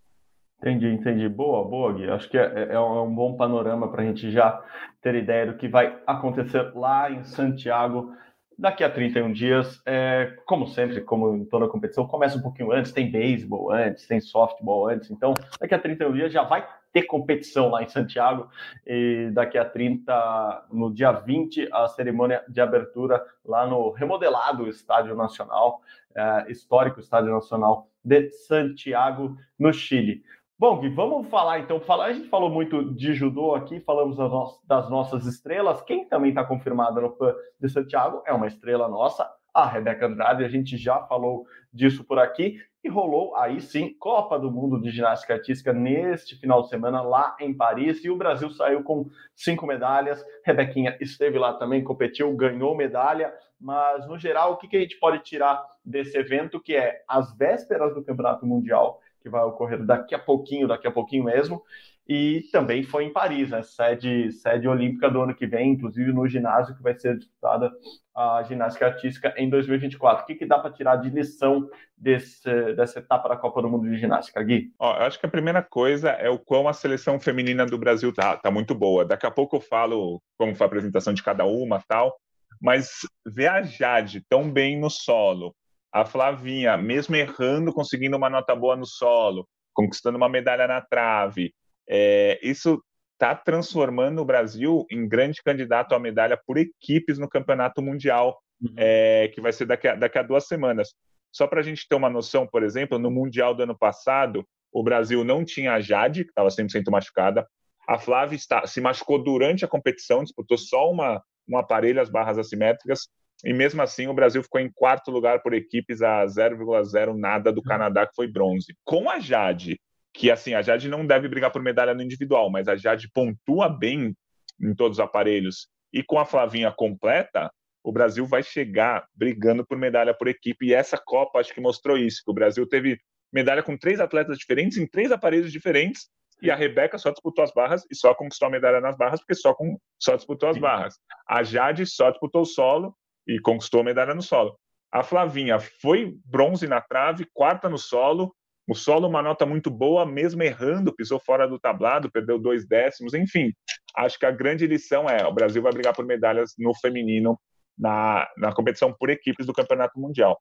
Entendi, 0.66 0.88
entendi. 0.88 1.30
Boa, 1.30 1.64
boa, 1.64 1.94
Gui. 1.94 2.10
Acho 2.10 2.28
que 2.28 2.40
é, 2.40 2.70
é, 2.72 2.74
é 2.74 2.80
um 2.80 3.14
bom 3.14 3.36
panorama 3.38 3.88
para 3.88 4.02
a 4.02 4.06
gente 4.06 4.32
já 4.32 4.60
ter 5.00 5.14
ideia 5.14 5.46
do 5.46 5.58
que 5.58 5.68
vai 5.68 5.96
acontecer 6.08 6.72
lá 6.74 7.12
em 7.12 7.24
Santiago 7.24 8.12
daqui 8.58 8.84
a 8.84 8.90
31 8.90 9.32
dias. 9.32 9.80
É, 9.86 10.36
como 10.44 10.66
sempre, 10.66 11.02
como 11.02 11.36
em 11.36 11.46
toda 11.46 11.68
competição, 11.68 12.08
começa 12.08 12.40
um 12.40 12.42
pouquinho 12.42 12.72
antes, 12.72 12.92
tem 12.92 13.12
beisebol 13.12 13.72
antes, 13.72 14.08
tem 14.08 14.20
softball 14.20 14.90
antes. 14.90 15.12
Então, 15.12 15.36
daqui 15.62 15.76
a 15.76 15.80
31 15.80 16.14
dias 16.14 16.34
já 16.34 16.42
vai 16.42 16.68
ter 16.92 17.04
competição 17.04 17.70
lá 17.70 17.84
em 17.84 17.88
Santiago. 17.88 18.50
E 18.88 19.30
daqui 19.34 19.60
a 19.60 19.66
30, 19.66 20.66
no 20.72 20.92
dia 20.92 21.12
20, 21.12 21.70
a 21.72 21.88
cerimônia 21.90 22.44
de 22.50 22.60
abertura 22.60 23.24
lá 23.46 23.68
no 23.68 23.92
remodelado 23.92 24.68
Estádio 24.68 25.16
Nacional, 25.16 25.82
é, 26.16 26.46
histórico 26.50 27.00
Estádio 27.00 27.32
Nacional 27.32 27.88
de 28.04 28.32
Santiago, 28.32 29.38
no 29.60 29.72
Chile. 29.72 30.24
Bom, 30.58 30.80
Gui, 30.80 30.88
vamos 30.88 31.28
falar 31.28 31.60
então. 31.60 31.82
Falar, 31.82 32.06
a 32.06 32.14
gente 32.14 32.30
falou 32.30 32.50
muito 32.50 32.96
de 32.96 33.14
judô 33.14 33.54
aqui, 33.54 33.82
falamos 33.82 34.16
das, 34.16 34.32
no 34.32 34.48
das 34.66 34.90
nossas 34.90 35.26
estrelas. 35.26 35.82
Quem 35.82 36.08
também 36.08 36.30
está 36.30 36.46
confirmada 36.46 37.02
no 37.02 37.12
PAN 37.12 37.36
de 37.60 37.68
Santiago 37.68 38.24
é 38.26 38.32
uma 38.32 38.48
estrela 38.48 38.88
nossa, 38.88 39.30
a 39.54 39.66
Rebeca 39.66 40.06
Andrade. 40.06 40.46
A 40.46 40.48
gente 40.48 40.78
já 40.78 41.02
falou 41.08 41.46
disso 41.74 42.06
por 42.06 42.20
aqui. 42.20 42.58
E 42.82 42.88
rolou 42.88 43.36
aí 43.36 43.60
sim 43.60 43.94
Copa 44.00 44.40
do 44.40 44.50
Mundo 44.50 44.80
de 44.80 44.92
Ginástica 44.92 45.34
Artística 45.34 45.74
neste 45.74 46.40
final 46.40 46.62
de 46.62 46.70
semana 46.70 47.02
lá 47.02 47.36
em 47.42 47.54
Paris. 47.54 48.06
E 48.06 48.10
o 48.10 48.16
Brasil 48.16 48.50
saiu 48.52 48.82
com 48.82 49.10
cinco 49.36 49.68
medalhas. 49.68 50.24
Rebequinha 50.46 50.96
esteve 51.02 51.38
lá 51.38 51.52
também, 51.56 51.84
competiu, 51.84 52.34
ganhou 52.34 52.78
medalha. 52.78 53.34
Mas 53.60 54.08
no 54.08 54.18
geral, 54.18 54.54
o 54.54 54.58
que, 54.58 54.70
que 54.70 54.78
a 54.78 54.82
gente 54.82 54.98
pode 55.00 55.20
tirar 55.20 55.62
desse 55.84 56.18
evento, 56.18 56.62
que 56.62 56.78
é 56.78 57.04
as 57.10 57.36
vésperas 57.36 57.94
do 57.94 58.06
Campeonato 58.06 58.46
Mundial? 58.46 59.02
Que 59.26 59.30
vai 59.30 59.44
ocorrer 59.44 59.84
daqui 59.84 60.14
a 60.14 60.20
pouquinho, 60.20 60.68
daqui 60.68 60.86
a 60.88 60.92
pouquinho 60.92 61.24
mesmo. 61.24 61.64
E 62.08 62.44
também 62.52 62.84
foi 62.84 63.06
em 63.06 63.12
Paris, 63.12 63.50
né? 63.50 63.64
sede, 63.64 64.32
sede 64.32 64.68
olímpica 64.68 65.10
do 65.10 65.20
ano 65.20 65.34
que 65.34 65.48
vem, 65.48 65.72
inclusive 65.72 66.14
no 66.14 66.28
ginásio 66.28 66.76
que 66.76 66.84
vai 66.84 66.94
ser 66.94 67.18
disputada 67.18 67.72
a 68.16 68.44
ginástica 68.44 68.86
artística 68.86 69.34
em 69.36 69.50
2024. 69.50 70.24
O 70.24 70.28
que, 70.28 70.36
que 70.36 70.46
dá 70.46 70.60
para 70.60 70.72
tirar 70.72 70.98
de 70.98 71.10
lição 71.10 71.68
desse, 71.98 72.74
dessa 72.76 73.00
etapa 73.00 73.28
da 73.28 73.36
Copa 73.36 73.64
do 73.64 73.70
Mundo 73.70 73.90
de 73.90 73.98
Ginástica, 73.98 74.44
Gui? 74.44 74.72
Ó, 74.78 74.96
eu 74.96 75.02
acho 75.02 75.20
que 75.20 75.26
a 75.26 75.30
primeira 75.30 75.64
coisa 75.64 76.12
é 76.12 76.30
o 76.30 76.38
quão 76.38 76.68
a 76.68 76.74
seleção 76.74 77.20
feminina 77.20 77.66
do 77.66 77.80
Brasil 77.80 78.14
tá, 78.14 78.38
tá 78.38 78.52
muito 78.52 78.76
boa. 78.76 79.04
Daqui 79.04 79.26
a 79.26 79.32
pouco 79.32 79.56
eu 79.56 79.62
falo 79.62 80.22
como 80.38 80.54
foi 80.54 80.66
a 80.66 80.68
apresentação 80.68 81.12
de 81.12 81.24
cada 81.24 81.46
uma 81.46 81.82
tal, 81.88 82.16
mas 82.62 83.00
ver 83.26 83.48
a 83.48 83.64
Jade 83.64 84.24
tão 84.30 84.52
bem 84.52 84.80
no 84.80 84.92
solo, 84.92 85.56
a 85.96 86.04
Flavinha, 86.04 86.76
mesmo 86.76 87.16
errando, 87.16 87.72
conseguindo 87.72 88.18
uma 88.18 88.30
nota 88.30 88.54
boa 88.54 88.76
no 88.76 88.86
solo, 88.86 89.48
conquistando 89.74 90.18
uma 90.18 90.28
medalha 90.28 90.68
na 90.68 90.82
trave, 90.82 91.54
é, 91.88 92.38
isso 92.44 92.84
está 93.14 93.34
transformando 93.34 94.22
o 94.22 94.26
Brasil 94.26 94.86
em 94.92 95.08
grande 95.08 95.42
candidato 95.42 95.96
à 95.96 96.00
medalha 96.00 96.38
por 96.46 96.58
equipes 96.58 97.18
no 97.18 97.30
Campeonato 97.30 97.82
Mundial, 97.82 98.38
uhum. 98.62 98.74
é, 98.76 99.32
que 99.34 99.40
vai 99.40 99.54
ser 99.54 99.68
daqui 99.68 99.88
a, 99.88 99.96
daqui 99.96 100.20
a 100.20 100.22
duas 100.24 100.46
semanas. 100.48 100.94
Só 101.32 101.48
para 101.48 101.62
a 101.62 101.64
gente 101.64 101.88
ter 101.88 101.96
uma 101.96 102.10
noção, 102.10 102.46
por 102.46 102.62
exemplo, 102.62 103.00
no 103.00 103.10
Mundial 103.10 103.56
do 103.56 103.64
ano 103.64 103.78
passado, 103.78 104.46
o 104.74 104.84
Brasil 104.84 105.24
não 105.24 105.46
tinha 105.46 105.76
a 105.76 105.80
Jade, 105.80 106.26
que 106.26 106.32
estava 106.32 106.50
100% 106.50 106.92
machucada. 106.92 107.48
A 107.88 107.98
Flávia 107.98 108.36
está, 108.36 108.68
se 108.68 108.82
machucou 108.82 109.24
durante 109.24 109.64
a 109.64 109.68
competição, 109.68 110.26
disputou 110.26 110.58
só 110.58 110.92
uma, 110.92 111.24
um 111.48 111.58
aparelho, 111.58 112.02
as 112.02 112.10
barras 112.10 112.38
assimétricas. 112.38 113.08
E 113.46 113.54
mesmo 113.54 113.80
assim, 113.84 114.08
o 114.08 114.14
Brasil 114.14 114.42
ficou 114.42 114.60
em 114.60 114.72
quarto 114.72 115.12
lugar 115.12 115.44
por 115.44 115.54
equipes 115.54 116.02
a 116.02 116.26
0,0 116.26 117.16
nada 117.16 117.54
do 117.54 117.62
Canadá, 117.62 118.08
que 118.08 118.16
foi 118.16 118.28
bronze. 118.28 118.76
Com 118.84 119.08
a 119.08 119.20
Jade, 119.20 119.80
que 120.12 120.32
assim, 120.32 120.56
a 120.56 120.64
Jade 120.64 120.90
não 120.90 121.06
deve 121.06 121.28
brigar 121.28 121.52
por 121.52 121.62
medalha 121.62 121.94
no 121.94 122.02
individual, 122.02 122.50
mas 122.50 122.68
a 122.68 122.76
Jade 122.76 123.08
pontua 123.14 123.70
bem 123.70 124.16
em 124.60 124.74
todos 124.74 124.98
os 124.98 125.04
aparelhos. 125.04 125.68
E 125.94 126.02
com 126.02 126.18
a 126.18 126.26
Flavinha 126.26 126.72
completa, 126.72 127.52
o 127.84 127.92
Brasil 127.92 128.26
vai 128.26 128.42
chegar 128.42 129.06
brigando 129.14 129.64
por 129.64 129.78
medalha 129.78 130.12
por 130.12 130.28
equipe. 130.28 130.66
E 130.66 130.74
essa 130.74 130.98
Copa 130.98 131.40
acho 131.40 131.54
que 131.54 131.62
mostrou 131.62 132.00
isso, 132.00 132.24
que 132.26 132.32
o 132.32 132.34
Brasil 132.34 132.68
teve 132.68 133.00
medalha 133.32 133.62
com 133.62 133.78
três 133.78 134.00
atletas 134.00 134.40
diferentes 134.40 134.80
em 134.80 134.88
três 134.88 135.12
aparelhos 135.12 135.52
diferentes. 135.52 136.10
E 136.42 136.50
a 136.50 136.56
Rebeca 136.56 136.98
só 136.98 137.12
disputou 137.12 137.44
as 137.44 137.54
barras 137.54 137.84
e 137.92 137.96
só 137.96 138.14
conquistou 138.16 138.48
a 138.48 138.52
medalha 138.52 138.82
nas 138.82 138.98
barras 138.98 139.20
porque 139.20 139.36
só, 139.36 139.54
com, 139.54 139.78
só 140.00 140.16
disputou 140.16 140.50
as 140.50 140.58
barras. 140.58 140.96
A 141.30 141.44
Jade 141.44 141.86
só 141.86 142.10
disputou 142.10 142.42
o 142.42 142.46
solo 142.46 142.96
e 143.28 143.40
conquistou 143.40 143.82
a 143.82 143.84
medalha 143.84 144.14
no 144.14 144.22
solo. 144.22 144.58
A 144.92 145.04
Flavinha 145.04 145.60
foi 145.60 146.16
bronze 146.26 146.68
na 146.68 146.80
trave, 146.80 147.28
quarta 147.34 147.68
no 147.68 147.78
solo. 147.78 148.34
O 148.68 148.74
solo, 148.74 149.08
uma 149.08 149.22
nota 149.22 149.46
muito 149.46 149.70
boa, 149.70 150.06
mesmo 150.06 150.42
errando, 150.42 150.96
pisou 150.96 151.20
fora 151.20 151.48
do 151.48 151.60
tablado, 151.60 152.10
perdeu 152.10 152.40
dois 152.40 152.68
décimos. 152.68 153.14
Enfim, 153.14 153.52
acho 153.96 154.18
que 154.18 154.26
a 154.26 154.32
grande 154.32 154.66
lição 154.66 155.10
é: 155.10 155.26
o 155.28 155.34
Brasil 155.34 155.62
vai 155.62 155.72
brigar 155.72 155.94
por 155.94 156.06
medalhas 156.06 156.54
no 156.58 156.74
feminino 156.74 157.40
na, 157.78 158.28
na 158.38 158.54
competição 158.54 158.94
por 158.94 159.10
equipes 159.10 159.46
do 159.46 159.54
Campeonato 159.54 160.00
Mundial. 160.00 160.40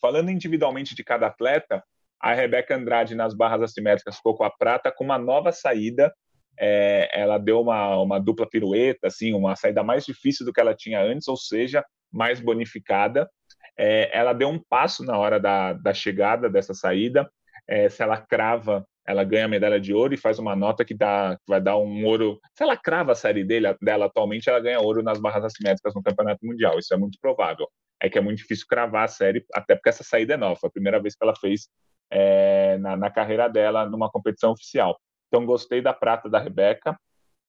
Falando 0.00 0.30
individualmente 0.30 0.94
de 0.94 1.04
cada 1.04 1.26
atleta, 1.26 1.84
a 2.20 2.32
Rebeca 2.32 2.74
Andrade 2.74 3.14
nas 3.14 3.34
barras 3.34 3.62
assimétricas 3.62 4.16
ficou 4.16 4.34
com 4.34 4.44
a 4.44 4.50
prata 4.50 4.90
com 4.90 5.04
uma 5.04 5.18
nova 5.18 5.52
saída. 5.52 6.12
É, 6.58 7.10
ela 7.12 7.36
deu 7.36 7.60
uma, 7.60 7.96
uma 8.00 8.18
dupla 8.18 8.48
pirueta, 8.48 9.08
assim, 9.08 9.34
uma 9.34 9.54
saída 9.56 9.82
mais 9.82 10.06
difícil 10.06 10.46
do 10.46 10.52
que 10.52 10.60
ela 10.60 10.74
tinha 10.74 11.02
antes, 11.02 11.28
ou 11.28 11.36
seja, 11.36 11.84
mais 12.14 12.40
bonificada. 12.40 13.28
É, 13.76 14.16
ela 14.16 14.32
deu 14.32 14.48
um 14.48 14.58
passo 14.58 15.04
na 15.04 15.18
hora 15.18 15.40
da, 15.40 15.72
da 15.72 15.92
chegada 15.92 16.48
dessa 16.48 16.72
saída. 16.72 17.28
É, 17.66 17.88
se 17.88 18.02
ela 18.02 18.16
crava, 18.16 18.86
ela 19.06 19.24
ganha 19.24 19.46
a 19.46 19.48
medalha 19.48 19.80
de 19.80 19.92
ouro 19.92 20.14
e 20.14 20.18
faz 20.18 20.38
uma 20.38 20.54
nota 20.54 20.84
que, 20.84 20.94
dá, 20.94 21.36
vai 21.46 21.60
dar 21.60 21.76
um 21.76 22.04
ouro. 22.04 22.38
Se 22.54 22.62
ela 22.62 22.76
crava 22.76 23.12
a 23.12 23.16
série 23.16 23.44
dele, 23.44 23.74
dela 23.82 24.06
atualmente, 24.06 24.48
ela 24.48 24.60
ganha 24.60 24.80
ouro 24.80 25.02
nas 25.02 25.20
barras 25.20 25.44
assimétricas 25.44 25.94
no 25.94 26.02
Campeonato 26.02 26.44
Mundial. 26.46 26.78
Isso 26.78 26.94
é 26.94 26.96
muito 26.96 27.18
provável. 27.20 27.68
É 28.00 28.08
que 28.08 28.18
é 28.18 28.20
muito 28.20 28.38
difícil 28.38 28.66
cravar 28.68 29.04
a 29.04 29.08
série, 29.08 29.44
até 29.54 29.74
porque 29.74 29.88
essa 29.88 30.04
saída 30.04 30.34
é 30.34 30.36
nova. 30.36 30.56
Foi 30.56 30.68
a 30.68 30.72
primeira 30.72 31.00
vez 31.00 31.14
que 31.16 31.24
ela 31.24 31.34
fez 31.36 31.68
é, 32.10 32.78
na, 32.78 32.96
na 32.96 33.10
carreira 33.10 33.48
dela 33.48 33.88
numa 33.88 34.10
competição 34.10 34.52
oficial. 34.52 34.98
Então, 35.28 35.44
gostei 35.44 35.80
da 35.80 35.92
prata 35.92 36.28
da 36.28 36.38
Rebeca. 36.38 36.96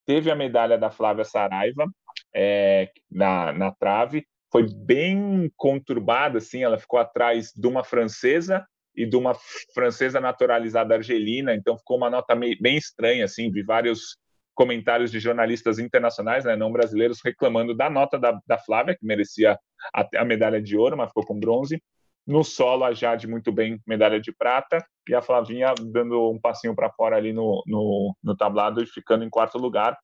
Teve 0.05 0.31
a 0.31 0.35
medalha 0.35 0.77
da 0.77 0.89
Flávia 0.89 1.23
Saraiva 1.23 1.85
é, 2.33 2.89
na, 3.11 3.51
na 3.53 3.71
trave 3.71 4.25
foi 4.55 4.63
bem 4.73 5.51
conturbada, 5.57 6.37
assim, 6.37 6.63
ela 6.63 6.77
ficou 6.77 6.97
atrás 6.97 7.51
de 7.53 7.67
uma 7.67 7.83
francesa 7.83 8.65
e 8.95 9.05
de 9.05 9.17
uma 9.17 9.35
francesa 9.73 10.21
naturalizada 10.21 10.95
argelina, 10.95 11.53
então 11.53 11.77
ficou 11.77 11.97
uma 11.97 12.09
nota 12.09 12.33
meio, 12.35 12.55
bem 12.61 12.77
estranha, 12.77 13.25
assim, 13.25 13.51
vi 13.51 13.61
vários 13.63 14.17
comentários 14.53 15.11
de 15.11 15.19
jornalistas 15.19 15.77
internacionais, 15.77 16.45
né, 16.45 16.55
não 16.55 16.71
brasileiros, 16.71 17.19
reclamando 17.21 17.75
da 17.75 17.89
nota 17.89 18.17
da, 18.17 18.39
da 18.47 18.57
Flávia, 18.57 18.95
que 18.95 19.05
merecia 19.05 19.59
a, 19.93 20.07
a 20.15 20.23
medalha 20.23 20.61
de 20.61 20.77
ouro, 20.77 20.95
mas 20.95 21.09
ficou 21.09 21.25
com 21.25 21.37
bronze. 21.37 21.83
No 22.25 22.41
solo, 22.41 22.85
a 22.85 22.93
Jade 22.93 23.27
muito 23.27 23.51
bem, 23.51 23.81
medalha 23.85 24.21
de 24.21 24.31
prata, 24.31 24.77
e 25.09 25.13
a 25.13 25.21
Flavinha 25.21 25.75
dando 25.91 26.31
um 26.31 26.39
passinho 26.39 26.73
para 26.73 26.89
fora 26.89 27.17
ali 27.17 27.33
no, 27.33 27.61
no, 27.67 28.15
no, 28.23 28.37
tablado 28.37 28.81
e 28.81 28.87
ficando 28.87 29.25
em 29.25 29.29
quarto 29.29 29.57
lugar. 29.57 29.97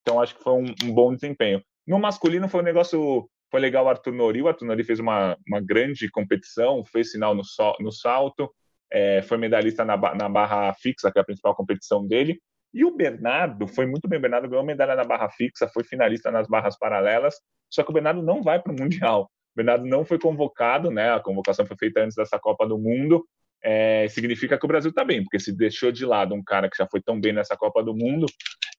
Então, 0.00 0.18
acho 0.18 0.34
que 0.34 0.42
foi 0.42 0.54
um, 0.54 0.74
um 0.84 0.94
bom 0.94 1.14
desempenho. 1.14 1.62
No 1.86 1.98
masculino, 1.98 2.48
foi 2.48 2.62
um 2.62 2.64
negócio 2.64 3.28
foi 3.50 3.60
legal 3.60 3.84
o 3.84 3.88
Arthur 3.88 4.12
Nori. 4.12 4.42
O 4.42 4.48
Arthur 4.48 4.66
Nori 4.66 4.84
fez 4.84 4.98
uma, 4.98 5.36
uma 5.46 5.60
grande 5.60 6.10
competição, 6.10 6.84
fez 6.84 7.12
sinal 7.12 7.34
no, 7.34 7.44
so, 7.44 7.74
no 7.80 7.90
salto, 7.90 8.52
é, 8.90 9.22
foi 9.22 9.38
medalhista 9.38 9.84
na, 9.84 9.96
na 10.14 10.28
barra 10.28 10.72
fixa, 10.74 11.10
que 11.10 11.18
é 11.18 11.22
a 11.22 11.24
principal 11.24 11.54
competição 11.54 12.06
dele. 12.06 12.40
E 12.72 12.84
o 12.84 12.94
Bernardo 12.94 13.66
foi 13.66 13.86
muito 13.86 14.08
bem. 14.08 14.18
O 14.18 14.22
Bernardo 14.22 14.48
ganhou 14.48 14.64
medalha 14.64 14.94
na 14.94 15.04
barra 15.04 15.28
fixa, 15.30 15.68
foi 15.68 15.84
finalista 15.84 16.30
nas 16.30 16.46
barras 16.46 16.78
paralelas. 16.78 17.34
Só 17.70 17.82
que 17.82 17.90
o 17.90 17.94
Bernardo 17.94 18.22
não 18.22 18.42
vai 18.42 18.60
para 18.60 18.72
o 18.72 18.76
Mundial. 18.78 19.24
O 19.24 19.56
Bernardo 19.56 19.86
não 19.86 20.04
foi 20.04 20.18
convocado, 20.18 20.90
né? 20.90 21.12
A 21.12 21.20
convocação 21.20 21.66
foi 21.66 21.76
feita 21.76 22.00
antes 22.00 22.16
dessa 22.16 22.38
Copa 22.38 22.66
do 22.66 22.78
Mundo. 22.78 23.26
É, 23.62 24.06
significa 24.08 24.58
que 24.58 24.64
o 24.64 24.68
Brasil 24.68 24.90
está 24.90 25.04
bem, 25.04 25.22
porque 25.22 25.38
se 25.38 25.56
deixou 25.56 25.90
de 25.90 26.04
lado 26.04 26.34
um 26.34 26.42
cara 26.42 26.68
que 26.68 26.76
já 26.76 26.86
foi 26.86 27.00
tão 27.00 27.20
bem 27.20 27.32
nessa 27.32 27.56
Copa 27.56 27.82
do 27.82 27.94
Mundo, 27.94 28.26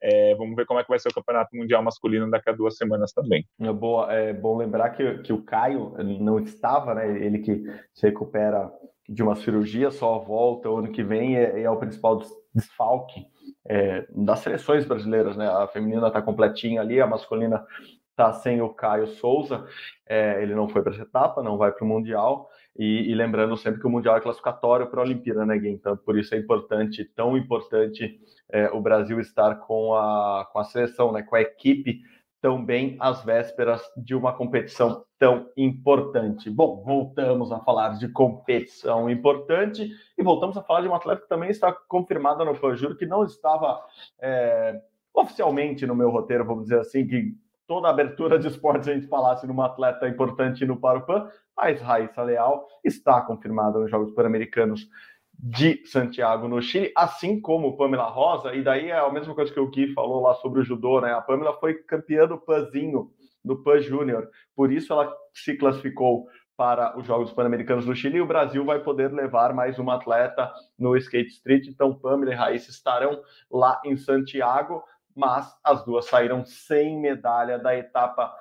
é, 0.01 0.33
vamos 0.35 0.55
ver 0.55 0.65
como 0.65 0.79
é 0.79 0.83
que 0.83 0.89
vai 0.89 0.99
ser 0.99 1.09
o 1.09 1.13
Campeonato 1.13 1.55
Mundial 1.55 1.83
Masculino 1.83 2.29
daqui 2.29 2.49
a 2.49 2.53
duas 2.53 2.77
semanas 2.77 3.11
também. 3.11 3.45
É, 3.59 3.71
boa, 3.71 4.11
é 4.13 4.33
bom 4.33 4.57
lembrar 4.57 4.91
que, 4.91 5.19
que 5.19 5.33
o 5.33 5.43
Caio 5.43 5.93
não 6.19 6.39
estava, 6.39 6.95
né? 6.95 7.21
Ele 7.21 7.39
que 7.39 7.63
se 7.93 8.07
recupera 8.07 8.71
de 9.07 9.21
uma 9.21 9.35
cirurgia, 9.35 9.91
só 9.91 10.19
volta 10.19 10.69
o 10.69 10.77
ano 10.77 10.91
que 10.91 11.03
vem 11.03 11.35
é, 11.35 11.61
é 11.61 11.69
o 11.69 11.77
principal 11.77 12.21
desfalque 12.53 13.25
é, 13.67 14.05
das 14.09 14.39
seleções 14.39 14.85
brasileiras, 14.85 15.35
né? 15.35 15.47
A 15.47 15.67
feminina 15.67 16.07
está 16.07 16.21
completinha 16.21 16.81
ali, 16.81 17.01
a 17.01 17.07
masculina 17.07 17.65
está 18.11 18.33
sem 18.33 18.61
o 18.61 18.69
Caio 18.69 19.07
Souza, 19.07 19.65
é, 20.07 20.41
ele 20.41 20.53
não 20.53 20.67
foi 20.67 20.81
para 20.81 20.93
essa 20.93 21.03
etapa, 21.03 21.43
não 21.43 21.57
vai 21.57 21.71
para 21.71 21.83
o 21.83 21.87
Mundial. 21.87 22.49
E, 22.79 23.11
e, 23.11 23.13
lembrando 23.13 23.57
sempre 23.57 23.81
que 23.81 23.85
o 23.85 23.89
Mundial 23.89 24.15
é 24.15 24.21
classificatório 24.21 24.87
para 24.87 25.01
a 25.01 25.03
Olimpíada, 25.03 25.45
né, 25.45 25.57
Gui? 25.57 25.67
Então, 25.67 25.97
por 25.97 26.17
isso 26.17 26.33
é 26.33 26.37
importante, 26.37 27.03
tão 27.03 27.35
importante, 27.35 28.17
é, 28.49 28.69
o 28.69 28.79
Brasil 28.79 29.19
estar 29.19 29.55
com 29.55 29.93
a, 29.95 30.47
com 30.49 30.59
a 30.59 30.63
seleção, 30.63 31.11
né, 31.11 31.21
com 31.21 31.35
a 31.35 31.41
equipe 31.41 32.01
tão 32.41 32.63
bem 32.63 32.95
às 33.01 33.21
vésperas 33.21 33.81
de 33.97 34.15
uma 34.15 34.31
competição 34.31 35.03
tão 35.17 35.49
importante. 35.57 36.49
Bom, 36.49 36.81
voltamos 36.81 37.51
a 37.51 37.59
falar 37.59 37.97
de 37.97 38.07
competição 38.07 39.09
importante 39.09 39.91
e 40.17 40.23
voltamos 40.23 40.55
a 40.55 40.63
falar 40.63 40.79
de 40.79 40.87
um 40.87 40.95
atleta 40.95 41.21
que 41.21 41.27
também 41.27 41.49
está 41.49 41.73
confirmado 41.73 42.45
no 42.45 42.57
PAN. 42.57 42.77
Juro 42.77 42.95
que 42.95 43.05
não 43.05 43.25
estava 43.25 43.77
é, 44.21 44.81
oficialmente 45.13 45.85
no 45.85 45.93
meu 45.93 46.09
roteiro, 46.09 46.45
vamos 46.45 46.63
dizer 46.63 46.79
assim, 46.79 47.05
que 47.05 47.35
toda 47.69 47.87
a 47.87 47.91
abertura 47.91 48.39
de 48.39 48.47
esportes 48.47 48.87
a 48.87 48.93
gente 48.95 49.05
falasse 49.05 49.45
numa 49.45 49.67
atleta 49.67 50.07
importante 50.07 50.65
no 50.65 50.75
Parapan, 50.75 51.29
mas 51.55 51.79
Raíssa 51.79 52.23
Leal 52.23 52.67
está 52.83 53.21
confirmada 53.21 53.77
nos 53.77 53.91
Jogos 53.91 54.11
Pan-Americanos 54.11 54.89
de 55.31 55.85
Santiago, 55.85 56.47
no 56.47 56.59
Chile, 56.63 56.91
assim 56.97 57.39
como 57.39 57.77
Pamela 57.77 58.09
Rosa, 58.09 58.55
e 58.55 58.63
daí 58.63 58.89
é 58.89 58.97
a 58.97 59.11
mesma 59.11 59.35
coisa 59.35 59.53
que 59.53 59.59
o 59.59 59.69
Gui 59.69 59.93
falou 59.93 60.23
lá 60.23 60.33
sobre 60.33 60.61
o 60.61 60.63
judô, 60.63 60.99
né? 60.99 61.13
A 61.13 61.21
Pamela 61.21 61.53
foi 61.59 61.75
campeã 61.75 62.27
do 62.27 62.39
Panzinho, 62.39 63.11
do 63.45 63.61
Pan 63.61 63.79
Júnior, 63.79 64.27
por 64.55 64.71
isso 64.71 64.91
ela 64.91 65.15
se 65.31 65.55
classificou 65.55 66.25
para 66.57 66.97
os 66.97 67.05
Jogos 67.05 67.31
Pan-Americanos 67.31 67.85
do 67.85 67.95
Chile 67.95 68.17
e 68.17 68.21
o 68.21 68.25
Brasil 68.25 68.65
vai 68.65 68.79
poder 68.79 69.13
levar 69.13 69.53
mais 69.53 69.77
uma 69.77 69.95
atleta 69.95 70.51
no 70.77 70.97
skate 70.97 71.29
street. 71.29 71.67
Então, 71.67 71.93
Pamela 71.93 72.33
e 72.33 72.35
Raíssa 72.35 72.71
estarão 72.71 73.21
lá 73.49 73.79
em 73.85 73.95
Santiago 73.95 74.83
mas 75.15 75.53
as 75.63 75.83
duas 75.83 76.05
saíram 76.05 76.45
sem 76.45 76.99
medalha 76.99 77.59
da 77.59 77.75
etapa 77.75 78.33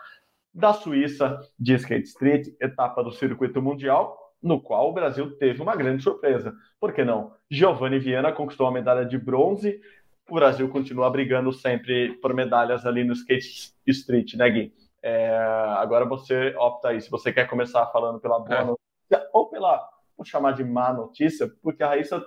da 0.53 0.73
Suíça 0.73 1.39
de 1.59 1.75
skate 1.75 2.09
street, 2.09 2.49
etapa 2.61 3.03
do 3.03 3.13
circuito 3.13 3.63
mundial, 3.63 4.17
no 4.43 4.61
qual 4.61 4.91
o 4.91 4.93
Brasil 4.93 5.37
teve 5.37 5.63
uma 5.63 5.77
grande 5.77 6.03
surpresa. 6.03 6.55
Por 6.81 6.93
que 6.93 7.05
não? 7.05 7.33
Giovanni 7.51 7.99
Viana 7.99 8.33
conquistou 8.33 8.67
a 8.67 8.73
medalha 8.73 9.05
de 9.05 9.19
bronze. 9.19 9.81
O 10.29 10.35
Brasil 10.35 10.69
continua 10.69 11.11
brigando 11.11 11.53
sempre 11.53 12.15
por 12.15 12.35
medalhas 12.35 12.87
ali 12.87 13.05
no 13.05 13.13
skate 13.13 13.73
street, 13.87 14.35
né, 14.35 14.49
Gui? 14.51 14.75
É, 15.03 15.37
agora 15.77 16.05
você 16.05 16.55
opta 16.57 16.89
aí, 16.89 17.01
se 17.01 17.11
você 17.11 17.33
quer 17.33 17.49
começar 17.49 17.87
falando 17.87 18.21
pela 18.21 18.41
boa 18.41 18.59
é. 18.59 18.65
notícia 18.65 19.29
ou 19.33 19.49
pela, 19.49 19.89
vou 20.17 20.25
chamar 20.25 20.53
de 20.53 20.65
má 20.65 20.93
notícia, 20.93 21.49
porque 21.63 21.83
a 21.83 21.89
Raíssa 21.89 22.25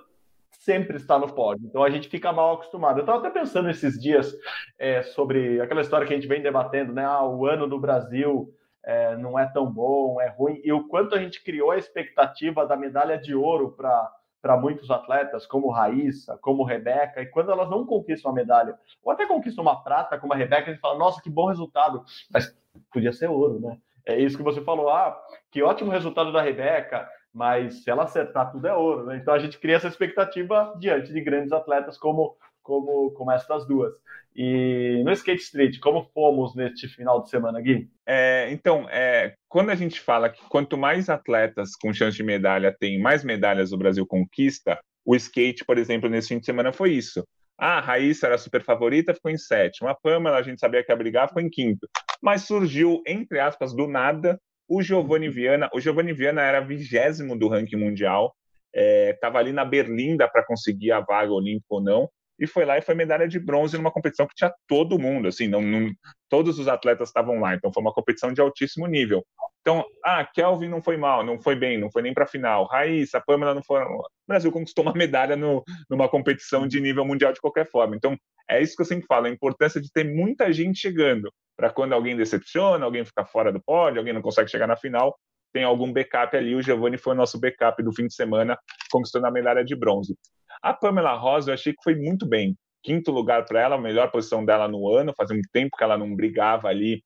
sempre 0.64 0.96
está 0.96 1.18
no 1.18 1.32
pódio. 1.32 1.66
Então 1.66 1.82
a 1.82 1.90
gente 1.90 2.08
fica 2.08 2.32
mal 2.32 2.54
acostumado. 2.54 2.98
Eu 2.98 3.02
estava 3.02 3.18
até 3.18 3.30
pensando 3.30 3.70
esses 3.70 4.00
dias 4.00 4.32
é, 4.78 5.02
sobre 5.02 5.60
aquela 5.60 5.80
história 5.80 6.06
que 6.06 6.12
a 6.12 6.16
gente 6.16 6.28
vem 6.28 6.42
debatendo, 6.42 6.92
né? 6.92 7.04
Ah, 7.04 7.24
o 7.24 7.46
ano 7.46 7.66
do 7.66 7.78
Brasil 7.78 8.52
é, 8.84 9.16
não 9.16 9.38
é 9.38 9.46
tão 9.46 9.66
bom, 9.66 10.20
é 10.20 10.28
ruim, 10.28 10.60
e 10.64 10.72
o 10.72 10.88
quanto 10.88 11.14
a 11.14 11.18
gente 11.18 11.42
criou 11.42 11.70
a 11.70 11.78
expectativa 11.78 12.66
da 12.66 12.76
medalha 12.76 13.18
de 13.18 13.34
ouro 13.34 13.72
para 13.72 14.12
para 14.42 14.56
muitos 14.56 14.90
atletas, 14.90 15.46
como 15.46 15.70
Raíssa, 15.70 16.36
como 16.38 16.64
Rebeca, 16.64 17.22
e 17.22 17.26
quando 17.26 17.52
elas 17.52 17.70
não 17.70 17.86
conquistam 17.86 18.32
a 18.32 18.34
medalha, 18.34 18.76
ou 19.00 19.12
até 19.12 19.24
conquistam 19.24 19.62
uma 19.62 19.84
prata, 19.84 20.18
como 20.18 20.32
a 20.32 20.36
Rebeca, 20.36 20.68
a 20.68 20.72
gente 20.72 20.80
fala, 20.80 20.98
nossa, 20.98 21.22
que 21.22 21.30
bom 21.30 21.46
resultado, 21.46 22.04
mas 22.28 22.52
podia 22.92 23.12
ser 23.12 23.30
ouro, 23.30 23.60
né? 23.60 23.78
É 24.04 24.18
isso 24.18 24.36
que 24.36 24.42
você 24.42 24.60
falou, 24.60 24.90
ah, 24.90 25.16
que 25.48 25.62
ótimo 25.62 25.92
resultado 25.92 26.32
da 26.32 26.42
Rebeca, 26.42 27.08
mas 27.32 27.82
se 27.82 27.90
ela 27.90 28.04
acertar 28.04 28.50
tudo 28.50 28.66
é 28.66 28.74
ouro, 28.74 29.06
né? 29.06 29.16
Então 29.16 29.32
a 29.32 29.38
gente 29.38 29.58
cria 29.58 29.76
essa 29.76 29.88
expectativa 29.88 30.74
diante 30.78 31.12
de 31.12 31.20
grandes 31.20 31.52
atletas 31.52 31.96
como 31.98 32.36
como, 32.62 33.10
como 33.10 33.30
essas 33.30 33.66
duas. 33.66 33.92
E 34.34 35.02
no 35.04 35.12
Skate 35.12 35.42
Street, 35.42 35.78
como 35.78 36.08
fomos 36.14 36.54
neste 36.54 36.88
final 36.88 37.22
de 37.22 37.28
semana, 37.28 37.60
Gui? 37.60 37.90
É, 38.06 38.48
então, 38.50 38.88
é, 38.88 39.34
quando 39.48 39.70
a 39.70 39.74
gente 39.74 40.00
fala 40.00 40.30
que 40.30 40.42
quanto 40.48 40.78
mais 40.78 41.10
atletas 41.10 41.76
com 41.76 41.92
chance 41.92 42.16
de 42.16 42.22
medalha 42.22 42.74
tem, 42.78 42.98
mais 43.00 43.22
medalhas 43.22 43.72
o 43.72 43.76
Brasil 43.76 44.06
conquista, 44.06 44.78
o 45.04 45.14
skate, 45.14 45.64
por 45.64 45.76
exemplo, 45.76 46.08
nesse 46.08 46.28
fim 46.28 46.38
de 46.38 46.46
semana 46.46 46.72
foi 46.72 46.92
isso. 46.92 47.26
Ah, 47.58 47.78
a 47.78 47.80
Raíssa 47.80 48.26
era 48.26 48.38
super 48.38 48.64
favorita, 48.64 49.12
ficou 49.12 49.30
em 49.30 49.36
sétimo. 49.36 49.88
A 49.88 49.94
Pamela, 49.94 50.38
a 50.38 50.42
gente 50.42 50.60
sabia 50.60 50.82
que 50.82 50.90
ia 50.90 50.96
brigar, 50.96 51.28
ficou 51.28 51.42
em 51.42 51.50
quinto. 51.50 51.86
Mas 52.22 52.42
surgiu, 52.42 53.02
entre 53.06 53.38
aspas, 53.38 53.74
do 53.74 53.86
nada, 53.86 54.40
o 54.72 54.80
Giovanni 54.80 55.28
Viana, 55.28 55.68
o 55.74 55.78
Giovanni 55.78 56.14
Viana 56.14 56.40
era 56.40 56.58
vigésimo 56.60 57.38
do 57.38 57.46
ranking 57.46 57.76
mundial, 57.76 58.34
estava 58.74 59.38
é, 59.38 59.40
ali 59.40 59.52
na 59.52 59.66
Berlinda 59.66 60.26
para 60.26 60.42
conseguir 60.42 60.92
a 60.92 61.00
vaga 61.00 61.30
olímpica 61.30 61.66
ou 61.68 61.82
não, 61.82 62.08
e 62.38 62.46
foi 62.46 62.64
lá 62.64 62.78
e 62.78 62.82
foi 62.82 62.94
medalha 62.94 63.28
de 63.28 63.38
bronze 63.38 63.76
numa 63.76 63.90
competição 63.90 64.26
que 64.26 64.34
tinha 64.34 64.52
todo 64.66 64.98
mundo, 64.98 65.28
assim, 65.28 65.48
não, 65.48 65.62
não 65.62 65.90
todos 66.28 66.58
os 66.58 66.66
atletas 66.68 67.08
estavam 67.08 67.38
lá, 67.40 67.54
então 67.54 67.72
foi 67.72 67.82
uma 67.82 67.92
competição 67.92 68.32
de 68.32 68.40
altíssimo 68.40 68.86
nível. 68.86 69.24
Então, 69.60 69.84
ah, 70.04 70.24
Kelvin 70.24 70.68
não 70.68 70.82
foi 70.82 70.96
mal, 70.96 71.24
não 71.24 71.40
foi 71.40 71.54
bem, 71.54 71.78
não 71.78 71.90
foi 71.90 72.02
nem 72.02 72.12
para 72.12 72.24
a 72.24 72.26
final. 72.28 72.66
Raíssa, 72.66 73.22
Pamela 73.24 73.54
não 73.54 73.62
foi. 73.62 73.80
O 73.80 74.02
Brasil 74.26 74.50
conquistou 74.50 74.82
uma 74.82 74.92
medalha 74.92 75.36
no, 75.36 75.62
numa 75.88 76.08
competição 76.08 76.66
de 76.66 76.80
nível 76.80 77.04
mundial 77.04 77.32
de 77.32 77.40
qualquer 77.40 77.70
forma. 77.70 77.94
Então, 77.94 78.16
é 78.50 78.60
isso 78.60 78.74
que 78.74 78.82
eu 78.82 78.86
sempre 78.86 79.06
falo, 79.06 79.26
a 79.26 79.30
importância 79.30 79.80
de 79.80 79.90
ter 79.92 80.04
muita 80.04 80.52
gente 80.52 80.80
chegando 80.80 81.32
para 81.56 81.70
quando 81.70 81.92
alguém 81.92 82.16
decepciona, 82.16 82.84
alguém 82.84 83.04
fica 83.04 83.24
fora 83.24 83.52
do 83.52 83.62
pódio, 83.62 84.00
alguém 84.00 84.12
não 84.12 84.22
consegue 84.22 84.50
chegar 84.50 84.66
na 84.66 84.76
final, 84.76 85.16
tem 85.52 85.64
algum 85.64 85.92
backup 85.92 86.36
ali. 86.36 86.54
O 86.54 86.62
Giovanni 86.62 86.98
foi 86.98 87.14
o 87.14 87.16
nosso 87.16 87.38
backup 87.38 87.82
do 87.82 87.92
fim 87.92 88.06
de 88.06 88.14
semana, 88.14 88.58
conquistando 88.90 89.26
a 89.26 89.30
medalha 89.30 89.64
de 89.64 89.74
bronze. 89.76 90.16
A 90.62 90.72
Pamela 90.72 91.14
Rosa, 91.14 91.50
eu 91.50 91.54
achei 91.54 91.72
que 91.72 91.82
foi 91.82 91.94
muito 91.94 92.26
bem. 92.26 92.56
Quinto 92.82 93.10
lugar 93.10 93.44
para 93.44 93.60
ela, 93.60 93.76
a 93.76 93.80
melhor 93.80 94.10
posição 94.10 94.44
dela 94.44 94.68
no 94.68 94.88
ano. 94.88 95.14
Fazia 95.16 95.36
um 95.36 95.42
tempo 95.52 95.76
que 95.76 95.84
ela 95.84 95.98
não 95.98 96.14
brigava 96.14 96.68
ali 96.68 97.02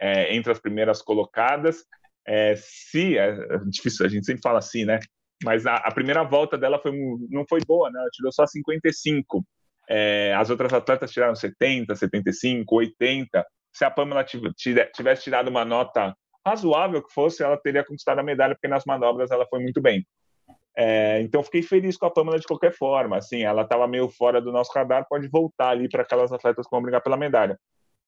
é, 0.00 0.34
entre 0.34 0.50
as 0.52 0.58
primeiras 0.58 1.02
colocadas. 1.02 1.84
É, 2.26 2.54
se 2.56 3.18
é, 3.18 3.30
é, 3.30 3.58
difícil, 3.66 4.06
a 4.06 4.08
gente 4.08 4.26
sempre 4.26 4.42
fala 4.42 4.58
assim, 4.58 4.84
né? 4.84 4.98
Mas 5.44 5.66
a, 5.66 5.76
a, 5.76 5.92
primeira 5.92 6.22
volta 6.22 6.58
dela 6.58 6.78
foi, 6.78 6.92
não 7.30 7.44
foi 7.48 7.60
boa, 7.66 7.90
né? 7.90 7.98
Ela 7.98 8.10
tirou 8.10 8.32
só 8.32 8.46
55. 8.46 9.44
É, 9.88 10.34
as 10.34 10.50
outras 10.50 10.72
atletas 10.72 11.10
tiraram 11.10 11.34
70, 11.34 11.96
75, 11.96 12.76
80 12.76 13.44
se 13.72 13.84
a 13.84 13.90
Pamela 13.90 14.24
tivesse 14.24 15.22
tirado 15.22 15.48
uma 15.48 15.64
nota 15.64 16.14
razoável 16.46 17.02
que 17.02 17.12
fosse, 17.12 17.42
ela 17.42 17.56
teria 17.56 17.84
conquistado 17.84 18.18
a 18.18 18.22
medalha, 18.22 18.54
porque 18.54 18.68
nas 18.68 18.84
manobras 18.84 19.30
ela 19.30 19.46
foi 19.46 19.60
muito 19.60 19.80
bem. 19.80 20.06
É, 20.76 21.20
então 21.20 21.42
fiquei 21.42 21.62
feliz 21.62 21.96
com 21.96 22.06
a 22.06 22.10
Pamela 22.10 22.38
de 22.38 22.46
qualquer 22.46 22.72
forma. 22.72 23.16
Assim, 23.16 23.42
ela 23.42 23.62
estava 23.62 23.86
meio 23.86 24.08
fora 24.08 24.40
do 24.40 24.52
nosso 24.52 24.72
radar, 24.72 25.06
pode 25.08 25.28
voltar 25.28 25.70
ali 25.70 25.88
para 25.88 26.02
aquelas 26.02 26.32
atletas 26.32 26.66
que 26.66 26.70
vão 26.70 26.82
brigar 26.82 27.02
pela 27.02 27.16
medalha. 27.16 27.58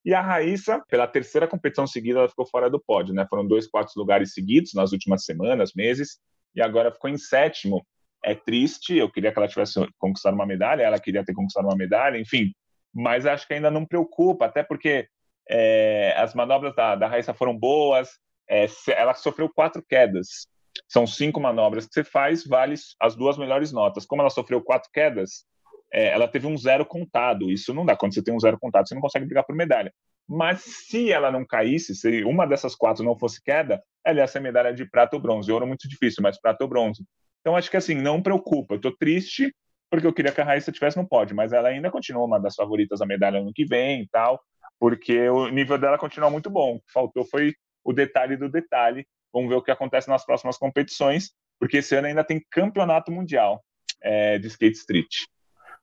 E 0.04 0.12
a 0.14 0.20
Raíssa, 0.20 0.82
pela 0.88 1.06
terceira 1.06 1.46
competição 1.46 1.86
seguida, 1.86 2.18
ela 2.18 2.28
ficou 2.28 2.46
fora 2.46 2.68
do 2.68 2.80
pódio, 2.80 3.14
né? 3.14 3.24
Foram 3.28 3.46
dois 3.46 3.68
quartos 3.68 3.94
lugares 3.94 4.32
seguidos 4.32 4.72
nas 4.74 4.92
últimas 4.92 5.24
semanas, 5.24 5.72
meses, 5.76 6.18
e 6.54 6.60
agora 6.60 6.90
ficou 6.90 7.08
em 7.08 7.16
sétimo. 7.16 7.84
É 8.24 8.34
triste, 8.34 8.96
eu 8.96 9.10
queria 9.10 9.32
que 9.32 9.38
ela 9.38 9.48
tivesse 9.48 9.74
conquistado 9.98 10.34
uma 10.34 10.46
medalha, 10.46 10.82
ela 10.82 10.98
queria 10.98 11.24
ter 11.24 11.34
conquistado 11.34 11.66
uma 11.66 11.76
medalha, 11.76 12.18
enfim. 12.18 12.52
Mas 12.92 13.26
acho 13.26 13.46
que 13.46 13.54
ainda 13.54 13.70
não 13.70 13.86
preocupa, 13.86 14.46
até 14.46 14.62
porque 14.62 15.08
é, 15.48 16.14
as 16.16 16.34
manobras 16.34 16.74
da, 16.74 16.94
da 16.94 17.06
Raíssa 17.06 17.34
foram 17.34 17.56
boas, 17.56 18.10
é, 18.48 18.66
ela 18.88 19.14
sofreu 19.14 19.48
quatro 19.48 19.82
quedas. 19.82 20.46
São 20.88 21.06
cinco 21.06 21.40
manobras 21.40 21.86
que 21.86 21.94
você 21.94 22.04
faz, 22.04 22.46
vale 22.46 22.74
as 23.00 23.14
duas 23.14 23.36
melhores 23.36 23.72
notas. 23.72 24.06
Como 24.06 24.22
ela 24.22 24.30
sofreu 24.30 24.62
quatro 24.62 24.90
quedas, 24.92 25.44
é, 25.92 26.08
ela 26.08 26.28
teve 26.28 26.46
um 26.46 26.56
zero 26.56 26.84
contado. 26.84 27.50
Isso 27.50 27.74
não 27.74 27.84
dá. 27.84 27.96
Quando 27.96 28.14
você 28.14 28.22
tem 28.22 28.34
um 28.34 28.40
zero 28.40 28.58
contado, 28.58 28.88
você 28.88 28.94
não 28.94 29.02
consegue 29.02 29.26
brigar 29.26 29.44
por 29.44 29.54
medalha. 29.54 29.92
Mas 30.28 30.62
se 30.62 31.12
ela 31.12 31.30
não 31.30 31.44
caísse, 31.44 31.94
se 31.94 32.24
uma 32.24 32.46
dessas 32.46 32.74
quatro 32.74 33.04
não 33.04 33.18
fosse 33.18 33.42
queda, 33.42 33.82
ela 34.04 34.20
ia 34.20 34.26
ser 34.26 34.40
medalha 34.40 34.72
de 34.72 34.88
prata 34.88 35.16
ou 35.16 35.22
bronze. 35.22 35.50
Ouro 35.52 35.66
muito 35.66 35.88
difícil, 35.88 36.22
mas 36.22 36.40
prata 36.40 36.64
ou 36.64 36.70
bronze. 36.70 37.04
Então 37.40 37.56
acho 37.56 37.70
que 37.70 37.76
assim, 37.76 37.94
não 37.94 38.22
preocupa. 38.22 38.78
Eu 38.82 38.96
triste 38.96 39.54
porque 39.90 40.06
eu 40.06 40.12
queria 40.12 40.32
que 40.32 40.40
a 40.40 40.44
Raíssa 40.44 40.72
tivesse 40.72 40.96
no 40.96 41.06
pódio, 41.06 41.36
mas 41.36 41.52
ela 41.52 41.68
ainda 41.68 41.90
continua 41.90 42.24
uma 42.24 42.38
das 42.38 42.54
favoritas 42.54 43.02
a 43.02 43.06
medalha 43.06 43.42
no 43.42 43.52
que 43.52 43.66
vem 43.66 44.02
e 44.02 44.08
tal 44.08 44.40
porque 44.82 45.28
o 45.28 45.46
nível 45.46 45.78
dela 45.78 45.96
continua 45.96 46.28
muito 46.28 46.50
bom. 46.50 46.74
O 46.74 46.80
que 46.80 46.92
faltou 46.92 47.24
foi 47.24 47.54
o 47.84 47.92
detalhe 47.92 48.36
do 48.36 48.48
detalhe. 48.48 49.06
Vamos 49.32 49.48
ver 49.48 49.54
o 49.54 49.62
que 49.62 49.70
acontece 49.70 50.08
nas 50.08 50.26
próximas 50.26 50.58
competições, 50.58 51.30
porque 51.60 51.76
esse 51.76 51.94
ano 51.94 52.08
ainda 52.08 52.24
tem 52.24 52.44
campeonato 52.50 53.12
mundial 53.12 53.62
é, 54.02 54.40
de 54.40 54.48
skate 54.48 54.76
street. 54.76 55.14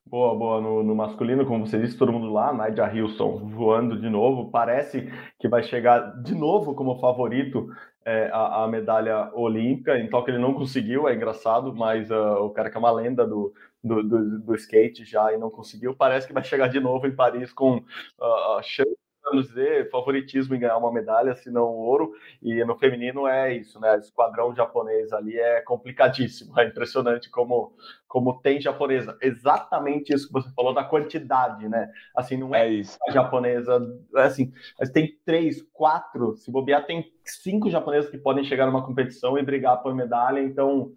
Boa, 0.05 0.35
boa. 0.35 0.59
No, 0.59 0.83
no, 0.83 0.93
masculino, 0.93 1.45
como 1.45 1.65
você 1.65 1.79
disse, 1.79 1.97
todo 1.97 2.11
mundo 2.11 2.29
lá, 2.29 2.51
Nadia 2.51 2.93
Hilson 2.93 3.47
voando 3.47 3.97
de 3.97 4.09
novo. 4.09 4.51
Parece 4.51 5.09
que 5.39 5.47
vai 5.47 5.63
chegar 5.63 6.21
de 6.21 6.35
novo 6.35 6.75
como 6.75 6.99
favorito 6.99 7.69
é, 8.05 8.29
a, 8.31 8.63
a, 8.63 8.67
medalha 8.67 9.29
olímpica, 9.33 9.97
então 9.99 10.23
que 10.23 10.31
ele 10.31 10.37
não 10.37 10.53
conseguiu, 10.53 11.07
é 11.07 11.13
engraçado, 11.13 11.73
mas 11.75 12.09
uh, 12.09 12.43
o 12.43 12.49
cara 12.49 12.69
que 12.69 12.77
é 12.77 12.79
uma 12.79 12.91
lenda 12.91 13.25
do, 13.25 13.53
do, 13.83 14.03
do, 14.03 14.39
do, 14.39 14.55
skate 14.55 15.05
já 15.05 15.33
e 15.33 15.37
não 15.37 15.49
conseguiu, 15.49 15.95
parece 15.95 16.25
que 16.25 16.33
vai 16.33 16.43
chegar 16.43 16.67
de 16.67 16.79
novo 16.79 17.05
em 17.07 17.15
Paris 17.15 17.51
com 17.53 17.77
uh, 17.77 18.63
chance 18.63 18.97
vamos 19.29 19.47
dizer, 19.47 19.89
favoritismo 19.89 20.55
em 20.55 20.59
ganhar 20.59 20.77
uma 20.77 20.91
medalha, 20.91 21.35
se 21.35 21.49
não 21.49 21.67
ouro. 21.67 22.13
E 22.41 22.63
no 22.65 22.75
feminino 22.77 23.27
é 23.27 23.53
isso, 23.55 23.79
né? 23.79 23.95
O 23.95 23.99
esquadrão 23.99 24.53
japonês 24.55 25.13
ali 25.13 25.37
é 25.37 25.61
complicadíssimo. 25.61 26.59
É 26.59 26.65
impressionante 26.65 27.29
como, 27.29 27.73
como 28.07 28.39
tem 28.41 28.59
japonesa. 28.59 29.17
Exatamente 29.21 30.13
isso 30.13 30.27
que 30.27 30.33
você 30.33 30.49
falou 30.53 30.73
da 30.73 30.83
quantidade, 30.83 31.67
né? 31.67 31.91
Assim, 32.15 32.37
não 32.37 32.53
é, 32.53 32.67
é 32.67 32.69
isso. 32.69 32.97
a 33.07 33.11
japonesa. 33.11 33.79
É 34.15 34.23
assim, 34.23 34.51
mas 34.79 34.89
tem 34.89 35.17
três, 35.25 35.61
quatro, 35.73 36.35
se 36.35 36.51
bobear, 36.51 36.85
tem 36.85 37.11
cinco 37.23 37.69
japonesas 37.69 38.09
que 38.09 38.17
podem 38.17 38.43
chegar 38.43 38.65
numa 38.65 38.85
competição 38.85 39.37
e 39.37 39.43
brigar 39.43 39.81
por 39.81 39.93
medalha. 39.95 40.41
Então, 40.41 40.91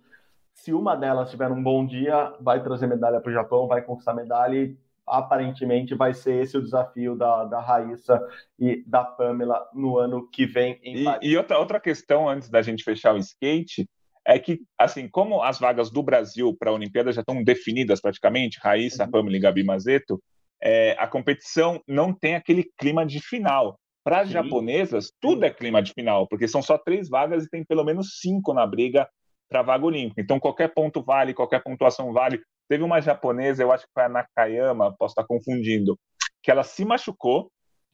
se 0.54 0.72
uma 0.72 0.94
delas 0.94 1.30
tiver 1.30 1.50
um 1.50 1.62
bom 1.62 1.86
dia, 1.86 2.34
vai 2.40 2.62
trazer 2.62 2.86
medalha 2.86 3.20
para 3.20 3.30
o 3.30 3.34
Japão, 3.34 3.66
vai 3.66 3.82
conquistar 3.82 4.14
medalha 4.14 4.56
e 4.56 4.76
aparentemente 5.06 5.94
vai 5.94 6.14
ser 6.14 6.42
esse 6.42 6.56
o 6.56 6.62
desafio 6.62 7.16
da, 7.16 7.44
da 7.44 7.60
Raíssa 7.60 8.20
e 8.58 8.82
da 8.86 9.04
Pamela 9.04 9.66
no 9.74 9.98
ano 9.98 10.28
que 10.30 10.46
vem 10.46 10.78
em 10.82 11.04
e, 11.04 11.30
e 11.30 11.36
outra, 11.36 11.58
outra 11.58 11.80
questão 11.80 12.28
antes 12.28 12.48
da 12.48 12.62
gente 12.62 12.84
fechar 12.84 13.14
o 13.14 13.18
skate 13.18 13.88
é 14.24 14.38
que, 14.38 14.60
assim, 14.78 15.08
como 15.08 15.42
as 15.42 15.58
vagas 15.58 15.90
do 15.90 16.02
Brasil 16.02 16.56
para 16.56 16.70
a 16.70 16.74
Olimpíada 16.74 17.12
já 17.12 17.20
estão 17.20 17.42
definidas 17.42 18.00
praticamente, 18.00 18.60
Raíssa, 18.62 19.04
uhum. 19.04 19.10
Pamela 19.10 19.36
e 19.36 19.40
Gabi 19.40 19.64
Mazeto, 19.64 20.22
é, 20.62 20.94
a 20.98 21.08
competição 21.08 21.82
não 21.88 22.12
tem 22.12 22.36
aquele 22.36 22.70
clima 22.78 23.04
de 23.04 23.20
final. 23.20 23.76
Para 24.04 24.20
as 24.20 24.30
japonesas, 24.30 25.12
tudo 25.20 25.44
é 25.44 25.50
clima 25.50 25.80
de 25.80 25.92
final, 25.92 26.26
porque 26.26 26.48
são 26.48 26.60
só 26.60 26.76
três 26.76 27.08
vagas 27.08 27.44
e 27.44 27.48
tem 27.48 27.64
pelo 27.64 27.84
menos 27.84 28.18
cinco 28.20 28.52
na 28.52 28.66
briga 28.66 29.08
para 29.48 29.60
a 29.60 29.62
vaga 29.62 29.84
olímpica. 29.84 30.20
Então, 30.20 30.40
qualquer 30.40 30.72
ponto 30.74 31.02
vale, 31.02 31.34
qualquer 31.34 31.62
pontuação 31.62 32.12
vale. 32.12 32.40
Teve 32.68 32.82
uma 32.84 33.00
japonesa, 33.00 33.62
eu 33.62 33.72
acho 33.72 33.84
que 33.84 33.92
foi 33.92 34.04
a 34.04 34.08
Nakayama, 34.08 34.94
posso 34.98 35.12
estar 35.12 35.24
confundindo, 35.24 35.98
que 36.42 36.50
ela 36.50 36.62
se 36.62 36.84
machucou 36.84 37.50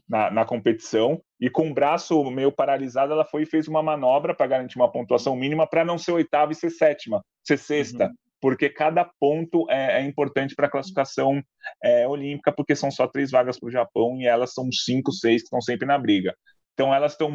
na, 0.09 0.31
na 0.31 0.45
competição 0.45 1.21
e 1.41 1.51
com 1.51 1.71
o 1.71 1.75
braço 1.75 2.25
meio 2.31 2.51
paralisado, 2.51 3.13
ela 3.13 3.25
foi 3.25 3.43
e 3.43 3.47
fez 3.47 3.69
uma 3.69 3.83
manobra 3.83 4.35
para 4.35 4.47
garantir 4.47 4.77
uma 4.77 4.91
pontuação 4.91 5.37
mínima 5.37 5.67
para 5.67 5.85
não 5.85 5.99
ser 5.99 6.13
oitava 6.13 6.53
e 6.53 6.55
ser 6.55 6.71
sétima, 6.71 7.23
ser 7.45 7.59
sexta. 7.59 8.07
Uhum. 8.07 8.15
Porque 8.41 8.71
cada 8.71 9.05
ponto 9.19 9.69
é, 9.69 10.01
é 10.01 10.05
importante 10.05 10.55
para 10.55 10.69
a 10.69 10.71
classificação 10.71 11.43
é, 11.83 12.07
olímpica, 12.07 12.53
porque 12.53 12.77
são 12.77 12.91
só 12.91 13.07
três 13.07 13.33
vagas 13.33 13.59
para 13.59 13.67
o 13.67 13.73
Japão 13.73 14.17
e 14.21 14.27
elas 14.27 14.55
são 14.55 14.71
cinco, 14.71 15.13
seis 15.13 15.43
que 15.43 15.47
estão 15.47 15.61
sempre 15.61 15.87
na 15.87 15.99
briga. 15.99 16.35
Então 16.73 16.95
elas 16.95 17.13
estão, 17.13 17.31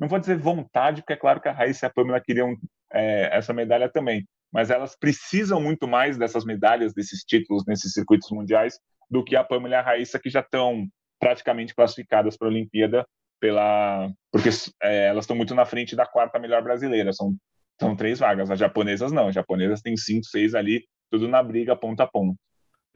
não 0.00 0.08
vou 0.08 0.18
dizer 0.18 0.38
vontade, 0.38 1.02
porque 1.02 1.12
é 1.12 1.16
claro 1.16 1.40
que 1.40 1.48
a 1.48 1.52
Raíssa 1.52 1.84
e 1.84 1.88
a 1.88 1.90
Pamela 1.90 2.20
queriam 2.20 2.56
é, 2.92 3.36
essa 3.36 3.52
medalha 3.52 3.90
também, 3.90 4.26
mas 4.52 4.70
elas 4.70 4.96
precisam 4.96 5.60
muito 5.60 5.86
mais 5.86 6.16
dessas 6.16 6.44
medalhas, 6.44 6.94
desses 6.94 7.20
títulos 7.24 7.64
nesses 7.66 7.92
circuitos 7.92 8.30
mundiais, 8.30 8.78
do 9.10 9.24
que 9.24 9.36
a 9.36 9.44
Pamela 9.44 9.74
e 9.74 9.78
a 9.78 9.82
Raíssa, 9.82 10.18
que 10.18 10.30
já 10.30 10.40
estão 10.40 10.86
praticamente 11.18 11.74
classificadas 11.74 12.36
para 12.36 12.48
a 12.48 12.50
Olimpíada, 12.50 13.06
pela... 13.40 14.10
porque 14.32 14.48
é, 14.82 15.06
elas 15.06 15.24
estão 15.24 15.36
muito 15.36 15.54
na 15.54 15.64
frente 15.64 15.96
da 15.96 16.06
quarta 16.06 16.38
melhor 16.38 16.62
brasileira, 16.62 17.12
são, 17.12 17.34
são 17.80 17.96
três 17.96 18.18
vagas. 18.18 18.50
As 18.50 18.58
japonesas 18.58 19.12
não, 19.12 19.28
as 19.28 19.34
japonesas 19.34 19.80
têm 19.80 19.96
cinco, 19.96 20.24
seis 20.24 20.54
ali, 20.54 20.84
tudo 21.10 21.28
na 21.28 21.42
briga 21.42 21.76
ponta 21.76 22.04
a 22.04 22.06
ponta. 22.06 22.36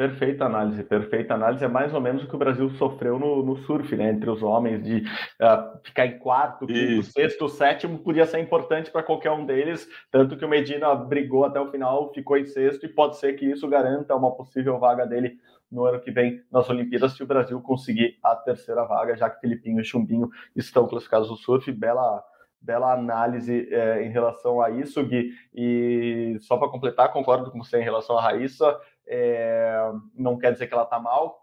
Perfeita 0.02 0.46
análise, 0.46 0.82
perfeita 0.82 1.34
análise. 1.34 1.64
É 1.64 1.68
mais 1.68 1.94
ou 1.94 2.00
menos 2.00 2.24
o 2.24 2.26
que 2.26 2.34
o 2.34 2.38
Brasil 2.38 2.68
sofreu 2.70 3.20
no, 3.20 3.40
no 3.40 3.56
surf, 3.58 3.94
né? 3.94 4.10
Entre 4.10 4.28
os 4.28 4.42
homens, 4.42 4.82
de 4.82 4.96
uh, 4.96 5.78
ficar 5.84 6.06
em 6.06 6.18
quarto, 6.18 6.66
quinto, 6.66 7.04
sexto, 7.04 7.48
sétimo, 7.48 8.00
podia 8.00 8.26
ser 8.26 8.40
importante 8.40 8.90
para 8.90 9.04
qualquer 9.04 9.30
um 9.30 9.46
deles. 9.46 9.88
Tanto 10.10 10.36
que 10.36 10.44
o 10.44 10.48
Medina 10.48 10.92
brigou 10.92 11.44
até 11.44 11.60
o 11.60 11.70
final, 11.70 12.12
ficou 12.12 12.36
em 12.36 12.44
sexto, 12.44 12.84
e 12.84 12.88
pode 12.88 13.16
ser 13.16 13.34
que 13.34 13.46
isso 13.46 13.68
garanta 13.68 14.16
uma 14.16 14.34
possível 14.34 14.76
vaga 14.76 15.06
dele 15.06 15.36
no 15.70 15.84
ano 15.84 16.00
que 16.00 16.10
vem 16.10 16.42
nas 16.50 16.68
Olimpíadas, 16.68 17.12
se 17.12 17.22
o 17.22 17.26
Brasil 17.26 17.60
conseguir 17.60 18.18
a 18.24 18.34
terceira 18.34 18.84
vaga, 18.84 19.16
já 19.16 19.30
que 19.30 19.38
Filipinho 19.38 19.80
e 19.80 19.84
Chumbinho 19.84 20.28
estão 20.56 20.88
classificados 20.88 21.30
no 21.30 21.36
surf. 21.36 21.70
Bela 21.70 22.24
bela 22.62 22.92
análise 22.92 23.68
é, 23.72 24.04
em 24.04 24.10
relação 24.10 24.60
a 24.60 24.70
isso, 24.70 25.04
Gui. 25.04 25.32
E 25.52 26.38
só 26.40 26.56
para 26.56 26.68
completar, 26.68 27.12
concordo 27.12 27.50
com 27.50 27.62
você 27.62 27.80
em 27.80 27.84
relação 27.84 28.16
à 28.16 28.22
Raíssa. 28.22 28.78
É, 29.06 29.90
não 30.14 30.38
quer 30.38 30.52
dizer 30.52 30.66
que 30.66 30.74
ela 30.74 30.84
está 30.84 30.98
mal, 30.98 31.42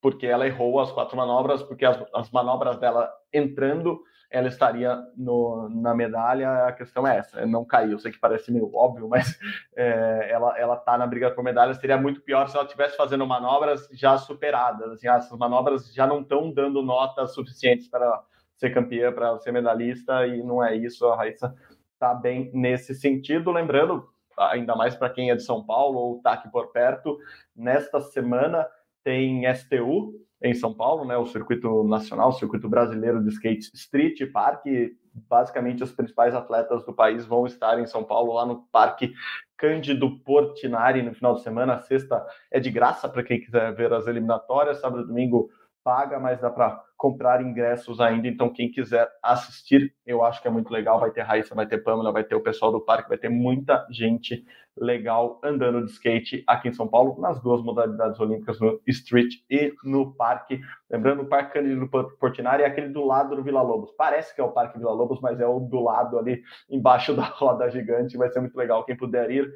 porque 0.00 0.26
ela 0.26 0.46
errou 0.46 0.80
as 0.80 0.92
quatro 0.92 1.16
manobras, 1.16 1.62
porque 1.62 1.84
as, 1.84 2.02
as 2.14 2.30
manobras 2.30 2.78
dela 2.78 3.10
entrando, 3.32 4.00
ela 4.30 4.48
estaria 4.48 4.96
no, 5.16 5.68
na 5.70 5.94
medalha. 5.94 6.66
A 6.66 6.72
questão 6.72 7.06
é 7.06 7.18
essa, 7.18 7.44
não 7.46 7.64
caiu. 7.64 7.92
Eu 7.92 7.98
sei 7.98 8.12
que 8.12 8.18
parece 8.18 8.52
meio 8.52 8.70
óbvio, 8.74 9.08
mas 9.08 9.38
é, 9.76 10.28
ela 10.30 10.56
ela 10.58 10.74
está 10.74 10.96
na 10.96 11.06
briga 11.06 11.30
por 11.30 11.42
medalha. 11.42 11.74
Seria 11.74 11.96
muito 11.96 12.20
pior 12.20 12.48
se 12.48 12.56
ela 12.56 12.64
estivesse 12.64 12.96
fazendo 12.96 13.26
manobras 13.26 13.88
já 13.92 14.16
superadas. 14.18 14.92
Assim, 14.92 15.08
essas 15.08 15.36
manobras 15.38 15.92
já 15.92 16.06
não 16.06 16.20
estão 16.20 16.52
dando 16.52 16.82
notas 16.82 17.34
suficientes 17.34 17.88
para 17.88 18.22
ser 18.56 18.70
campeã, 18.70 19.12
para 19.12 19.38
ser 19.38 19.52
medalhista, 19.52 20.26
e 20.26 20.42
não 20.42 20.62
é 20.62 20.76
isso. 20.76 21.06
A 21.06 21.16
Raíssa 21.16 21.54
está 21.94 22.12
bem 22.14 22.50
nesse 22.52 22.94
sentido. 22.94 23.50
Lembrando, 23.50 24.08
ainda 24.38 24.74
mais 24.76 24.94
para 24.94 25.10
quem 25.10 25.30
é 25.30 25.34
de 25.34 25.42
São 25.42 25.64
Paulo 25.64 25.98
ou 25.98 26.16
está 26.16 26.32
aqui 26.32 26.50
por 26.50 26.72
perto, 26.72 27.18
nesta 27.54 28.00
semana 28.00 28.66
tem 29.04 29.42
STU 29.54 30.14
em 30.42 30.54
São 30.54 30.72
Paulo, 30.72 31.04
né, 31.04 31.16
o 31.16 31.26
circuito 31.26 31.82
nacional, 31.84 32.28
o 32.28 32.32
circuito 32.32 32.68
brasileiro 32.68 33.22
de 33.22 33.30
skate 33.30 33.70
street 33.74 34.30
park. 34.32 34.64
Basicamente, 35.12 35.82
os 35.82 35.90
principais 35.90 36.32
atletas 36.34 36.84
do 36.84 36.92
país 36.92 37.26
vão 37.26 37.44
estar 37.44 37.80
em 37.80 37.86
São 37.86 38.04
Paulo, 38.04 38.34
lá 38.34 38.46
no 38.46 38.62
Parque 38.70 39.12
Cândido 39.56 40.20
Portinari, 40.20 41.02
no 41.02 41.12
final 41.12 41.34
de 41.34 41.42
semana. 41.42 41.74
A 41.74 41.78
sexta 41.78 42.24
é 42.52 42.60
de 42.60 42.70
graça 42.70 43.08
para 43.08 43.24
quem 43.24 43.40
quiser 43.40 43.74
ver 43.74 43.92
as 43.92 44.06
eliminatórias, 44.06 44.80
sábado 44.80 45.02
e 45.02 45.06
domingo 45.06 45.50
paga, 45.88 46.20
mas 46.20 46.38
dá 46.38 46.50
para 46.50 46.84
comprar 46.98 47.40
ingressos 47.40 47.98
ainda. 47.98 48.28
Então, 48.28 48.52
quem 48.52 48.70
quiser 48.70 49.08
assistir, 49.22 49.94
eu 50.04 50.22
acho 50.22 50.42
que 50.42 50.46
é 50.46 50.50
muito 50.50 50.70
legal. 50.70 51.00
Vai 51.00 51.10
ter 51.10 51.22
Raíssa, 51.22 51.54
vai 51.54 51.66
ter 51.66 51.78
Pamela, 51.78 52.12
vai 52.12 52.22
ter 52.22 52.34
o 52.34 52.42
pessoal 52.42 52.70
do 52.70 52.78
parque, 52.78 53.08
vai 53.08 53.16
ter 53.16 53.30
muita 53.30 53.86
gente 53.90 54.44
legal 54.76 55.40
andando 55.42 55.82
de 55.82 55.90
skate 55.90 56.44
aqui 56.46 56.68
em 56.68 56.74
São 56.74 56.86
Paulo, 56.86 57.18
nas 57.18 57.40
duas 57.40 57.62
modalidades 57.62 58.20
olímpicas, 58.20 58.60
no 58.60 58.78
street 58.86 59.36
e 59.48 59.72
no 59.82 60.14
parque. 60.14 60.60
Lembrando, 60.90 61.22
o 61.22 61.26
Parque 61.26 61.54
Cândido 61.54 61.88
Portinari 62.20 62.62
é 62.64 62.66
aquele 62.66 62.90
do 62.90 63.06
lado 63.06 63.34
do 63.34 63.42
Vila 63.42 63.62
Lobos. 63.62 63.90
Parece 63.96 64.34
que 64.34 64.42
é 64.42 64.44
o 64.44 64.52
Parque 64.52 64.78
Vila 64.78 64.92
Lobos, 64.92 65.22
mas 65.22 65.40
é 65.40 65.46
o 65.46 65.58
do 65.58 65.80
lado 65.80 66.18
ali, 66.18 66.42
embaixo 66.68 67.14
da 67.16 67.24
roda 67.24 67.70
gigante. 67.70 68.18
Vai 68.18 68.28
ser 68.28 68.40
muito 68.40 68.58
legal. 68.58 68.84
Quem 68.84 68.94
puder 68.94 69.30
ir, 69.30 69.50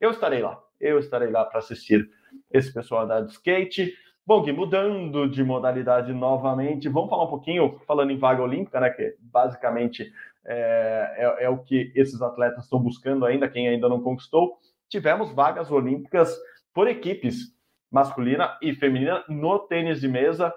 eu 0.00 0.10
estarei 0.10 0.42
lá. 0.42 0.60
Eu 0.80 0.98
estarei 0.98 1.30
lá 1.30 1.44
para 1.44 1.60
assistir 1.60 2.10
esse 2.52 2.74
pessoal 2.74 3.04
andar 3.04 3.20
de 3.20 3.30
skate. 3.30 3.94
Bom, 4.26 4.42
Gui, 4.42 4.50
mudando 4.50 5.30
de 5.30 5.44
modalidade 5.44 6.12
novamente, 6.12 6.88
vamos 6.88 7.08
falar 7.08 7.26
um 7.26 7.30
pouquinho, 7.30 7.78
falando 7.86 8.10
em 8.10 8.18
vaga 8.18 8.42
olímpica, 8.42 8.80
né, 8.80 8.90
que 8.90 9.14
basicamente 9.20 10.12
é, 10.44 11.36
é, 11.38 11.44
é 11.44 11.48
o 11.48 11.58
que 11.58 11.92
esses 11.94 12.20
atletas 12.20 12.64
estão 12.64 12.80
buscando 12.80 13.24
ainda, 13.24 13.48
quem 13.48 13.68
ainda 13.68 13.88
não 13.88 14.02
conquistou. 14.02 14.58
Tivemos 14.88 15.30
vagas 15.32 15.70
olímpicas 15.70 16.36
por 16.74 16.88
equipes, 16.88 17.54
masculina 17.88 18.58
e 18.60 18.74
feminina, 18.74 19.22
no 19.28 19.60
tênis 19.60 20.00
de 20.00 20.08
mesa, 20.08 20.52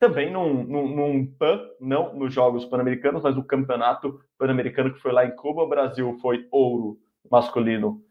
também 0.00 0.28
num, 0.28 0.64
num, 0.64 0.88
num 0.88 1.24
PAN, 1.24 1.60
não 1.80 2.12
nos 2.16 2.34
Jogos 2.34 2.64
Pan-Americanos, 2.64 3.22
mas 3.22 3.36
no 3.36 3.44
Campeonato 3.44 4.18
Pan-Americano 4.36 4.92
que 4.92 5.00
foi 5.00 5.12
lá 5.12 5.24
em 5.24 5.36
Cuba. 5.36 5.62
O 5.62 5.68
Brasil 5.68 6.18
foi 6.20 6.48
ouro 6.50 6.98
masculino 7.30 8.02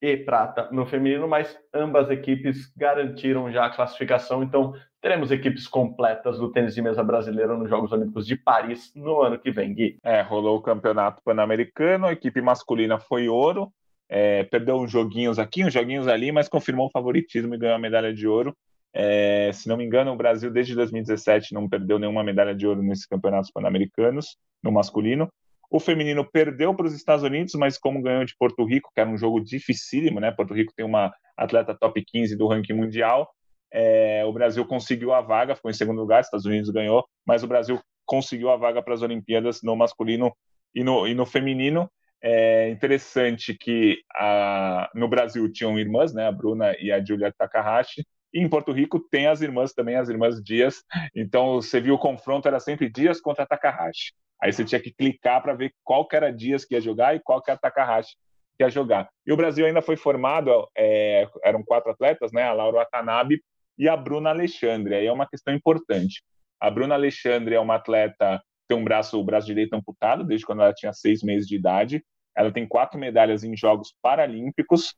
e 0.00 0.16
prata 0.16 0.68
no 0.72 0.86
feminino, 0.86 1.28
mas 1.28 1.58
ambas 1.74 2.10
equipes 2.10 2.72
garantiram 2.76 3.52
já 3.52 3.66
a 3.66 3.70
classificação, 3.70 4.42
então 4.42 4.74
teremos 5.00 5.30
equipes 5.30 5.66
completas 5.66 6.38
do 6.38 6.50
tênis 6.50 6.74
de 6.74 6.82
mesa 6.82 7.02
brasileiro 7.02 7.58
nos 7.58 7.68
Jogos 7.68 7.92
Olímpicos 7.92 8.26
de 8.26 8.36
Paris 8.36 8.92
no 8.94 9.20
ano 9.20 9.38
que 9.38 9.50
vem, 9.50 9.74
Gui. 9.74 9.98
É, 10.02 10.22
rolou 10.22 10.58
o 10.58 10.62
campeonato 10.62 11.22
pan-americano, 11.22 12.06
a 12.06 12.12
equipe 12.12 12.40
masculina 12.40 12.98
foi 12.98 13.28
ouro, 13.28 13.72
é, 14.08 14.44
perdeu 14.44 14.76
uns 14.76 14.90
joguinhos 14.90 15.38
aqui, 15.38 15.64
uns 15.64 15.72
joguinhos 15.72 16.08
ali, 16.08 16.32
mas 16.32 16.48
confirmou 16.48 16.86
o 16.86 16.90
favoritismo 16.90 17.54
e 17.54 17.58
ganhou 17.58 17.76
a 17.76 17.78
medalha 17.78 18.12
de 18.12 18.26
ouro. 18.26 18.56
É, 18.92 19.50
se 19.52 19.68
não 19.68 19.76
me 19.76 19.84
engano, 19.84 20.10
o 20.12 20.16
Brasil 20.16 20.50
desde 20.50 20.74
2017 20.74 21.54
não 21.54 21.68
perdeu 21.68 21.98
nenhuma 21.98 22.24
medalha 22.24 22.54
de 22.54 22.66
ouro 22.66 22.82
nesses 22.82 23.06
campeonatos 23.06 23.50
pan-americanos 23.50 24.36
no 24.62 24.72
masculino. 24.72 25.28
O 25.70 25.78
feminino 25.78 26.28
perdeu 26.28 26.74
para 26.74 26.86
os 26.86 26.94
Estados 26.94 27.22
Unidos, 27.22 27.54
mas 27.54 27.78
como 27.78 28.02
ganhou 28.02 28.24
de 28.24 28.34
Porto 28.36 28.64
Rico, 28.64 28.90
que 28.92 29.00
era 29.00 29.08
um 29.08 29.16
jogo 29.16 29.40
dificílimo, 29.40 30.18
né? 30.18 30.32
Porto 30.32 30.52
Rico 30.52 30.72
tem 30.74 30.84
uma 30.84 31.14
atleta 31.36 31.74
top 31.74 32.04
15 32.04 32.36
do 32.36 32.48
ranking 32.48 32.72
mundial. 32.72 33.30
É, 33.72 34.24
o 34.24 34.32
Brasil 34.32 34.66
conseguiu 34.66 35.12
a 35.12 35.20
vaga, 35.20 35.54
ficou 35.54 35.70
em 35.70 35.74
segundo 35.74 36.00
lugar, 36.00 36.20
Estados 36.20 36.44
Unidos 36.44 36.70
ganhou, 36.70 37.06
mas 37.24 37.44
o 37.44 37.46
Brasil 37.46 37.80
conseguiu 38.04 38.50
a 38.50 38.56
vaga 38.56 38.82
para 38.82 38.94
as 38.94 39.02
Olimpíadas 39.02 39.60
no 39.62 39.76
masculino 39.76 40.34
e 40.74 40.82
no, 40.82 41.06
e 41.06 41.14
no 41.14 41.24
feminino. 41.24 41.88
É 42.20 42.68
interessante 42.68 43.54
que 43.54 43.98
a, 44.14 44.90
no 44.92 45.08
Brasil 45.08 45.50
tinham 45.50 45.78
irmãs, 45.78 46.12
né, 46.12 46.26
a 46.26 46.32
Bruna 46.32 46.74
e 46.80 46.90
a 46.90 47.02
Julia 47.02 47.32
Takahashi, 47.32 48.04
e 48.34 48.40
em 48.40 48.48
Porto 48.48 48.72
Rico 48.72 48.98
tem 48.98 49.28
as 49.28 49.40
irmãs 49.40 49.72
também, 49.72 49.96
as 49.96 50.08
irmãs 50.08 50.42
Dias. 50.42 50.82
Então 51.14 51.54
você 51.54 51.80
viu 51.80 51.94
o 51.94 51.98
confronto 51.98 52.48
era 52.48 52.58
sempre 52.58 52.90
Dias 52.90 53.20
contra 53.20 53.46
Takahashi. 53.46 54.12
Aí 54.42 54.52
você 54.52 54.64
tinha 54.64 54.80
que 54.80 54.92
clicar 54.92 55.42
para 55.42 55.54
ver 55.54 55.72
qual 55.84 56.06
que 56.06 56.16
era 56.16 56.32
Dias 56.32 56.64
que 56.64 56.74
ia 56.74 56.80
jogar 56.80 57.14
e 57.14 57.20
qual 57.20 57.42
que 57.42 57.50
era 57.50 57.60
Takahashi 57.60 58.16
que 58.56 58.64
ia 58.64 58.70
jogar. 58.70 59.08
E 59.26 59.32
o 59.32 59.36
Brasil 59.36 59.66
ainda 59.66 59.82
foi 59.82 59.96
formado, 59.96 60.68
é, 60.76 61.28
eram 61.44 61.62
quatro 61.62 61.90
atletas, 61.90 62.32
né? 62.32 62.42
A 62.44 62.52
Laura 62.52 62.78
Watanabe 62.78 63.42
e 63.78 63.88
a 63.88 63.96
Bruna 63.96 64.30
Alexandre. 64.30 64.94
Aí 64.94 65.06
é 65.06 65.12
uma 65.12 65.28
questão 65.28 65.54
importante. 65.54 66.22
A 66.58 66.70
Bruna 66.70 66.94
Alexandre 66.94 67.54
é 67.54 67.60
uma 67.60 67.76
atleta 67.76 68.42
tem 68.70 68.78
um 68.78 68.84
braço, 68.84 69.18
o 69.18 69.24
braço 69.24 69.48
direito 69.48 69.74
amputado 69.74 70.22
desde 70.22 70.46
quando 70.46 70.62
ela 70.62 70.72
tinha 70.72 70.92
seis 70.92 71.24
meses 71.24 71.48
de 71.48 71.56
idade. 71.56 72.04
Ela 72.36 72.52
tem 72.52 72.68
quatro 72.68 73.00
medalhas 73.00 73.42
em 73.42 73.56
Jogos 73.56 73.92
Paralímpicos 74.00 74.94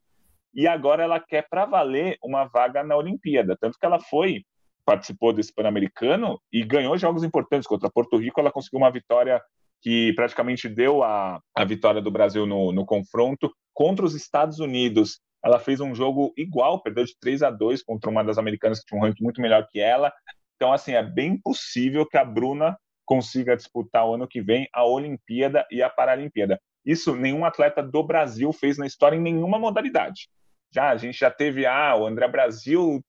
e 0.55 0.69
agora 0.69 1.03
ela 1.03 1.19
quer 1.19 1.49
para 1.49 1.65
valer 1.65 2.19
uma 2.23 2.45
vaga 2.45 2.85
na 2.85 2.95
Olimpíada. 2.95 3.57
Tanto 3.59 3.79
que 3.79 3.87
ela 3.87 3.99
foi, 3.99 4.45
participou 4.85 5.33
desse 5.33 5.53
Pan-Americano 5.55 6.40
e 6.53 6.64
ganhou 6.64 6.97
jogos 6.97 7.25
importantes. 7.25 7.66
Contra 7.66 7.90
Porto 7.90 8.16
Rico, 8.16 8.40
ela 8.40 8.53
conseguiu 8.53 8.79
uma 8.79 8.90
vitória 8.90 9.40
que 9.81 10.12
praticamente 10.14 10.68
deu 10.68 11.03
a, 11.03 11.40
a 11.57 11.64
vitória 11.64 12.01
do 12.01 12.11
Brasil 12.11 12.47
no, 12.47 12.73
no 12.73 12.87
confronto. 12.87 13.53
Contra 13.75 14.05
os 14.05 14.14
Estados 14.14 14.61
Unidos, 14.61 15.21
ela 15.45 15.59
fez 15.59 15.81
um 15.81 15.95
jogo 15.95 16.33
igual, 16.37 16.81
perdeu 16.81 17.05
de 17.05 17.16
3 17.21 17.42
a 17.42 17.51
2 17.51 17.83
contra 17.83 18.11
uma 18.11 18.23
das 18.23 18.38
americanas 18.38 18.79
que 18.81 18.87
tinha 18.87 19.01
um 19.01 19.03
ranking 19.03 19.25
muito 19.25 19.40
melhor 19.40 19.66
que 19.68 19.81
ela. 19.81 20.12
Então, 20.57 20.73
assim, 20.73 20.92
é 20.92 21.03
bem 21.03 21.40
possível 21.40 22.07
que 22.07 22.16
a 22.16 22.25
Bruna 22.25 22.77
consiga 23.05 23.57
disputar 23.57 24.07
o 24.07 24.14
ano 24.14 24.29
que 24.29 24.40
vem 24.40 24.68
a 24.73 24.87
Olimpíada 24.87 25.66
e 25.71 25.83
a 25.83 25.90
Paralimpíada. 25.90 26.61
Isso 26.85 27.16
nenhum 27.16 27.45
atleta 27.45 27.83
do 27.83 28.03
Brasil 28.03 28.53
fez 28.53 28.79
na 28.79 28.87
história 28.87 29.16
em 29.16 29.21
nenhuma 29.21 29.59
modalidade. 29.59 30.29
Já 30.73 30.90
a 30.90 30.97
gente 30.97 31.18
já 31.18 31.31
teve 31.31 31.66
ah, 31.66 31.97
o 31.97 32.07
André 32.07 32.29
Brasil 32.29 33.03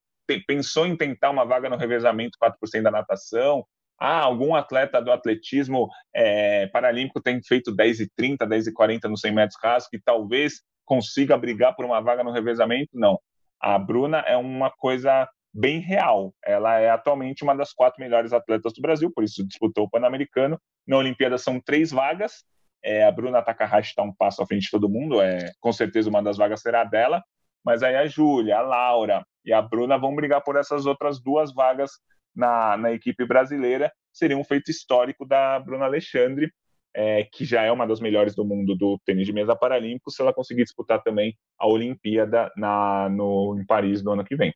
pensou 0.46 0.86
em 0.86 0.96
tentar 0.96 1.30
uma 1.30 1.44
vaga 1.44 1.68
no 1.68 1.76
revezamento 1.76 2.38
4% 2.38 2.82
da 2.82 2.90
natação. 2.90 3.64
Ah, 3.98 4.20
algum 4.20 4.54
atleta 4.54 5.00
do 5.00 5.12
atletismo 5.12 5.88
é, 6.14 6.66
paralímpico 6.66 7.22
tem 7.22 7.40
feito 7.42 7.74
10 7.74 8.00
e 8.00 8.10
30, 8.16 8.46
10 8.46 8.66
e 8.66 8.72
40 8.72 9.08
no 9.08 9.16
100 9.16 9.32
metros 9.32 9.58
rasos, 9.62 9.88
que 9.88 9.98
talvez 9.98 10.62
consiga 10.84 11.38
brigar 11.38 11.74
por 11.74 11.84
uma 11.84 12.00
vaga 12.00 12.24
no 12.24 12.32
revezamento. 12.32 12.90
Não. 12.92 13.18
A 13.60 13.78
Bruna 13.78 14.18
é 14.18 14.36
uma 14.36 14.70
coisa 14.70 15.28
bem 15.52 15.78
real. 15.78 16.34
Ela 16.44 16.80
é 16.80 16.90
atualmente 16.90 17.44
uma 17.44 17.54
das 17.54 17.72
quatro 17.72 18.02
melhores 18.02 18.32
atletas 18.32 18.72
do 18.72 18.82
Brasil, 18.82 19.10
por 19.14 19.22
isso 19.22 19.46
disputou 19.46 19.84
o 19.84 19.90
Pan-Americano. 19.90 20.60
Na 20.86 20.98
Olimpíada 20.98 21.38
são 21.38 21.60
três 21.60 21.92
vagas. 21.92 22.44
É, 22.82 23.04
a 23.04 23.12
Bruna 23.12 23.40
Takahashi 23.40 23.90
está 23.90 24.02
um 24.02 24.12
passo 24.12 24.42
à 24.42 24.46
frente 24.46 24.64
de 24.64 24.70
todo 24.70 24.90
mundo, 24.90 25.22
é, 25.22 25.52
com 25.60 25.72
certeza 25.72 26.10
uma 26.10 26.22
das 26.22 26.36
vagas 26.36 26.60
será 26.60 26.84
dela. 26.84 27.22
Mas 27.64 27.82
aí 27.82 27.96
a 27.96 28.06
Júlia, 28.06 28.58
a 28.58 28.62
Laura 28.62 29.24
e 29.44 29.52
a 29.52 29.62
Bruna 29.62 29.98
vão 29.98 30.14
brigar 30.14 30.42
por 30.42 30.56
essas 30.56 30.86
outras 30.86 31.20
duas 31.20 31.52
vagas 31.52 31.92
na, 32.34 32.76
na 32.76 32.92
equipe 32.92 33.24
brasileira. 33.26 33.92
Seria 34.12 34.36
um 34.36 34.44
feito 34.44 34.70
histórico 34.70 35.26
da 35.26 35.58
Bruna 35.58 35.86
Alexandre, 35.86 36.52
é, 36.94 37.24
que 37.24 37.44
já 37.44 37.62
é 37.62 37.72
uma 37.72 37.86
das 37.86 38.00
melhores 38.00 38.34
do 38.34 38.44
mundo 38.44 38.76
do 38.76 39.00
tênis 39.04 39.26
de 39.26 39.32
mesa 39.32 39.56
paralímpico, 39.56 40.10
se 40.10 40.22
ela 40.22 40.32
conseguir 40.32 40.62
disputar 40.62 41.02
também 41.02 41.36
a 41.58 41.66
Olimpíada 41.66 42.52
na, 42.56 43.08
no, 43.08 43.58
em 43.58 43.66
Paris 43.66 44.02
no 44.02 44.12
ano 44.12 44.24
que 44.24 44.36
vem. 44.36 44.54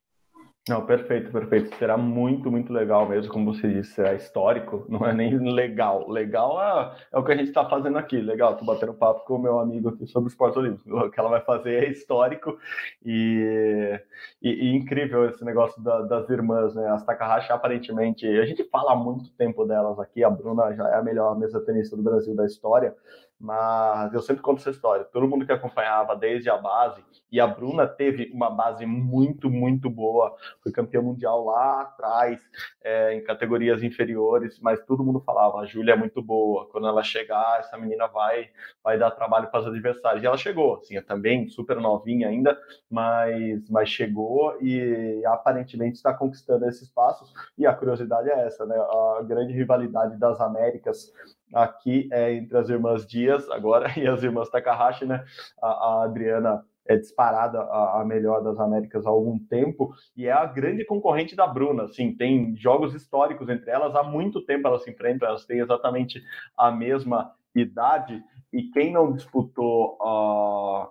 Não, 0.69 0.85
perfeito, 0.85 1.33
perfeito. 1.33 1.75
Será 1.77 1.97
muito, 1.97 2.51
muito 2.51 2.73
legal 2.73 3.09
mesmo, 3.09 3.33
como 3.33 3.55
você 3.55 3.73
disse, 3.73 3.93
será 3.95 4.13
histórico, 4.15 4.85
não 4.89 5.07
é 5.07 5.15
nem 5.15 5.39
legal. 5.39 6.09
Legal 6.11 6.61
é, 6.61 6.97
é 7.13 7.19
o 7.19 7.25
que 7.25 7.33
a 7.33 7.37
gente 7.37 7.49
está 7.49 7.67
fazendo 7.69 7.97
aqui. 7.97 8.21
Legal, 8.21 8.57
tô 8.57 8.65
batendo 8.67 8.93
papo 8.93 9.25
com 9.25 9.37
o 9.37 9.39
meu 9.39 9.59
amigo 9.59 9.89
aqui 9.89 10.07
sobre 10.07 10.29
o 10.29 10.31
esporte 10.31 10.59
olímpico. 10.59 10.89
O 11.09 11.11
que 11.11 11.19
ela 11.19 11.31
vai 11.31 11.41
fazer 11.41 11.85
é 11.85 11.91
histórico 11.91 12.59
e, 13.05 13.99
e, 14.43 14.51
e 14.51 14.77
incrível 14.77 15.27
esse 15.29 15.43
negócio 15.45 15.83
da, 15.83 16.03
das 16.03 16.29
irmãs, 16.29 16.75
né? 16.75 16.87
As 16.89 17.05
Takahashi, 17.05 17.51
aparentemente, 17.51 18.27
a 18.27 18.45
gente 18.45 18.63
fala 18.65 18.93
há 18.93 18.97
muito 18.97 19.31
tempo 19.31 19.65
delas 19.65 19.99
aqui. 19.99 20.23
A 20.23 20.29
Bruna 20.29 20.75
já 20.75 20.89
é 20.91 20.97
a 20.97 21.03
melhor 21.03 21.39
mesa 21.39 21.61
tenista 21.61 21.97
do 21.97 22.03
Brasil 22.03 22.35
da 22.35 22.45
história. 22.45 22.95
Mas 23.41 24.13
eu 24.13 24.21
sempre 24.21 24.43
conto 24.43 24.59
essa 24.59 24.71
história. 24.71 25.05
Todo 25.05 25.29
mundo 25.29 25.47
que 25.47 25.53
acompanhava 25.53 26.17
desde 26.17 26.51
a 26.51 26.57
base, 26.57 27.05
e 27.31 27.41
a 27.41 27.47
Bruna 27.47 27.87
teve 27.87 28.31
uma 28.33 28.51
base 28.51 28.85
muito, 28.85 29.49
muito 29.49 29.89
boa. 29.89 30.35
Foi 30.63 30.73
campeã 30.73 31.01
mundial 31.01 31.45
lá 31.45 31.83
atrás, 31.83 32.41
é, 32.83 33.15
em 33.15 33.23
categorias 33.23 33.83
inferiores, 33.83 34.59
mas 34.61 34.85
todo 34.85 35.05
mundo 35.05 35.21
falava: 35.21 35.59
a 35.59 35.67
Júlia 35.67 35.93
é 35.93 35.97
muito 35.97 36.21
boa. 36.21 36.69
Quando 36.71 36.89
ela 36.89 37.03
chegar, 37.03 37.61
essa 37.61 37.79
menina 37.79 38.09
vai, 38.09 38.51
vai 38.83 38.99
dar 38.99 39.11
trabalho 39.13 39.49
para 39.51 39.61
os 39.61 39.67
adversários. 39.67 40.23
E 40.23 40.27
ela 40.27 40.37
chegou, 40.37 40.77
assim, 40.77 40.97
é 40.97 41.03
também 41.03 41.49
super 41.49 41.77
novinha 41.77 42.29
ainda, 42.29 42.59
mas, 42.91 43.69
mas 43.71 43.89
chegou 43.89 44.57
e 44.61 45.23
aparentemente 45.27 45.97
está 45.97 46.13
conquistando 46.13 46.67
esses 46.67 46.89
passos. 46.89 47.33
E 47.57 47.67
a 47.67 47.75
curiosidade 47.75 48.29
é 48.31 48.47
essa, 48.47 48.67
né? 48.67 48.77
A 48.77 49.23
grande 49.23 49.53
rivalidade 49.53 50.17
das 50.17 50.41
Américas 50.41 51.13
aqui 51.55 52.09
é 52.13 52.35
entre 52.35 52.57
as 52.57 52.69
irmãs 52.69 53.07
Dias 53.07 53.49
agora 53.51 53.89
e 53.99 54.07
as 54.07 54.23
irmãs 54.23 54.49
Takahashi, 54.49 55.07
né? 55.07 55.25
A, 55.61 55.69
a 55.69 56.05
Adriana 56.05 56.65
é 56.87 56.97
disparada 56.97 57.61
a, 57.61 58.01
a, 58.01 58.05
melhor 58.05 58.43
das 58.43 58.59
Américas 58.59 59.07
há 59.07 59.11
algum 59.11 59.39
tempo 59.39 59.93
e 60.17 60.27
é 60.27 60.33
a 60.33 60.47
grande 60.47 60.85
concorrente 60.87 61.37
da 61.37 61.47
Bruna. 61.47 61.85
Assim, 61.85 62.17
tem 62.17 62.57
jogos 62.57 62.95
históricos 62.95 63.49
entre 63.49 63.71
elas, 63.71 63.95
há 63.95 64.03
muito 64.03 64.41
tempo 64.41 64.67
elas 64.67 64.83
se 64.83 64.91
enfrentam, 64.91 65.29
elas 65.29 65.45
têm 65.45 65.61
exatamente 65.61 66.23
a 66.57 66.71
mesma 66.71 67.33
idade 67.55 68.23
e 68.53 68.63
quem 68.71 68.93
não 68.93 69.13
disputou 69.13 69.99
uh, 70.01 70.89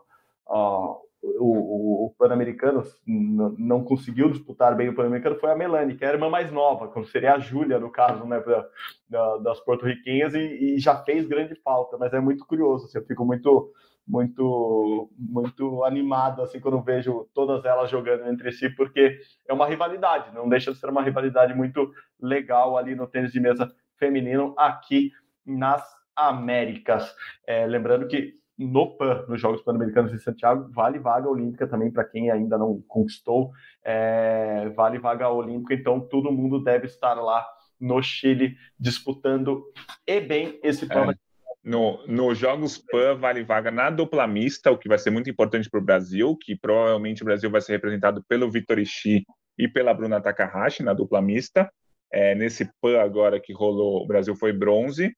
uh, 0.48 1.07
o, 1.24 2.06
o 2.06 2.16
Pan-Americano 2.18 2.84
não 3.06 3.84
conseguiu 3.84 4.30
disputar 4.30 4.76
bem 4.76 4.90
o 4.90 4.96
Pan-Americano 4.96 5.40
foi 5.40 5.52
a 5.52 5.56
Melanie, 5.56 5.96
que 5.96 6.06
é 6.06 6.10
a 6.10 6.14
irmã 6.14 6.30
mais 6.30 6.52
nova, 6.52 6.88
como 6.88 7.06
seria 7.06 7.34
a 7.34 7.40
Júlia, 7.40 7.80
no 7.80 7.92
caso, 7.92 8.26
né, 8.26 8.40
pra, 8.40 8.68
da, 9.10 9.38
das 9.38 9.60
porto-riquenhas, 9.60 10.34
e, 10.34 10.76
e, 10.76 10.80
já 10.80 10.96
fez 11.04 11.28
grande 11.28 11.56
falta, 11.56 11.98
mas 11.98 12.14
é 12.14 12.20
muito 12.20 12.46
curioso, 12.46 12.86
assim, 12.86 12.98
eu 12.98 13.06
fico 13.06 13.26
muito, 13.26 13.72
muito, 14.08 15.10
muito 15.18 15.84
animado, 15.84 16.42
assim, 16.42 16.60
quando 16.60 16.82
vejo 16.82 17.28
todas 17.34 17.66
elas 17.66 17.90
jogando 17.90 18.28
entre 18.30 18.52
si, 18.52 18.70
porque 18.70 19.20
é 19.48 19.54
uma 19.54 19.68
rivalidade, 19.68 20.34
não 20.34 20.48
deixa 20.48 20.72
de 20.72 20.78
ser 20.78 20.90
uma 20.90 21.04
rivalidade 21.04 21.54
muito 21.54 21.92
legal 22.22 22.78
ali 22.78 22.96
no 22.96 23.08
tênis 23.08 23.32
de 23.32 23.40
mesa 23.40 23.72
feminino 23.98 24.54
aqui 24.58 25.12
nas 25.46 25.84
Américas. 26.16 27.16
É, 27.46 27.66
lembrando 27.68 28.08
que 28.08 28.34
no 28.58 28.98
PAN, 28.98 29.26
nos 29.28 29.40
Jogos 29.40 29.62
Pan-Americanos 29.62 30.12
de 30.12 30.20
Santiago, 30.20 30.70
vale 30.72 30.98
vaga 30.98 31.30
olímpica 31.30 31.68
também 31.68 31.92
para 31.92 32.04
quem 32.04 32.32
ainda 32.32 32.58
não 32.58 32.82
conquistou, 32.88 33.52
é, 33.84 34.70
vale 34.76 34.98
vaga 34.98 35.30
olímpica, 35.30 35.76
então 35.76 36.00
todo 36.00 36.32
mundo 36.32 36.64
deve 36.64 36.88
estar 36.88 37.14
lá 37.14 37.46
no 37.80 38.02
Chile 38.02 38.56
disputando 38.80 39.64
e 40.06 40.20
bem 40.20 40.60
esse 40.64 40.88
PAN. 40.88 41.12
É. 41.12 41.28
No, 41.64 42.06
nos 42.08 42.38
Jogos 42.38 42.78
PAN 42.78 43.16
vale 43.16 43.44
vaga 43.44 43.70
na 43.70 43.90
dupla 43.90 44.26
mista, 44.26 44.72
o 44.72 44.78
que 44.78 44.88
vai 44.88 44.98
ser 44.98 45.12
muito 45.12 45.30
importante 45.30 45.70
para 45.70 45.80
o 45.80 45.84
Brasil, 45.84 46.36
que 46.42 46.56
provavelmente 46.56 47.22
o 47.22 47.26
Brasil 47.26 47.52
vai 47.52 47.62
ser 47.62 47.74
representado 47.74 48.24
pelo 48.28 48.50
Vitor 48.50 48.80
Ishii 48.80 49.26
e 49.60 49.68
pela 49.68 49.94
Bruna 49.94 50.22
Takahashi 50.22 50.82
na 50.82 50.94
dupla 50.94 51.22
mista. 51.22 51.70
É, 52.12 52.34
nesse 52.36 52.72
PAN 52.82 53.02
agora 53.02 53.40
que 53.40 53.54
rolou, 53.54 54.04
o 54.04 54.08
Brasil 54.08 54.34
foi 54.36 54.54
bronze, 54.54 55.14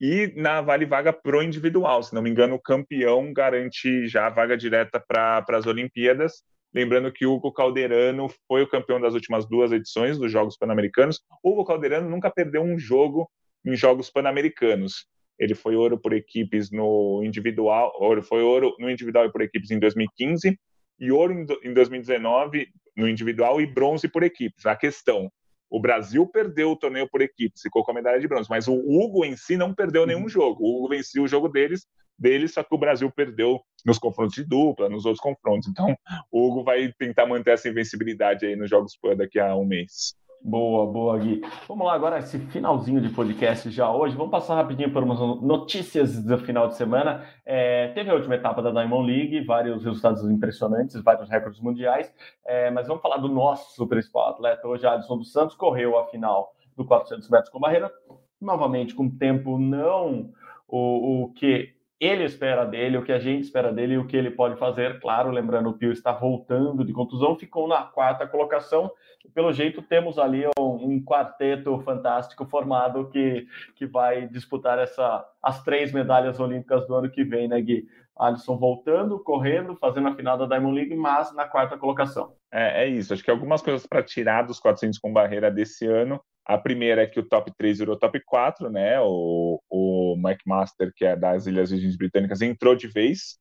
e 0.00 0.32
na 0.36 0.60
Vale 0.60 0.84
Vaga 0.84 1.12
Pro 1.12 1.42
individual. 1.42 2.02
Se 2.02 2.14
não 2.14 2.22
me 2.22 2.30
engano, 2.30 2.54
o 2.54 2.60
campeão 2.60 3.32
garante 3.32 4.06
já 4.06 4.26
a 4.26 4.30
vaga 4.30 4.56
direta 4.56 5.00
para 5.00 5.44
as 5.50 5.66
Olimpíadas. 5.66 6.42
Lembrando 6.74 7.12
que 7.12 7.24
o 7.24 7.32
Hugo 7.32 7.52
Calderano 7.52 8.28
foi 8.48 8.62
o 8.62 8.68
campeão 8.68 9.00
das 9.00 9.14
últimas 9.14 9.46
duas 9.46 9.70
edições 9.70 10.18
dos 10.18 10.30
Jogos 10.32 10.56
Pan-Americanos. 10.56 11.20
Hugo 11.42 11.64
Calderano 11.64 12.10
nunca 12.10 12.30
perdeu 12.30 12.62
um 12.62 12.78
jogo 12.78 13.30
em 13.64 13.76
Jogos 13.76 14.10
Pan-Americanos. 14.10 15.06
Ele 15.38 15.54
foi 15.54 15.76
ouro 15.76 15.98
por 15.98 16.12
equipes 16.12 16.70
no 16.70 17.22
individual, 17.24 17.92
ouro, 17.98 18.22
foi 18.22 18.42
ouro 18.42 18.74
no 18.78 18.90
individual 18.90 19.26
e 19.26 19.32
por 19.32 19.42
equipes 19.42 19.70
em 19.70 19.78
2015 19.78 20.58
e 21.00 21.12
ouro 21.12 21.46
em 21.62 21.72
2019 21.72 22.68
no 22.96 23.08
individual 23.08 23.60
e 23.60 23.66
bronze 23.66 24.08
por 24.08 24.22
equipes. 24.22 24.66
A 24.66 24.76
questão, 24.76 25.30
o 25.74 25.80
Brasil 25.80 26.24
perdeu 26.24 26.70
o 26.70 26.76
torneio 26.76 27.08
por 27.10 27.20
equipe, 27.20 27.60
ficou 27.60 27.82
com 27.82 27.90
a 27.90 27.94
medalha 27.94 28.20
de 28.20 28.28
bronze, 28.28 28.48
mas 28.48 28.68
o 28.68 28.74
Hugo 28.74 29.24
em 29.24 29.36
si 29.36 29.56
não 29.56 29.74
perdeu 29.74 30.06
nenhum 30.06 30.22
uhum. 30.22 30.28
jogo. 30.28 30.62
O 30.62 30.78
Hugo 30.78 30.90
venceu 30.90 31.24
o 31.24 31.26
jogo 31.26 31.48
deles, 31.48 31.84
deles, 32.16 32.54
só 32.54 32.62
que 32.62 32.72
o 32.72 32.78
Brasil 32.78 33.10
perdeu 33.10 33.60
nos 33.84 33.98
confrontos 33.98 34.36
de 34.36 34.44
dupla, 34.44 34.88
nos 34.88 35.04
outros 35.04 35.20
confrontos. 35.20 35.68
Então, 35.68 35.92
o 36.30 36.46
Hugo 36.46 36.62
vai 36.62 36.92
tentar 36.96 37.26
manter 37.26 37.54
essa 37.54 37.68
invencibilidade 37.68 38.46
aí 38.46 38.54
nos 38.54 38.70
Jogos 38.70 38.96
Pan 38.96 39.16
daqui 39.16 39.40
a 39.40 39.56
um 39.56 39.64
mês. 39.64 40.14
Boa, 40.46 40.84
boa, 40.84 41.18
Gui. 41.18 41.40
Vamos 41.66 41.86
lá 41.86 41.94
agora, 41.94 42.18
esse 42.18 42.38
finalzinho 42.38 43.00
de 43.00 43.08
podcast 43.08 43.70
já 43.70 43.90
hoje. 43.90 44.14
Vamos 44.14 44.30
passar 44.30 44.56
rapidinho 44.56 44.92
por 44.92 45.02
umas 45.02 45.18
notícias 45.40 46.22
do 46.22 46.36
final 46.36 46.68
de 46.68 46.76
semana. 46.76 47.24
É, 47.46 47.88
teve 47.94 48.10
a 48.10 48.14
última 48.14 48.34
etapa 48.34 48.60
da 48.60 48.70
Diamond 48.70 49.10
League, 49.10 49.42
vários 49.46 49.82
resultados 49.82 50.22
impressionantes, 50.30 51.02
vários 51.02 51.30
recordes 51.30 51.62
mundiais. 51.62 52.14
É, 52.44 52.70
mas 52.70 52.86
vamos 52.86 53.02
falar 53.02 53.16
do 53.16 53.28
nosso 53.28 53.86
principal 53.86 54.32
atleta. 54.32 54.68
Hoje, 54.68 54.86
Alisson 54.86 55.16
dos 55.16 55.32
Santos 55.32 55.56
correu 55.56 55.98
a 55.98 56.04
final 56.08 56.54
do 56.76 56.84
400 56.84 57.26
metros 57.30 57.48
com 57.48 57.58
barreira, 57.58 57.90
novamente 58.38 58.94
com 58.94 59.08
tempo 59.08 59.58
não 59.58 60.30
o, 60.68 61.22
o 61.22 61.32
que 61.32 61.74
ele 62.04 62.24
espera 62.24 62.64
dele, 62.64 62.98
o 62.98 63.04
que 63.04 63.12
a 63.12 63.18
gente 63.18 63.44
espera 63.44 63.72
dele 63.72 63.94
e 63.94 63.98
o 63.98 64.06
que 64.06 64.16
ele 64.16 64.30
pode 64.30 64.56
fazer. 64.58 65.00
Claro, 65.00 65.30
lembrando, 65.30 65.70
o 65.70 65.74
Pio 65.74 65.92
está 65.92 66.12
voltando 66.12 66.84
de 66.84 66.92
contusão, 66.92 67.36
ficou 67.36 67.68
na 67.68 67.82
quarta 67.82 68.26
colocação. 68.26 68.90
Pelo 69.32 69.52
jeito, 69.52 69.80
temos 69.80 70.18
ali 70.18 70.44
um, 70.58 70.62
um, 70.62 71.04
quarteto 71.04 71.78
fantástico 71.80 72.44
formado 72.44 73.08
que, 73.10 73.46
que 73.74 73.86
vai 73.86 74.28
disputar 74.28 74.78
essa, 74.78 75.24
as 75.42 75.62
três 75.62 75.92
medalhas 75.92 76.38
olímpicas 76.38 76.86
do 76.86 76.94
ano 76.94 77.10
que 77.10 77.24
vem, 77.24 77.48
né, 77.48 77.60
Gui? 77.60 77.86
Alisson 78.16 78.56
voltando, 78.56 79.18
correndo, 79.18 79.74
fazendo 79.76 80.08
a 80.08 80.14
final 80.14 80.38
da 80.38 80.46
Diamond 80.46 80.74
League, 80.74 80.94
mas 80.94 81.34
na 81.34 81.46
quarta 81.46 81.76
colocação. 81.76 82.32
É, 82.52 82.84
é 82.84 82.88
isso. 82.88 83.12
Acho 83.12 83.24
que 83.24 83.30
algumas 83.30 83.60
coisas 83.60 83.86
para 83.86 84.02
tirar 84.02 84.42
dos 84.42 84.60
400 84.60 84.98
com 84.98 85.12
barreira 85.12 85.50
desse 85.50 85.86
ano. 85.86 86.20
A 86.46 86.58
primeira 86.58 87.02
é 87.02 87.06
que 87.06 87.18
o 87.18 87.26
top 87.26 87.50
3 87.56 87.78
virou 87.78 87.98
top 87.98 88.20
4, 88.24 88.70
né? 88.70 89.00
O, 89.00 89.60
o 89.70 90.14
Mike 90.16 90.42
Master, 90.46 90.92
que 90.94 91.04
é 91.04 91.16
das 91.16 91.46
Ilhas 91.46 91.70
Virgens 91.70 91.96
Britânicas, 91.96 92.42
entrou 92.42 92.74
de 92.74 92.86
vez 92.86 93.38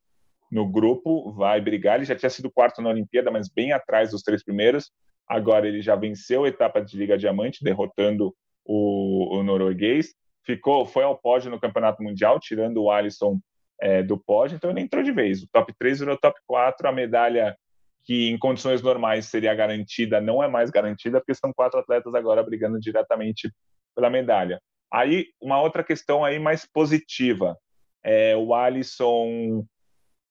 no 0.49 0.69
grupo, 0.69 1.31
vai 1.33 1.59
brigar. 1.59 1.97
Ele 1.97 2.05
já 2.05 2.15
tinha 2.15 2.29
sido 2.29 2.51
quarto 2.51 2.81
na 2.81 2.89
Olimpíada, 2.89 3.29
mas 3.29 3.49
bem 3.49 3.73
atrás 3.73 4.11
dos 4.11 4.21
três 4.21 4.43
primeiros. 4.43 4.91
Agora 5.27 5.67
ele 5.67 5.81
já 5.81 5.95
venceu 5.95 6.43
a 6.43 6.47
etapa 6.47 6.81
de 6.81 6.97
Liga 6.97 7.17
Diamante, 7.17 7.63
derrotando 7.63 8.33
o, 8.65 9.37
o 9.37 9.43
norueguês. 9.43 10.13
Ficou, 10.45 10.85
foi 10.85 11.03
ao 11.03 11.17
pódio 11.17 11.49
no 11.49 11.59
Campeonato 11.59 12.03
Mundial, 12.03 12.39
tirando 12.39 12.83
o 12.83 12.91
Alisson 12.91 13.39
é, 13.81 14.03
do 14.03 14.17
pódio, 14.17 14.55
então 14.55 14.69
ele 14.69 14.81
entrou 14.81 15.03
de 15.03 15.11
vez. 15.11 15.43
O 15.43 15.47
top 15.51 15.73
3 15.77 15.99
virou 15.99 16.17
top 16.17 16.39
4, 16.47 16.87
a 16.87 16.91
medalha 16.91 17.55
que 18.03 18.29
em 18.29 18.37
condições 18.37 18.81
normais 18.81 19.27
seria 19.27 19.55
garantida 19.55 20.19
não 20.19 20.43
é 20.43 20.47
mais 20.47 20.69
garantida, 20.69 21.19
porque 21.19 21.33
são 21.33 21.53
quatro 21.53 21.79
atletas 21.79 22.13
agora 22.13 22.43
brigando 22.43 22.79
diretamente 22.79 23.51
pela 23.95 24.09
medalha. 24.09 24.61
Aí, 24.91 25.27
uma 25.41 25.61
outra 25.61 25.83
questão 25.83 26.23
aí 26.23 26.37
mais 26.37 26.65
positiva. 26.65 27.57
É, 28.03 28.35
o 28.35 28.53
Alisson, 28.53 29.65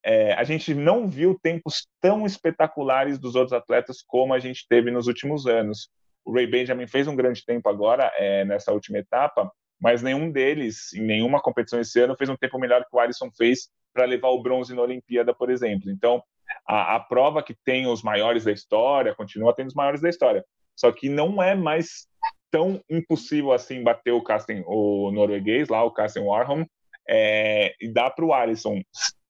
é, 0.04 0.34
a 0.34 0.44
gente 0.44 0.74
não 0.74 1.08
viu 1.08 1.38
tempos 1.42 1.86
tão 2.00 2.26
espetaculares 2.26 3.18
dos 3.18 3.34
outros 3.34 3.52
atletas 3.52 4.02
como 4.06 4.34
a 4.34 4.38
gente 4.38 4.66
teve 4.68 4.90
nos 4.90 5.06
últimos 5.06 5.46
anos. 5.46 5.88
O 6.24 6.32
Ray 6.32 6.46
Benjamin 6.46 6.86
fez 6.86 7.08
um 7.08 7.16
grande 7.16 7.44
tempo 7.44 7.68
agora, 7.68 8.12
é, 8.16 8.44
nessa 8.44 8.72
última 8.72 8.98
etapa, 8.98 9.50
mas 9.80 10.02
nenhum 10.02 10.30
deles, 10.30 10.92
em 10.92 11.02
nenhuma 11.02 11.40
competição 11.40 11.80
esse 11.80 11.98
ano, 11.98 12.16
fez 12.16 12.30
um 12.30 12.36
tempo 12.36 12.58
melhor 12.58 12.84
que 12.84 12.94
o 12.94 13.00
Alisson 13.00 13.30
fez 13.36 13.68
para 13.92 14.04
levar 14.04 14.28
o 14.28 14.42
bronze 14.42 14.74
na 14.74 14.82
Olimpíada, 14.82 15.34
por 15.34 15.50
exemplo. 15.50 15.90
Então, 15.90 16.22
a, 16.66 16.96
a, 16.96 17.00
prova 17.00 17.42
que 17.42 17.54
tem 17.64 17.86
os 17.86 18.02
maiores 18.02 18.44
da 18.44 18.52
história, 18.52 19.14
continua 19.14 19.54
tendo 19.54 19.68
os 19.68 19.74
maiores 19.74 20.00
da 20.00 20.08
história. 20.08 20.44
Só 20.76 20.90
que 20.90 21.08
não 21.08 21.42
é 21.42 21.54
mais 21.54 22.06
tão 22.50 22.80
impossível 22.88 23.52
assim 23.52 23.82
bater 23.82 24.12
o 24.12 24.22
Carsten, 24.22 24.62
o 24.66 25.10
norueguês 25.10 25.68
lá, 25.68 25.82
o 25.82 25.90
Carsten 25.90 26.24
Warholm, 26.24 26.64
é, 27.08 27.74
e 27.80 27.88
dá 27.88 28.10
para 28.10 28.24
o 28.24 28.32
Alisson 28.32 28.80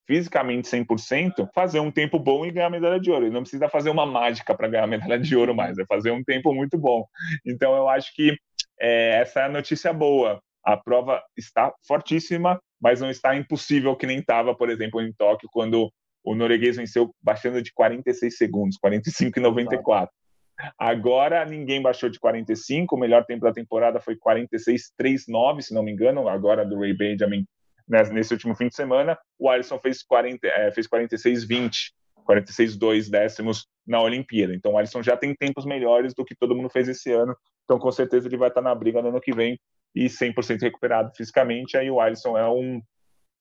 fisicamente 0.07 0.69
100%, 0.69 1.49
fazer 1.55 1.81
um 1.81 1.91
tempo 1.91 2.19
bom 2.19 2.45
e 2.45 2.51
ganhar 2.51 2.67
a 2.67 2.71
medalha 2.71 3.01
de 3.01 3.11
ouro. 3.11 3.25
Ele 3.25 3.35
não 3.35 3.43
precisa 3.43 3.69
fazer 3.69 3.89
uma 3.89 4.05
mágica 4.05 4.55
para 4.55 4.69
ganhar 4.69 4.85
a 4.85 4.89
medalha 4.89 5.19
de 5.19 5.37
ouro 5.37 5.55
mais, 5.55 5.79
é 5.79 5.87
fazer 5.87 6.11
um 6.11 6.23
tempo 6.23 6.53
muito 6.53 6.77
bom. 6.77 7.07
Então 7.47 7.75
eu 7.77 7.89
acho 7.89 8.15
que 8.15 8.37
é, 8.81 9.21
essa 9.21 9.41
é 9.41 9.45
a 9.45 9.49
notícia 9.49 9.93
boa. 9.93 10.43
A 10.65 10.77
prova 10.77 11.23
está 11.37 11.73
fortíssima, 11.87 12.61
mas 12.81 13.01
não 13.01 13.11
está 13.11 13.35
impossível 13.37 13.97
que 13.97 14.07
nem 14.07 14.19
estava, 14.19 14.55
por 14.55 14.69
exemplo, 14.71 15.01
em 15.01 15.13
Tóquio, 15.13 15.49
quando 15.53 15.91
o 16.25 16.35
norueguês 16.35 16.77
venceu 16.77 17.15
baixando 17.23 17.61
de 17.61 17.73
46 17.73 18.37
segundos, 18.37 18.77
45 18.79 19.39
e 19.39 19.43
94. 19.43 20.15
Agora 20.79 21.45
ninguém 21.45 21.83
baixou 21.83 22.09
de 22.09 22.21
45, 22.21 22.95
o 22.95 22.99
melhor 22.99 23.25
tempo 23.25 23.45
da 23.45 23.53
temporada 23.53 24.01
foi 24.01 24.17
46,39, 24.17 25.63
se 25.63 25.75
não 25.75 25.83
me 25.83 25.91
engano, 25.91 26.29
agora 26.29 26.65
do 26.65 26.79
Ray 26.79 26.95
Benjamin 26.95 27.45
né, 27.89 28.03
nesse 28.11 28.33
último 28.33 28.55
fim 28.55 28.69
de 28.69 28.77
semana. 28.77 29.19
O 29.39 29.49
Alisson 29.49 29.79
fez, 29.79 30.03
40, 30.03 30.47
é, 30.47 30.71
fez 30.73 30.87
46,20, 30.87 31.91
46,2 32.29 33.11
décimos 33.11 33.67
na 33.87 34.01
Olimpíada. 34.01 34.55
Então 34.55 34.73
o 34.73 34.79
Alisson 34.79 35.03
já 35.03 35.17
tem 35.17 35.35
tempos 35.35 35.65
melhores 35.65 36.15
do 36.15 36.25
que 36.25 36.35
todo 36.35 36.55
mundo 36.55 36.71
fez 36.71 36.89
esse 36.89 37.11
ano. 37.13 37.37
Então 37.65 37.79
com 37.79 37.91
certeza 37.91 38.29
ele 38.29 38.37
vai 38.37 38.49
estar 38.49 38.63
na 38.63 38.75
briga 38.75 39.03
no 39.03 39.09
ano 39.09 39.21
que 39.21 39.35
vem 39.35 39.59
e 39.95 40.07
100% 40.07 40.61
recuperado 40.63 41.13
fisicamente. 41.17 41.77
Aí 41.77 41.91
o 41.91 42.01
Alisson 42.01 42.39
é 42.39 42.49
um 42.49 42.81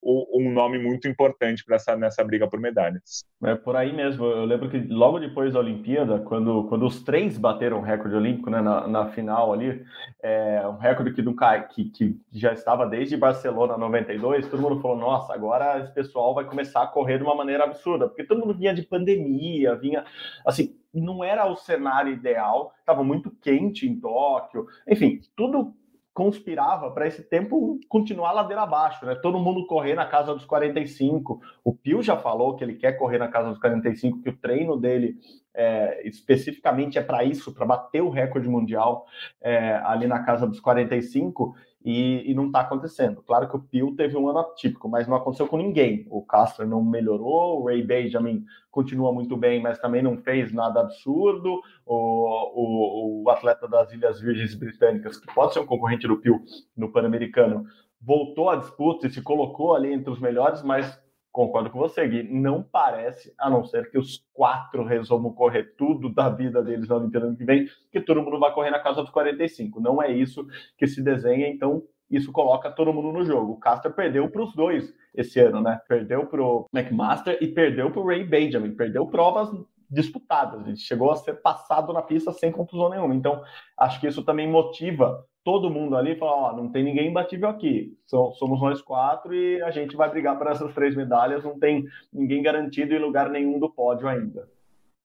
um 0.03 0.51
nome 0.51 0.79
muito 0.79 1.07
importante 1.07 1.63
para 1.63 1.75
essa 1.75 1.95
nessa 1.95 2.23
briga 2.23 2.47
por 2.47 2.59
medalhas. 2.59 3.23
É 3.43 3.55
por 3.55 3.75
aí 3.75 3.93
mesmo. 3.93 4.25
Eu 4.25 4.45
lembro 4.45 4.69
que 4.69 4.79
logo 4.79 5.19
depois 5.19 5.53
da 5.53 5.59
Olimpíada, 5.59 6.19
quando, 6.19 6.65
quando 6.67 6.85
os 6.85 7.03
três 7.03 7.37
bateram 7.37 7.79
o 7.79 7.81
recorde 7.81 8.15
olímpico 8.15 8.49
né, 8.49 8.61
na, 8.61 8.87
na 8.87 9.05
final 9.09 9.53
ali, 9.53 9.83
é, 10.21 10.67
um 10.67 10.77
recorde 10.77 11.13
que, 11.13 11.23
que, 11.69 11.85
que 11.85 12.19
já 12.31 12.51
estava 12.51 12.87
desde 12.87 13.15
Barcelona 13.15 13.77
92, 13.77 14.47
todo 14.47 14.61
mundo 14.61 14.81
falou: 14.81 14.97
nossa, 14.97 15.33
agora 15.33 15.79
esse 15.79 15.93
pessoal 15.93 16.33
vai 16.33 16.45
começar 16.45 16.81
a 16.81 16.87
correr 16.87 17.17
de 17.17 17.23
uma 17.23 17.35
maneira 17.35 17.63
absurda, 17.63 18.07
porque 18.07 18.23
todo 18.23 18.39
mundo 18.39 18.57
vinha 18.57 18.73
de 18.73 18.81
pandemia, 18.81 19.75
vinha 19.75 20.03
assim. 20.45 20.75
Não 20.93 21.23
era 21.23 21.49
o 21.49 21.55
cenário 21.55 22.11
ideal, 22.11 22.73
estava 22.77 23.01
muito 23.01 23.31
quente 23.31 23.87
em 23.87 23.97
Tóquio, 23.97 24.67
enfim, 24.85 25.21
tudo 25.37 25.73
conspirava 26.13 26.91
para 26.91 27.07
esse 27.07 27.23
tempo 27.23 27.79
continuar 27.87 28.33
ladeira 28.33 28.63
abaixo, 28.63 29.05
né? 29.05 29.15
Todo 29.15 29.39
mundo 29.39 29.65
correr 29.65 29.95
na 29.95 30.05
casa 30.05 30.33
dos 30.33 30.45
45. 30.45 31.41
O 31.63 31.73
Pio 31.73 32.01
já 32.01 32.17
falou 32.17 32.55
que 32.55 32.63
ele 32.63 32.75
quer 32.75 32.93
correr 32.93 33.17
na 33.17 33.29
casa 33.29 33.49
dos 33.49 33.59
45, 33.59 34.21
que 34.21 34.29
o 34.29 34.37
treino 34.37 34.77
dele 34.77 35.15
é, 35.53 36.05
especificamente 36.07 36.97
é 36.97 37.01
para 37.01 37.23
isso, 37.23 37.53
para 37.53 37.65
bater 37.65 38.01
o 38.01 38.09
recorde 38.09 38.49
mundial 38.49 39.05
é, 39.41 39.75
ali 39.85 40.05
na 40.05 40.23
casa 40.23 40.45
dos 40.45 40.59
45 40.59 41.55
e, 41.83 42.29
e 42.29 42.33
não 42.33 42.47
está 42.47 42.61
acontecendo. 42.61 43.21
Claro 43.21 43.49
que 43.49 43.55
o 43.55 43.59
Pio 43.59 43.95
teve 43.95 44.15
um 44.15 44.29
ano 44.29 44.39
atípico, 44.39 44.87
mas 44.87 45.07
não 45.07 45.15
aconteceu 45.15 45.47
com 45.47 45.57
ninguém. 45.57 46.05
O 46.09 46.21
Castro 46.21 46.67
não 46.67 46.83
melhorou, 46.83 47.61
o 47.61 47.65
Ray 47.65 47.81
Benjamin 47.83 48.45
continua 48.69 49.11
muito 49.11 49.35
bem, 49.35 49.61
mas 49.61 49.79
também 49.79 50.01
não 50.01 50.17
fez 50.17 50.53
nada 50.53 50.81
absurdo. 50.81 51.61
O, 51.85 51.95
o, 51.95 53.23
o 53.23 53.29
atleta 53.29 53.67
das 53.67 53.91
Ilhas 53.91 54.21
Virgens 54.21 54.53
Britânicas, 54.53 55.17
que 55.17 55.33
pode 55.33 55.53
ser 55.53 55.59
um 55.59 55.65
concorrente 55.65 56.07
do 56.07 56.17
Pio 56.17 56.41
no 56.77 56.91
Pan-Americano, 56.91 57.65
voltou 57.99 58.49
à 58.49 58.55
disputa 58.55 59.07
e 59.07 59.11
se 59.11 59.21
colocou 59.21 59.75
ali 59.75 59.91
entre 59.91 60.11
os 60.11 60.19
melhores, 60.19 60.61
mas 60.61 61.00
concordo 61.31 61.69
com 61.69 61.79
você, 61.79 62.07
Gui, 62.07 62.23
não 62.23 62.61
parece, 62.61 63.33
a 63.39 63.49
não 63.49 63.63
ser 63.63 63.89
que 63.89 63.97
os 63.97 64.23
quatro 64.33 64.83
resolvam 64.83 65.33
correr 65.33 65.75
tudo 65.77 66.13
da 66.13 66.29
vida 66.29 66.61
deles 66.61 66.89
na 66.89 66.97
Olimpíada 66.97 67.27
ano 67.27 67.37
que 67.37 67.45
vem, 67.45 67.67
que 67.91 68.01
todo 68.01 68.21
mundo 68.21 68.39
vai 68.39 68.53
correr 68.53 68.71
na 68.71 68.79
casa 68.79 69.01
dos 69.01 69.11
45. 69.11 69.79
Não 69.79 70.01
é 70.01 70.11
isso 70.11 70.45
que 70.77 70.85
se 70.87 71.01
desenha, 71.01 71.47
então 71.47 71.83
isso 72.09 72.31
coloca 72.31 72.69
todo 72.69 72.93
mundo 72.93 73.13
no 73.13 73.23
jogo. 73.23 73.53
O 73.53 73.59
Castro 73.59 73.93
perdeu 73.93 74.29
para 74.29 74.43
os 74.43 74.53
dois 74.53 74.93
esse 75.15 75.39
ano, 75.39 75.61
né? 75.61 75.79
Perdeu 75.87 76.25
para 76.27 76.43
o 76.43 76.67
McMaster 76.73 77.37
e 77.41 77.47
perdeu 77.47 77.89
para 77.89 78.01
o 78.01 78.05
Ray 78.05 78.25
Benjamin. 78.25 78.75
Perdeu 78.75 79.07
provas 79.07 79.49
disputadas. 79.89 80.65
Ele 80.67 80.75
chegou 80.75 81.11
a 81.11 81.15
ser 81.15 81.41
passado 81.41 81.93
na 81.93 82.01
pista 82.01 82.31
sem 82.33 82.51
contusão 82.51 82.89
nenhuma. 82.89 83.15
Então, 83.15 83.41
acho 83.77 83.99
que 83.99 84.07
isso 84.07 84.23
também 84.23 84.49
motiva 84.49 85.25
todo 85.43 85.69
mundo 85.69 85.95
ali 85.95 86.15
falar, 86.15 86.53
ó, 86.53 86.55
não 86.55 86.71
tem 86.71 86.83
ninguém 86.83 87.09
imbatível 87.09 87.49
aqui, 87.49 87.97
somos 88.05 88.61
nós 88.61 88.81
quatro 88.81 89.33
e 89.33 89.61
a 89.61 89.71
gente 89.71 89.95
vai 89.95 90.09
brigar 90.09 90.37
por 90.37 90.47
essas 90.47 90.73
três 90.73 90.95
medalhas, 90.95 91.43
não 91.43 91.59
tem 91.59 91.85
ninguém 92.13 92.43
garantido 92.43 92.93
em 92.93 92.99
lugar 92.99 93.29
nenhum 93.29 93.59
do 93.59 93.69
pódio 93.69 94.07
ainda. 94.07 94.47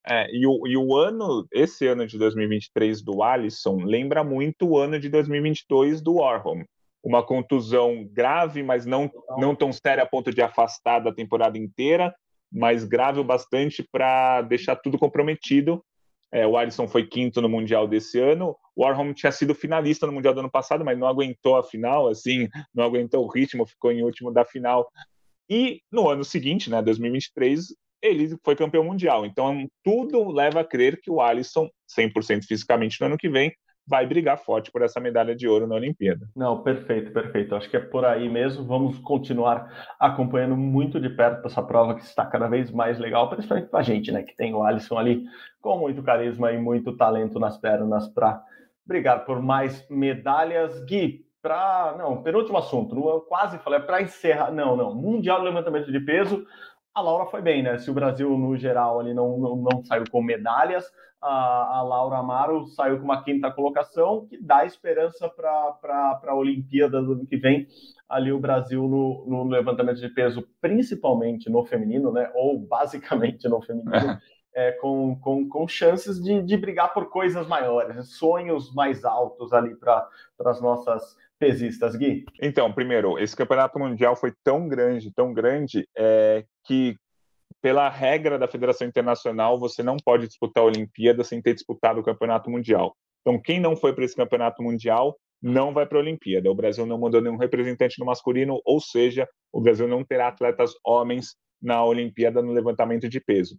É, 0.09 0.31
e 0.33 0.47
o, 0.47 0.67
e 0.67 0.77
o 0.77 0.95
ano, 0.95 1.47
esse 1.53 1.87
ano 1.87 2.07
de 2.07 2.17
2023 2.17 3.03
do 3.03 3.23
Alisson 3.23 3.79
lembra 3.85 4.23
muito 4.23 4.69
o 4.69 4.79
ano 4.79 5.01
de 5.01 5.09
2022 5.09 6.01
do 6.01 6.17
Warholm. 6.17 6.63
Uma 7.03 7.25
contusão 7.25 8.07
grave, 8.13 8.63
mas 8.63 8.87
não, 8.87 9.11
não 9.37 9.55
tão 9.55 9.73
séria 9.73 10.05
a 10.05 10.07
ponto 10.07 10.33
de 10.33 10.41
afastar 10.41 11.01
da 11.01 11.13
temporada 11.13 11.59
inteira, 11.59 12.15
mas 12.53 12.85
grave 12.85 13.19
o 13.19 13.25
bastante 13.25 13.83
para 13.91 14.43
deixar 14.43 14.77
tudo 14.77 14.99
comprometido 14.99 15.83
é, 16.37 16.47
o 16.47 16.55
Alisson 16.55 16.87
foi 16.87 17.07
quinto 17.07 17.41
no 17.41 17.49
Mundial 17.49 17.89
desse 17.89 18.21
ano. 18.21 18.55
O 18.77 18.85
Warholm 18.85 19.15
tinha 19.15 19.33
sido 19.33 19.55
finalista 19.55 20.07
no 20.07 20.13
Mundial 20.13 20.35
do 20.35 20.41
ano 20.41 20.51
passado, 20.51 20.85
mas 20.85 20.99
não 20.99 21.07
aguentou 21.07 21.57
a 21.57 21.65
final, 21.65 22.09
assim, 22.09 22.47
não 22.75 22.85
aguentou 22.85 23.25
o 23.25 23.27
ritmo, 23.27 23.67
ficou 23.67 23.91
em 23.91 24.03
último 24.03 24.31
da 24.31 24.45
final. 24.45 24.87
E 25.49 25.81
no 25.91 26.11
ano 26.11 26.23
seguinte, 26.23 26.69
né, 26.69 26.83
2023, 26.83 27.75
ele 28.03 28.37
foi 28.45 28.55
campeão 28.55 28.85
mundial. 28.85 29.25
Então, 29.25 29.67
tudo 29.83 30.31
leva 30.31 30.61
a 30.61 30.65
crer 30.65 31.01
que 31.01 31.11
o 31.11 31.23
Alisson, 31.23 31.71
100% 31.99 32.45
fisicamente 32.47 33.01
no 33.01 33.07
ano 33.07 33.17
que 33.17 33.31
vem, 33.31 33.51
vai 33.87 34.07
brigar 34.07 34.39
forte 34.39 34.71
por 34.71 34.83
essa 34.83 34.99
medalha 34.99 35.35
de 35.35 35.47
ouro 35.47 35.67
na 35.67 35.77
Olimpíada. 35.77 36.29
Não, 36.35 36.63
perfeito, 36.63 37.13
perfeito. 37.13 37.55
Acho 37.55 37.71
que 37.71 37.77
é 37.77 37.81
por 37.81 38.05
aí 38.05 38.29
mesmo. 38.29 38.65
Vamos 38.65 38.99
continuar 38.99 39.95
acompanhando 39.99 40.57
muito 40.57 41.01
de 41.01 41.09
perto 41.09 41.47
essa 41.47 41.63
prova 41.63 41.95
que 41.95 42.03
está 42.03 42.27
cada 42.27 42.49
vez 42.49 42.71
mais 42.71 42.99
legal, 42.99 43.29
principalmente 43.31 43.69
para 43.69 43.81
a 43.81 43.85
gente, 43.85 44.11
né? 44.11 44.23
Que 44.23 44.37
tem 44.37 44.55
o 44.55 44.63
Alisson 44.63 44.99
ali 44.99 45.25
com 45.61 45.79
muito 45.79 46.03
carisma 46.03 46.53
e 46.53 46.59
muito 46.59 46.97
talento 46.97 47.39
nas 47.39 47.59
pernas 47.59 48.09
para 48.09 48.43
brigar 48.85 49.25
por 49.25 49.41
mais 49.41 49.87
medalhas. 49.89 50.85
Gui, 50.85 51.25
para. 51.41 51.95
Não, 51.97 52.23
penúltimo 52.23 52.59
assunto. 52.59 52.97
Eu 52.97 53.21
quase 53.21 53.59
falei, 53.59 53.81
para 53.81 54.03
encerrar. 54.03 54.51
Não, 54.51 54.77
não. 54.77 54.95
Mundial 54.95 55.39
do 55.39 55.45
levantamento 55.45 55.93
de 55.93 56.01
peso 56.01 56.45
a 56.97 57.03
Laura 57.03 57.27
foi 57.27 57.43
bem, 57.43 57.63
né? 57.63 57.77
Se 57.77 57.91
o 57.91 57.95
Brasil, 57.95 58.39
no 58.39 58.57
geral, 58.57 58.99
ali 58.99 59.13
não, 59.13 59.37
não, 59.39 59.57
não 59.57 59.85
saiu 59.85 60.05
com 60.11 60.23
medalhas, 60.23 60.91
a, 61.21 61.79
a, 61.79 61.83
Laura 61.83 62.17
Amaro 62.17 62.67
saiu 62.69 62.97
com 62.99 63.05
uma 63.05 63.23
quinta 63.23 63.51
colocação, 63.51 64.27
que 64.27 64.43
dá 64.43 64.65
esperança 64.65 65.29
para 65.29 66.19
a 66.27 66.35
Olimpíada 66.35 67.03
do 67.03 67.13
ano 67.13 67.27
que 67.27 67.37
vem. 67.37 67.69
Ali 68.09 68.33
o 68.33 68.39
Brasil 68.39 68.83
no, 68.89 69.27
no, 69.29 69.45
levantamento 69.47 70.01
de 70.01 70.09
peso, 70.09 70.49
principalmente 70.59 71.51
no 71.51 71.67
feminino, 71.67 72.11
né? 72.11 72.31
Ou 72.35 72.59
basicamente 72.59 73.47
no 73.47 73.61
feminino. 73.61 73.93
É, 74.59 74.73
com, 74.73 75.21
com, 75.21 75.47
com 75.47 75.69
chances 75.69 76.19
de, 76.19 76.43
de 76.43 76.57
brigar 76.57 76.95
por 76.95 77.11
coisas 77.11 77.47
maiores, 77.47 78.17
sonhos 78.17 78.73
mais 78.73 79.05
altos 79.05 79.53
ali 79.53 79.75
para 79.77 80.09
as 80.47 80.63
nossas 80.63 81.15
pesistas, 81.39 81.95
Gui? 81.95 82.25
Então, 82.41 82.73
primeiro, 82.73 83.19
esse 83.19 83.37
campeonato 83.37 83.79
mundial 83.79 84.17
foi 84.17 84.33
tão 84.43 84.67
grande, 84.67 85.13
tão 85.13 85.35
grande, 85.35 85.87
é, 85.95 86.47
que 86.67 86.97
pela 87.63 87.89
regra 87.89 88.39
da 88.39 88.47
Federação 88.47 88.87
Internacional, 88.87 89.59
você 89.59 89.83
não 89.83 89.97
pode 89.97 90.27
disputar 90.27 90.63
a 90.63 90.67
Olimpíada 90.67 91.25
sem 91.25 91.43
ter 91.43 91.55
disputado 91.55 92.01
o 92.01 92.05
Campeonato 92.05 92.51
Mundial. 92.51 92.95
Então, 93.21 93.41
quem 93.41 93.59
não 93.59 93.75
foi 93.75 93.93
para 93.93 94.05
esse 94.05 94.15
Campeonato 94.15 94.63
Mundial 94.63 95.17
não 95.43 95.73
vai 95.73 95.87
para 95.87 95.99
a 95.99 96.01
Olimpíada. 96.01 96.51
O 96.51 96.55
Brasil 96.55 96.87
não 96.87 96.99
mandou 96.99 97.21
nenhum 97.21 97.37
representante 97.37 97.99
no 97.99 98.07
masculino, 98.07 98.61
ou 98.65 98.81
seja, 98.81 99.29
o 99.53 99.61
Brasil 99.61 99.89
não 99.89 100.05
terá 100.05 100.29
atletas 100.29 100.73
homens 100.85 101.37
na 101.61 101.85
Olimpíada 101.85 102.43
no 102.43 102.53
levantamento 102.53 103.09
de 103.09 103.21
peso. 103.21 103.59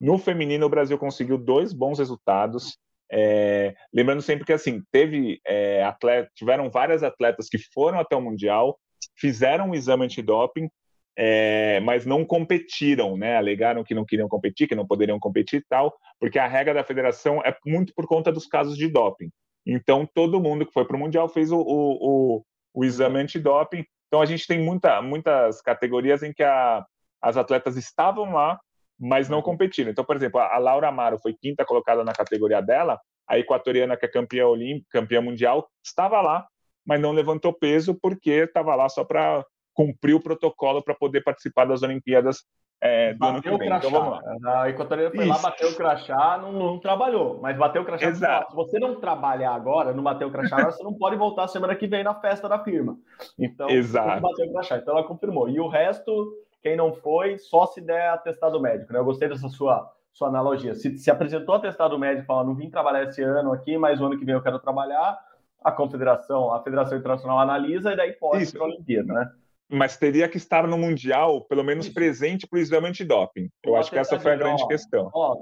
No 0.00 0.18
feminino, 0.18 0.66
o 0.66 0.70
Brasil 0.70 0.98
conseguiu 0.98 1.38
dois 1.38 1.72
bons 1.72 1.98
resultados. 1.98 2.76
É, 3.10 3.74
lembrando 3.92 4.20
sempre 4.20 4.44
que 4.44 4.52
assim 4.52 4.82
teve 4.90 5.40
é, 5.46 5.82
atleta, 5.84 6.30
tiveram 6.34 6.68
várias 6.70 7.02
atletas 7.02 7.48
que 7.48 7.58
foram 7.72 7.98
até 7.98 8.16
o 8.16 8.20
mundial, 8.20 8.78
fizeram 9.16 9.70
um 9.70 9.74
exame 9.74 10.04
antidoping, 10.04 10.68
é, 11.16 11.80
mas 11.80 12.04
não 12.04 12.24
competiram, 12.24 13.16
né? 13.16 13.36
Alegaram 13.36 13.82
que 13.82 13.94
não 13.94 14.04
queriam 14.04 14.28
competir, 14.28 14.68
que 14.68 14.74
não 14.74 14.86
poderiam 14.86 15.18
competir 15.18 15.60
e 15.60 15.64
tal, 15.68 15.96
porque 16.20 16.38
a 16.38 16.46
regra 16.46 16.74
da 16.74 16.84
federação 16.84 17.40
é 17.42 17.56
muito 17.64 17.94
por 17.94 18.06
conta 18.06 18.30
dos 18.30 18.46
casos 18.46 18.76
de 18.76 18.88
doping. 18.88 19.30
Então 19.66 20.08
todo 20.14 20.40
mundo 20.40 20.66
que 20.66 20.72
foi 20.72 20.84
para 20.84 20.96
o 20.96 21.00
mundial 21.00 21.28
fez 21.28 21.50
o, 21.50 21.58
o, 21.58 22.36
o, 22.36 22.44
o 22.74 22.84
exame 22.84 23.18
antidoping. 23.18 23.84
Então 24.08 24.20
a 24.20 24.26
gente 24.26 24.46
tem 24.46 24.62
muita, 24.62 25.00
muitas 25.00 25.62
categorias 25.62 26.22
em 26.22 26.32
que 26.32 26.42
a, 26.42 26.84
as 27.22 27.36
atletas 27.36 27.76
estavam 27.76 28.32
lá, 28.32 28.60
mas 28.98 29.28
não 29.28 29.42
competiram. 29.42 29.90
Então, 29.90 30.04
por 30.04 30.16
exemplo, 30.16 30.38
a 30.38 30.58
Laura 30.58 30.88
Amaro 30.88 31.18
foi 31.18 31.34
quinta 31.34 31.64
colocada 31.64 32.04
na 32.04 32.12
categoria 32.12 32.60
dela, 32.60 33.00
a 33.26 33.38
equatoriana, 33.38 33.96
que 33.96 34.06
é 34.06 34.08
campeã 34.08 34.46
olímpica, 34.46 35.00
campeã 35.00 35.20
mundial, 35.20 35.68
estava 35.84 36.20
lá, 36.20 36.46
mas 36.86 37.00
não 37.00 37.12
levantou 37.12 37.52
peso 37.52 37.98
porque 38.00 38.30
estava 38.30 38.74
lá 38.74 38.88
só 38.88 39.04
para 39.04 39.44
cumprir 39.76 40.14
o 40.14 40.20
protocolo 40.20 40.82
para 40.82 40.94
poder 40.94 41.22
participar 41.22 41.66
das 41.66 41.82
Olimpíadas 41.82 42.44
é, 42.80 43.12
do 43.12 43.24
ano 43.24 43.42
que 43.42 43.50
vem. 43.56 43.68
Então, 43.70 43.90
vamos 43.90 44.20
lá. 44.42 44.62
A 44.62 44.70
equatoriana 44.70 45.14
foi 45.14 45.26
Isso. 45.26 45.34
lá, 45.34 45.38
bateu 45.38 45.68
o 45.68 45.74
crachá, 45.76 46.38
não, 46.38 46.52
não, 46.52 46.80
trabalhou, 46.80 47.38
mas 47.42 47.56
bateu 47.58 47.82
o 47.82 47.84
crachá. 47.84 48.06
Exato. 48.06 48.50
Se 48.50 48.56
você 48.56 48.78
não 48.78 48.98
trabalhar 48.98 49.54
agora, 49.54 49.92
não 49.92 50.02
bater 50.02 50.24
o 50.24 50.30
crachá, 50.30 50.64
você 50.64 50.82
não 50.82 50.94
pode 50.94 51.16
voltar 51.16 51.46
semana 51.48 51.76
que 51.76 51.86
vem 51.86 52.02
na 52.02 52.14
festa 52.14 52.48
da 52.48 52.58
firma. 52.58 52.98
Então, 53.38 53.68
Exato. 53.68 54.22
bateu 54.22 54.46
o 54.46 54.52
crachá. 54.52 54.78
Então, 54.78 54.96
ela 54.96 55.06
confirmou. 55.06 55.48
E 55.48 55.60
o 55.60 55.68
resto 55.68 56.34
quem 56.62 56.74
não 56.74 56.92
foi, 56.94 57.38
só 57.38 57.66
se 57.66 57.80
der 57.80 58.08
atestado 58.08 58.60
médico. 58.60 58.92
Né? 58.92 58.98
Eu 58.98 59.04
gostei 59.04 59.28
dessa 59.28 59.48
sua, 59.48 59.88
sua 60.12 60.28
analogia. 60.28 60.74
Se, 60.74 60.98
se 60.98 61.10
apresentou 61.10 61.54
atestado 61.54 61.96
médico, 61.98 62.26
fala, 62.26 62.42
não 62.42 62.56
vim 62.56 62.68
trabalhar 62.68 63.04
esse 63.04 63.22
ano 63.22 63.52
aqui, 63.52 63.78
mas 63.78 64.00
o 64.00 64.06
ano 64.06 64.18
que 64.18 64.24
vem 64.24 64.34
eu 64.34 64.42
quero 64.42 64.58
trabalhar, 64.58 65.16
a 65.62 65.70
confederação, 65.70 66.52
a 66.52 66.60
Federação 66.62 66.98
Internacional 66.98 67.38
analisa 67.38 67.92
e 67.92 67.96
daí 67.96 68.12
pode 68.14 68.42
ir 68.42 68.52
para 68.52 68.62
a 68.62 68.64
Olimpíada, 68.64 69.12
né? 69.12 69.32
Mas 69.68 69.96
teria 69.96 70.28
que 70.28 70.36
estar 70.36 70.66
no 70.66 70.78
Mundial, 70.78 71.44
pelo 71.46 71.64
menos 71.64 71.86
Isso. 71.86 71.94
presente 71.94 72.46
para 72.46 72.56
o 72.58 72.60
exame 72.60 72.88
antidoping. 72.88 73.48
Eu 73.64 73.72
o 73.72 73.76
acho 73.76 73.90
que 73.90 73.98
essa 73.98 74.18
foi 74.18 74.32
a 74.32 74.36
grande 74.36 74.62
ó, 74.62 74.68
questão. 74.68 75.10
Ó, 75.12 75.34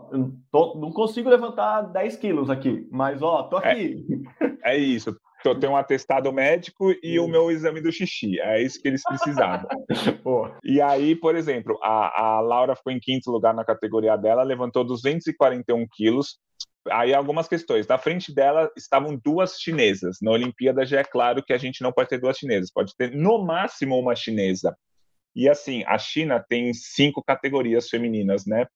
tô, 0.50 0.78
não 0.78 0.90
consigo 0.90 1.28
levantar 1.28 1.82
10 1.82 2.16
quilos 2.16 2.48
aqui, 2.48 2.88
mas 2.90 3.20
ó, 3.22 3.42
tô 3.44 3.58
é. 3.58 3.72
aqui. 3.72 4.06
É, 4.64 4.74
é 4.74 4.78
isso. 4.78 5.14
Então, 5.44 5.60
tem 5.60 5.68
um 5.68 5.76
atestado 5.76 6.32
médico 6.32 6.94
e 7.02 7.20
o 7.20 7.28
meu 7.28 7.50
exame 7.50 7.78
do 7.82 7.92
xixi. 7.92 8.40
É 8.40 8.62
isso 8.62 8.80
que 8.80 8.88
eles 8.88 9.02
precisavam. 9.04 9.68
e 10.64 10.80
aí, 10.80 11.14
por 11.14 11.36
exemplo, 11.36 11.78
a, 11.82 12.36
a 12.36 12.40
Laura 12.40 12.74
ficou 12.74 12.90
em 12.90 12.98
quinto 12.98 13.30
lugar 13.30 13.52
na 13.52 13.62
categoria 13.62 14.16
dela, 14.16 14.42
levantou 14.42 14.82
241 14.84 15.86
quilos. 15.94 16.38
Aí 16.90 17.14
algumas 17.14 17.48
questões. 17.48 17.86
Na 17.86 17.98
frente 17.98 18.34
dela 18.34 18.70
estavam 18.76 19.18
duas 19.22 19.58
chinesas. 19.60 20.18
Na 20.20 20.30
Olimpíada 20.30 20.84
já 20.84 21.00
é 21.00 21.04
claro 21.04 21.42
que 21.42 21.52
a 21.52 21.58
gente 21.58 21.82
não 21.82 21.92
pode 21.92 22.08
ter 22.08 22.20
duas 22.20 22.36
chinesas, 22.36 22.70
pode 22.70 22.94
ter 22.96 23.12
no 23.12 23.44
máximo 23.44 23.98
uma 23.98 24.14
chinesa. 24.14 24.76
E 25.34 25.48
assim, 25.48 25.82
a 25.86 25.98
China 25.98 26.44
tem 26.48 26.72
cinco 26.72 27.22
categorias 27.22 27.88
femininas, 27.88 28.46
né? 28.46 28.66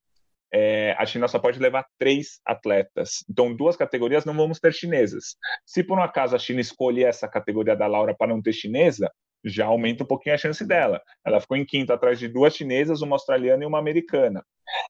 é, 0.53 0.95
a 0.99 1.05
China 1.05 1.29
só 1.29 1.39
pode 1.39 1.59
levar 1.59 1.87
três 1.99 2.41
atletas. 2.45 3.25
Então, 3.29 3.55
duas 3.55 3.77
categorias 3.77 4.25
não 4.25 4.35
vamos 4.35 4.59
ter 4.59 4.73
chinesas. 4.73 5.37
Se 5.65 5.83
por 5.83 5.99
um 5.99 6.03
acaso 6.03 6.35
a 6.35 6.39
China 6.39 6.61
escolher 6.61 7.05
essa 7.05 7.29
categoria 7.29 7.77
da 7.77 7.87
Laura 7.87 8.15
para 8.17 8.29
não 8.29 8.41
ter 8.41 8.53
chinesa, 8.53 9.11
já 9.45 9.67
aumenta 9.67 10.05
um 10.05 10.07
pouquinho 10.07 10.35
a 10.35 10.39
chance 10.39 10.65
dela. 10.67 11.01
Ela 11.25 11.41
ficou 11.41 11.57
em 11.57 11.65
quinto 11.65 11.93
atrás 11.93 12.19
de 12.19 12.29
duas 12.29 12.55
chinesas, 12.55 13.03
uma 13.03 13.17
australiana 13.17 13.63
e 13.63 13.67
uma 13.67 13.79
americana. 13.79 14.45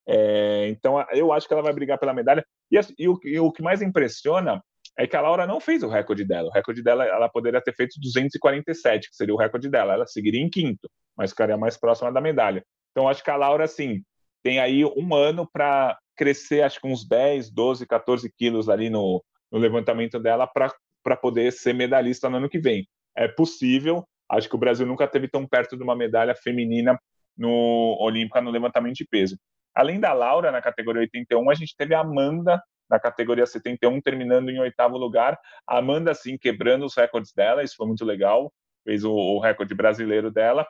É, 0.07 0.69
então, 0.69 1.05
eu 1.13 1.33
acho 1.33 1.47
que 1.47 1.53
ela 1.53 1.63
vai 1.63 1.73
brigar 1.73 1.99
pela 1.99 2.15
medalha. 2.15 2.45
E, 2.71 2.79
e, 2.99 3.09
o, 3.09 3.19
e, 3.25 3.39
o, 3.39 3.53
que 3.53 3.63
mais 3.63 3.83
impressiona 3.83 4.63
é 4.99 5.07
que 5.07 5.17
a 5.17 5.21
Laura 5.21 5.47
não 5.47 5.61
fez 5.61 5.83
o 5.83 5.89
recorde 5.89 6.25
dela. 6.25 6.49
O 6.49 6.53
recorde 6.53 6.83
dela, 6.83 7.05
ela 7.05 7.29
poderia 7.29 7.61
ter 7.61 7.75
feito 7.75 8.01
247, 8.01 9.11
que 9.11 9.17
seria 9.17 9.35
o 9.35 9.39
recorde 9.39 9.69
dela. 9.69 9.95
Ela 9.95 10.07
seguiria 10.07 10.41
em 10.41 10.51
quinto, 10.51 10.91
mas 11.17 11.31
ficaria 11.31 11.57
mais 11.57 11.77
próxima 11.77 12.13
da 12.13 12.21
medalha. 12.21 12.65
Então, 12.91 13.09
acho 13.09 13.23
que 13.23 13.31
a 13.31 13.37
Laura, 13.37 13.65
assim, 13.65 14.03
tem 14.43 14.59
aí 14.59 14.85
um 14.85 15.15
ano 15.15 15.49
para 15.53 15.97
crescer, 16.17 16.63
acho 16.63 16.81
que 16.81 16.89
uns 16.89 17.07
10, 17.07 17.51
12, 17.51 17.87
14 17.87 18.33
quilos 18.37 18.69
ali 18.69 18.91
no, 18.91 19.23
no 19.53 19.59
levantamento 19.59 20.19
dela 20.19 20.47
para 20.47 21.17
poder 21.17 21.53
ser 21.53 21.73
medalhista 21.73 22.29
no 22.29 22.39
ano 22.39 22.49
que 22.49 22.59
vem. 22.59 22.87
É 23.17 23.29
possível, 23.29 24.05
acho 24.31 24.49
que 24.49 24.55
o 24.55 24.59
Brasil 24.59 24.87
nunca 24.87 25.07
teve 25.07 25.29
tão 25.29 25.47
perto 25.47 25.77
de 25.77 25.83
uma 25.83 25.97
medalha 25.97 26.35
feminina 26.35 26.99
no 27.37 27.97
Olímpica 28.01 28.41
no 28.41 28.51
levantamento 28.51 28.97
de 28.97 29.07
peso. 29.07 29.39
Além 29.75 30.01
da 30.01 30.13
Laura, 30.13 30.51
na 30.51 30.61
categoria 30.61 31.03
81, 31.03 31.51
a 31.51 31.55
gente 31.55 31.77
teve 31.77 31.95
a 31.95 32.01
Amanda 32.01 32.61
na 32.91 32.99
categoria 32.99 33.47
71, 33.47 34.01
terminando 34.01 34.49
em 34.49 34.59
oitavo 34.59 34.97
lugar. 34.97 35.39
A 35.67 35.79
Amanda, 35.79 36.11
assim, 36.11 36.39
quebrando 36.39 36.87
os 36.87 36.97
recordes 36.97 37.33
dela, 37.33 37.63
isso 37.63 37.77
foi 37.77 37.87
muito 37.87 38.05
legal. 38.05 38.53
Fez 38.83 39.05
o, 39.05 39.13
o 39.13 39.39
recorde 39.39 39.75
brasileiro 39.75 40.31
dela 40.31 40.67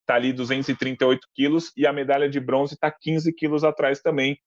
está 0.00 0.14
ali 0.14 0.32
238 0.32 1.26
quilos 1.34 1.72
e 1.76 1.86
a 1.86 1.92
medalha 1.92 2.28
de 2.28 2.40
bronze 2.40 2.74
está 2.74 2.90
15 2.90 3.32
quilos 3.34 3.64
atrás 3.64 4.00
também. 4.00 4.38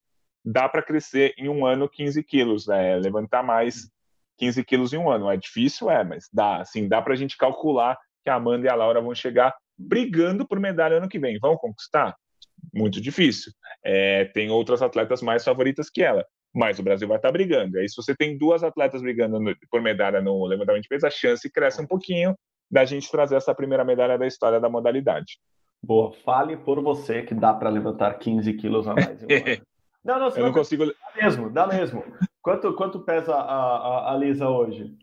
Dá 0.43 0.67
para 0.67 0.81
crescer 0.81 1.33
em 1.37 1.49
um 1.49 1.65
ano 1.65 1.87
15 1.87 2.23
quilos, 2.23 2.67
né? 2.67 2.95
levantar 2.97 3.43
mais 3.43 3.89
15 4.37 4.63
quilos 4.63 4.93
em 4.93 4.97
um 4.97 5.09
ano. 5.09 5.29
É 5.29 5.37
difícil, 5.37 5.89
é, 5.89 6.03
mas 6.03 6.27
dá. 6.33 6.57
Assim, 6.57 6.87
dá 6.87 7.01
para 7.01 7.13
a 7.13 7.15
gente 7.15 7.37
calcular 7.37 7.97
que 8.23 8.29
a 8.29 8.35
Amanda 8.35 8.67
e 8.67 8.69
a 8.69 8.75
Laura 8.75 9.01
vão 9.01 9.13
chegar 9.15 9.53
brigando 9.77 10.47
por 10.47 10.59
medalha 10.59 10.97
ano 10.97 11.09
que 11.09 11.19
vem. 11.19 11.39
Vão 11.39 11.55
conquistar? 11.57 12.15
Muito 12.73 13.01
difícil. 13.01 13.51
É, 13.83 14.25
tem 14.25 14.49
outras 14.49 14.81
atletas 14.81 15.21
mais 15.21 15.43
favoritas 15.43 15.89
que 15.89 16.03
ela, 16.03 16.25
mas 16.53 16.79
o 16.79 16.83
Brasil 16.83 17.07
vai 17.07 17.17
estar 17.17 17.29
tá 17.29 17.33
brigando. 17.33 17.77
Aí, 17.77 17.89
se 17.89 17.95
você 17.95 18.15
tem 18.15 18.37
duas 18.37 18.63
atletas 18.63 19.01
brigando 19.01 19.39
no, 19.39 19.55
por 19.69 19.81
medalha 19.81 20.21
no 20.21 20.45
levantamento 20.45 20.83
de 20.83 20.89
peso, 20.89 21.07
a 21.07 21.11
chance 21.11 21.49
cresce 21.49 21.81
um 21.81 21.87
pouquinho 21.87 22.35
da 22.69 22.85
gente 22.85 23.11
trazer 23.11 23.35
essa 23.35 23.53
primeira 23.53 23.83
medalha 23.83 24.17
da 24.17 24.27
história 24.27 24.59
da 24.59 24.69
modalidade. 24.69 25.39
Boa, 25.83 26.11
fale 26.11 26.55
por 26.55 26.81
você 26.81 27.23
que 27.23 27.33
dá 27.33 27.53
para 27.53 27.69
levantar 27.69 28.13
15 28.19 28.53
quilos 28.53 28.87
a 28.87 28.93
mais. 28.93 29.19
não, 30.05 30.19
não, 30.19 30.29
eu 30.29 30.45
não 30.45 30.53
consigo. 30.53 30.85
Dá 30.85 30.93
mesmo, 31.15 31.49
dá 31.49 31.67
mesmo. 31.67 32.03
Quanto, 32.41 32.73
quanto 32.75 32.99
pesa 32.99 33.35
a, 33.35 33.41
a, 33.41 34.13
a 34.13 34.17
Lisa 34.17 34.47
hoje? 34.47 34.95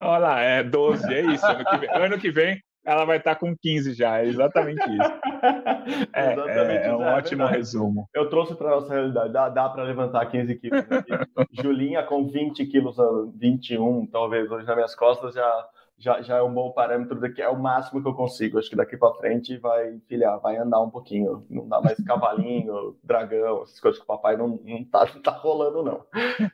Olha 0.00 0.18
lá, 0.18 0.40
é 0.40 0.62
12, 0.62 1.12
é 1.12 1.20
isso. 1.22 1.46
Ano 1.46 1.64
que 1.64 1.76
vem, 1.76 1.90
ano 1.90 2.18
que 2.18 2.30
vem 2.30 2.62
ela 2.84 3.04
vai 3.04 3.18
estar 3.18 3.36
com 3.36 3.54
15 3.54 3.92
já, 3.94 4.18
é 4.20 4.26
exatamente 4.26 4.82
isso. 4.82 5.20
É, 6.12 6.32
exatamente 6.34 6.84
é, 6.84 6.86
é 6.86 6.94
um 6.94 7.02
é 7.02 7.14
ótimo 7.14 7.46
resumo. 7.46 8.08
Eu 8.12 8.28
trouxe 8.28 8.54
para 8.54 8.70
nossa 8.70 8.92
realidade, 8.92 9.32
dá, 9.32 9.48
dá 9.48 9.68
para 9.68 9.84
levantar 9.84 10.26
15 10.26 10.54
quilos. 10.56 10.84
Julinha 11.52 12.02
com 12.02 12.26
20 12.26 12.66
quilos, 12.66 12.96
21 13.36 14.06
talvez, 14.06 14.50
hoje 14.50 14.66
nas 14.66 14.76
minhas 14.76 14.94
costas 14.94 15.34
já 15.34 15.66
já, 16.00 16.22
já 16.22 16.38
é 16.38 16.42
um 16.42 16.52
bom 16.52 16.72
parâmetro 16.72 17.20
de 17.20 17.28
que 17.28 17.42
é 17.42 17.48
o 17.48 17.60
máximo 17.60 18.02
que 18.02 18.08
eu 18.08 18.14
consigo. 18.14 18.58
Acho 18.58 18.70
que 18.70 18.76
daqui 18.76 18.96
para 18.96 19.12
frente 19.14 19.58
vai, 19.58 19.98
filha, 20.08 20.34
vai 20.38 20.56
andar 20.56 20.80
um 20.80 20.88
pouquinho. 20.88 21.44
Não 21.50 21.68
dá 21.68 21.78
mais 21.78 22.02
cavalinho, 22.02 22.96
dragão, 23.04 23.62
essas 23.62 23.78
coisas 23.78 23.98
que 23.98 24.04
o 24.04 24.06
papai 24.06 24.34
não, 24.34 24.58
não, 24.64 24.84
tá, 24.84 25.06
não 25.14 25.20
tá 25.20 25.32
rolando, 25.32 25.82
não. 25.82 26.02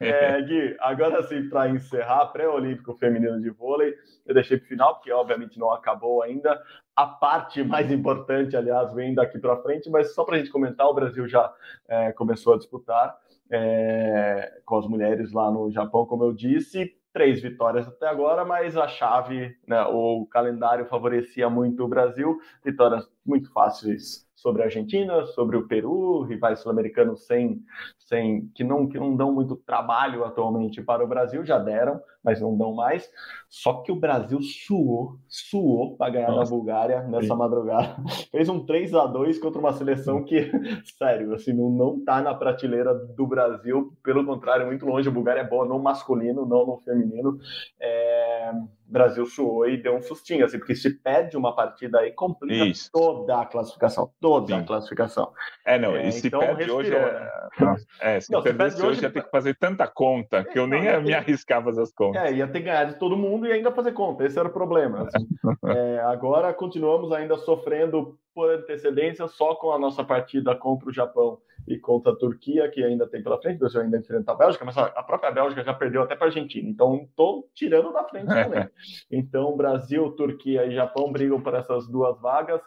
É, 0.00 0.42
Gui, 0.42 0.76
agora 0.80 1.22
sim, 1.22 1.48
para 1.48 1.70
encerrar, 1.70 2.26
pré-olímpico 2.26 2.94
feminino 2.94 3.40
de 3.40 3.50
vôlei, 3.50 3.94
eu 4.26 4.34
deixei 4.34 4.58
para 4.58 4.66
final, 4.66 4.94
porque 4.96 5.12
obviamente 5.12 5.60
não 5.60 5.70
acabou 5.70 6.22
ainda. 6.22 6.60
A 6.96 7.06
parte 7.06 7.62
mais 7.62 7.92
importante, 7.92 8.56
aliás, 8.56 8.92
vem 8.94 9.14
daqui 9.14 9.38
para 9.38 9.62
frente, 9.62 9.88
mas 9.88 10.12
só 10.12 10.24
para 10.24 10.34
a 10.34 10.38
gente 10.38 10.50
comentar, 10.50 10.88
o 10.88 10.94
Brasil 10.94 11.28
já 11.28 11.54
é, 11.86 12.10
começou 12.10 12.54
a 12.54 12.58
disputar 12.58 13.16
é, 13.48 14.60
com 14.64 14.76
as 14.76 14.88
mulheres 14.88 15.32
lá 15.32 15.52
no 15.52 15.70
Japão, 15.70 16.04
como 16.04 16.24
eu 16.24 16.32
disse 16.32 16.95
três 17.16 17.40
vitórias 17.40 17.88
até 17.88 18.06
agora, 18.06 18.44
mas 18.44 18.76
a 18.76 18.86
chave, 18.86 19.56
né, 19.66 19.82
o 19.84 20.26
calendário 20.26 20.84
favorecia 20.84 21.48
muito 21.48 21.82
o 21.82 21.88
Brasil, 21.88 22.38
vitórias 22.62 23.10
muito 23.24 23.50
fáceis 23.54 24.28
sobre 24.34 24.60
a 24.60 24.66
Argentina, 24.66 25.24
sobre 25.28 25.56
o 25.56 25.66
Peru, 25.66 26.24
rivais 26.24 26.60
sul-americanos 26.60 27.26
sem, 27.26 27.64
sem 27.98 28.50
que 28.54 28.62
não 28.62 28.86
que 28.86 28.98
não 28.98 29.16
dão 29.16 29.32
muito 29.32 29.56
trabalho 29.56 30.26
atualmente 30.26 30.82
para 30.82 31.02
o 31.02 31.08
Brasil, 31.08 31.42
já 31.42 31.58
deram, 31.58 31.98
mas 32.26 32.40
não 32.40 32.56
dão 32.56 32.74
mais. 32.74 33.08
Só 33.48 33.74
que 33.74 33.92
o 33.92 33.96
Brasil 33.96 34.42
suou, 34.42 35.16
suou 35.28 35.96
para 35.96 36.10
ganhar 36.10 36.32
Nossa, 36.32 36.50
na 36.50 36.56
Bulgária 36.56 37.02
nessa 37.04 37.28
sim. 37.28 37.36
madrugada. 37.36 37.96
Fez 38.32 38.48
um 38.48 38.66
3 38.66 38.92
a 38.94 39.06
2 39.06 39.38
contra 39.38 39.60
uma 39.60 39.72
seleção 39.72 40.24
que, 40.24 40.50
sério, 40.98 41.32
assim, 41.32 41.52
não, 41.52 41.70
não 41.70 42.04
tá 42.04 42.20
na 42.20 42.34
prateleira 42.34 42.92
do 42.92 43.26
Brasil, 43.26 43.96
pelo 44.02 44.26
contrário, 44.26 44.66
muito 44.66 44.84
longe. 44.84 45.08
A 45.08 45.12
Bulgária 45.12 45.40
é 45.40 45.48
boa 45.48 45.64
no 45.64 45.78
masculino, 45.78 46.44
não 46.44 46.66
no 46.66 46.78
feminino. 46.78 47.38
É... 47.80 48.50
O 48.88 48.92
Brasil 48.92 49.26
suou 49.26 49.68
e 49.68 49.76
deu 49.76 49.96
um 49.96 50.02
sustinho, 50.02 50.44
assim, 50.44 50.58
porque 50.58 50.74
se 50.76 50.90
perde 50.90 51.36
uma 51.36 51.54
partida 51.56 51.98
aí, 51.98 52.12
complica 52.12 52.66
Isso. 52.66 52.88
toda 52.92 53.40
a 53.40 53.44
classificação, 53.44 54.12
toda 54.20 54.46
Sim. 54.46 54.60
a 54.60 54.64
classificação. 54.64 55.32
É, 55.64 55.76
não, 55.76 55.96
e 55.96 56.12
se 56.12 56.28
então, 56.28 56.38
perde 56.38 56.54
respirou, 56.58 56.78
hoje, 56.78 56.94
é... 56.94 57.00
Né? 57.00 57.76
é 58.00 58.20
se 58.20 58.30
não, 58.30 58.38
hoje, 58.40 59.02
ia 59.02 59.10
ter 59.10 59.24
que 59.24 59.30
fazer 59.30 59.56
tanta 59.58 59.88
conta, 59.88 60.44
que 60.44 60.56
eu 60.56 60.68
nem 60.68 60.84
não, 60.84 60.88
ia 60.88 61.00
me 61.00 61.12
arriscar 61.12 61.58
a 61.58 61.64
fazer 61.64 61.82
as 61.82 61.92
contas. 61.92 62.15
É, 62.16 62.32
ia 62.32 62.48
ter 62.48 62.60
ganhar 62.60 62.84
de 62.84 62.94
todo 62.94 63.16
mundo 63.16 63.46
e 63.46 63.52
ainda 63.52 63.72
fazer 63.72 63.92
conta, 63.92 64.24
esse 64.24 64.38
era 64.38 64.48
o 64.48 64.52
problema. 64.52 65.02
Assim. 65.06 65.26
é, 65.66 66.00
agora 66.00 66.52
continuamos 66.52 67.12
ainda 67.12 67.36
sofrendo 67.36 68.18
por 68.34 68.50
antecedência 68.50 69.26
só 69.26 69.54
com 69.54 69.72
a 69.72 69.78
nossa 69.78 70.04
partida 70.04 70.54
contra 70.54 70.88
o 70.88 70.92
Japão 70.92 71.38
e 71.66 71.78
contra 71.78 72.12
a 72.12 72.16
Turquia, 72.16 72.70
que 72.70 72.82
ainda 72.82 73.06
tem 73.06 73.22
pela 73.22 73.40
frente, 73.40 73.56
o 73.56 73.60
Brasil 73.60 73.80
ainda 73.80 73.98
enfrenta 73.98 74.32
a 74.32 74.34
Bélgica, 74.34 74.64
mas 74.64 74.78
a 74.78 75.02
própria 75.02 75.32
Bélgica 75.32 75.64
já 75.64 75.74
perdeu 75.74 76.02
até 76.02 76.14
para 76.14 76.26
a 76.26 76.28
Argentina, 76.28 76.68
então 76.68 77.06
estou 77.08 77.48
tirando 77.54 77.92
da 77.92 78.04
frente 78.04 78.26
também. 78.28 78.68
Então, 79.10 79.56
Brasil, 79.56 80.10
Turquia 80.12 80.64
e 80.66 80.74
Japão 80.74 81.10
brigam 81.10 81.40
por 81.40 81.54
essas 81.54 81.88
duas 81.88 82.20
vagas. 82.20 82.60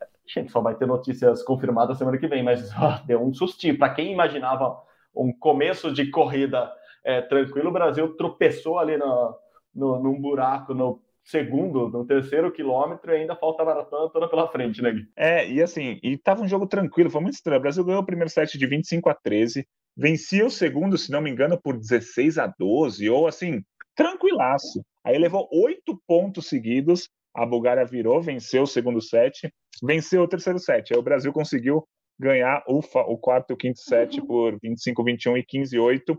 A 0.00 0.40
gente 0.40 0.50
só 0.50 0.60
vai 0.60 0.74
ter 0.74 0.86
notícias 0.86 1.42
confirmadas 1.42 1.98
semana 1.98 2.18
que 2.18 2.26
vem, 2.26 2.42
mas 2.42 2.72
ó, 2.76 3.00
deu 3.06 3.22
um 3.22 3.32
sustinho. 3.32 3.78
Para 3.78 3.94
quem 3.94 4.12
imaginava 4.12 4.80
um 5.14 5.32
começo 5.32 5.92
de 5.92 6.10
corrida 6.10 6.72
é, 7.04 7.20
tranquilo, 7.20 7.70
o 7.70 7.72
Brasil 7.72 8.16
tropeçou 8.16 8.78
ali 8.78 8.96
no, 8.96 9.36
no, 9.74 10.02
num 10.02 10.20
buraco 10.20 10.74
no 10.74 11.00
segundo, 11.24 11.88
no 11.88 12.04
terceiro 12.04 12.50
quilômetro 12.50 13.12
e 13.12 13.16
ainda 13.16 13.36
falta 13.36 13.62
a 13.62 13.66
maratona 13.66 14.10
toda 14.10 14.28
pela 14.28 14.48
frente, 14.48 14.82
né, 14.82 14.92
Gui? 14.92 15.08
É, 15.16 15.48
e 15.48 15.62
assim, 15.62 15.98
e 16.02 16.16
tava 16.16 16.42
um 16.42 16.48
jogo 16.48 16.66
tranquilo, 16.66 17.10
foi 17.10 17.20
muito 17.20 17.34
estranho. 17.34 17.58
O 17.58 17.62
Brasil 17.62 17.84
ganhou 17.84 18.02
o 18.02 18.06
primeiro 18.06 18.30
set 18.30 18.58
de 18.58 18.66
25 18.66 19.08
a 19.08 19.14
13, 19.14 19.66
vencia 19.96 20.44
o 20.44 20.50
segundo, 20.50 20.98
se 20.98 21.10
não 21.10 21.20
me 21.20 21.30
engano, 21.30 21.60
por 21.60 21.76
16 21.76 22.38
a 22.38 22.52
12, 22.58 23.08
ou 23.08 23.26
assim, 23.26 23.62
tranquilaço. 23.94 24.84
Aí 25.04 25.18
levou 25.18 25.48
oito 25.52 26.00
pontos 26.06 26.48
seguidos, 26.48 27.08
a 27.34 27.46
Bulgária 27.46 27.84
virou, 27.84 28.20
venceu 28.20 28.62
o 28.62 28.66
segundo 28.66 29.00
set, 29.00 29.52
venceu 29.82 30.22
o 30.22 30.28
terceiro 30.28 30.58
set. 30.58 30.92
Aí 30.92 30.98
o 30.98 31.02
Brasil 31.02 31.32
conseguiu 31.32 31.86
ganhar 32.18 32.62
o, 32.66 32.78
o 32.78 33.18
quarto 33.18 33.50
e 33.50 33.54
o 33.54 33.56
quinto 33.56 33.80
set 33.80 34.20
uhum. 34.20 34.26
por 34.26 34.58
25, 34.60 35.04
21 35.04 35.36
e 35.38 35.44
15, 35.44 35.78
8. 35.78 36.18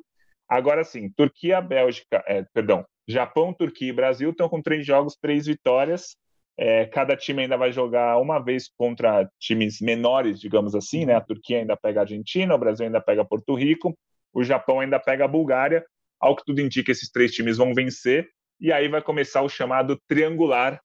Agora 0.53 0.83
sim, 0.83 1.09
Turquia, 1.09 1.59
Bélgica, 1.59 2.23
é, 2.27 2.45
perdão, 2.53 2.85
Japão, 3.07 3.51
Turquia 3.51 3.89
e 3.89 3.91
Brasil 3.91 4.29
estão 4.29 4.47
com 4.47 4.61
três 4.61 4.85
jogos, 4.85 5.17
três 5.19 5.47
vitórias. 5.47 6.15
É, 6.55 6.85
cada 6.85 7.17
time 7.17 7.41
ainda 7.41 7.57
vai 7.57 7.71
jogar 7.71 8.19
uma 8.19 8.37
vez 8.37 8.69
contra 8.77 9.27
times 9.39 9.81
menores, 9.81 10.39
digamos 10.39 10.75
assim, 10.75 11.07
né? 11.07 11.15
A 11.15 11.21
Turquia 11.21 11.57
ainda 11.57 11.75
pega 11.75 12.01
a 12.01 12.03
Argentina, 12.03 12.53
o 12.53 12.57
Brasil 12.59 12.85
ainda 12.85 13.01
pega 13.01 13.25
Porto 13.25 13.55
Rico, 13.55 13.97
o 14.31 14.43
Japão 14.43 14.79
ainda 14.79 14.99
pega 14.99 15.25
a 15.25 15.27
Bulgária. 15.27 15.83
Ao 16.19 16.35
que 16.35 16.45
tudo 16.45 16.61
indica, 16.61 16.91
esses 16.91 17.09
três 17.09 17.31
times 17.31 17.57
vão 17.57 17.73
vencer 17.73 18.29
e 18.61 18.71
aí 18.71 18.87
vai 18.87 19.01
começar 19.01 19.41
o 19.41 19.49
chamado 19.49 19.99
triangular 20.07 20.79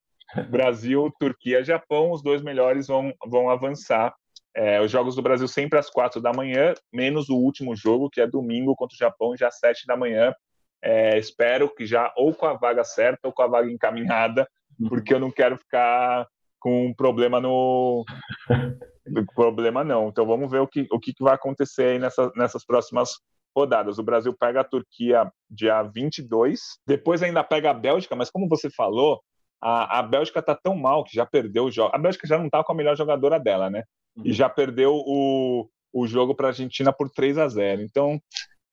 Brasil, 0.49 1.13
Turquia, 1.21 1.63
Japão. 1.63 2.11
Os 2.11 2.23
dois 2.23 2.41
melhores 2.41 2.87
vão, 2.87 3.13
vão 3.27 3.51
avançar. 3.51 4.15
É, 4.59 4.81
os 4.81 4.91
jogos 4.91 5.15
do 5.15 5.23
Brasil 5.23 5.47
sempre 5.47 5.79
às 5.79 5.89
quatro 5.89 6.21
da 6.21 6.33
manhã, 6.33 6.75
menos 6.93 7.29
o 7.29 7.37
último 7.37 7.77
jogo, 7.77 8.11
que 8.11 8.21
é 8.21 8.27
domingo 8.27 8.75
contra 8.75 8.93
o 8.93 8.99
Japão, 8.99 9.37
já 9.37 9.47
às 9.47 9.61
sete 9.61 9.87
da 9.87 9.97
manhã. 9.97 10.35
É, 10.83 11.17
espero 11.17 11.73
que 11.73 11.87
já 11.87 12.13
ou 12.17 12.35
com 12.35 12.45
a 12.45 12.55
vaga 12.55 12.83
certa 12.83 13.29
ou 13.29 13.33
com 13.33 13.43
a 13.43 13.47
vaga 13.47 13.71
encaminhada, 13.71 14.49
porque 14.89 15.15
eu 15.15 15.21
não 15.21 15.31
quero 15.31 15.57
ficar 15.57 16.27
com 16.59 16.87
um 16.87 16.93
problema 16.93 17.41
no. 17.41 18.05
problema 19.33 19.85
não. 19.85 20.09
Então 20.09 20.27
vamos 20.27 20.51
ver 20.51 20.59
o 20.59 20.67
que, 20.67 20.89
o 20.91 20.99
que 20.99 21.13
vai 21.21 21.35
acontecer 21.35 21.91
aí 21.91 21.99
nessa, 22.01 22.33
nessas 22.35 22.65
próximas 22.67 23.11
rodadas. 23.57 23.97
O 23.97 24.03
Brasil 24.03 24.35
pega 24.37 24.63
a 24.63 24.65
Turquia 24.65 25.31
dia 25.49 25.85
22, 25.85 26.59
depois 26.85 27.23
ainda 27.23 27.45
pega 27.45 27.71
a 27.71 27.75
Bélgica, 27.75 28.17
mas 28.17 28.29
como 28.29 28.49
você 28.49 28.69
falou, 28.71 29.21
a, 29.61 29.99
a 29.99 30.03
Bélgica 30.03 30.43
tá 30.43 30.55
tão 30.55 30.77
mal 30.77 31.05
que 31.05 31.15
já 31.15 31.27
perdeu 31.27 31.65
o 31.65 31.71
jogo. 31.71 31.95
A 31.95 31.99
Bélgica 31.99 32.27
já 32.27 32.39
não 32.39 32.49
tá 32.49 32.63
com 32.63 32.73
a 32.73 32.75
melhor 32.75 32.97
jogadora 32.97 33.39
dela, 33.39 33.69
né? 33.69 33.83
E 34.17 34.29
uhum. 34.29 34.35
já 34.35 34.49
perdeu 34.49 34.95
o, 34.95 35.69
o 35.93 36.07
jogo 36.07 36.35
para 36.35 36.49
a 36.49 36.51
Argentina 36.51 36.93
por 36.93 37.11
3 37.11 37.39
a 37.39 37.49
0. 37.49 37.83
Então, 37.83 38.21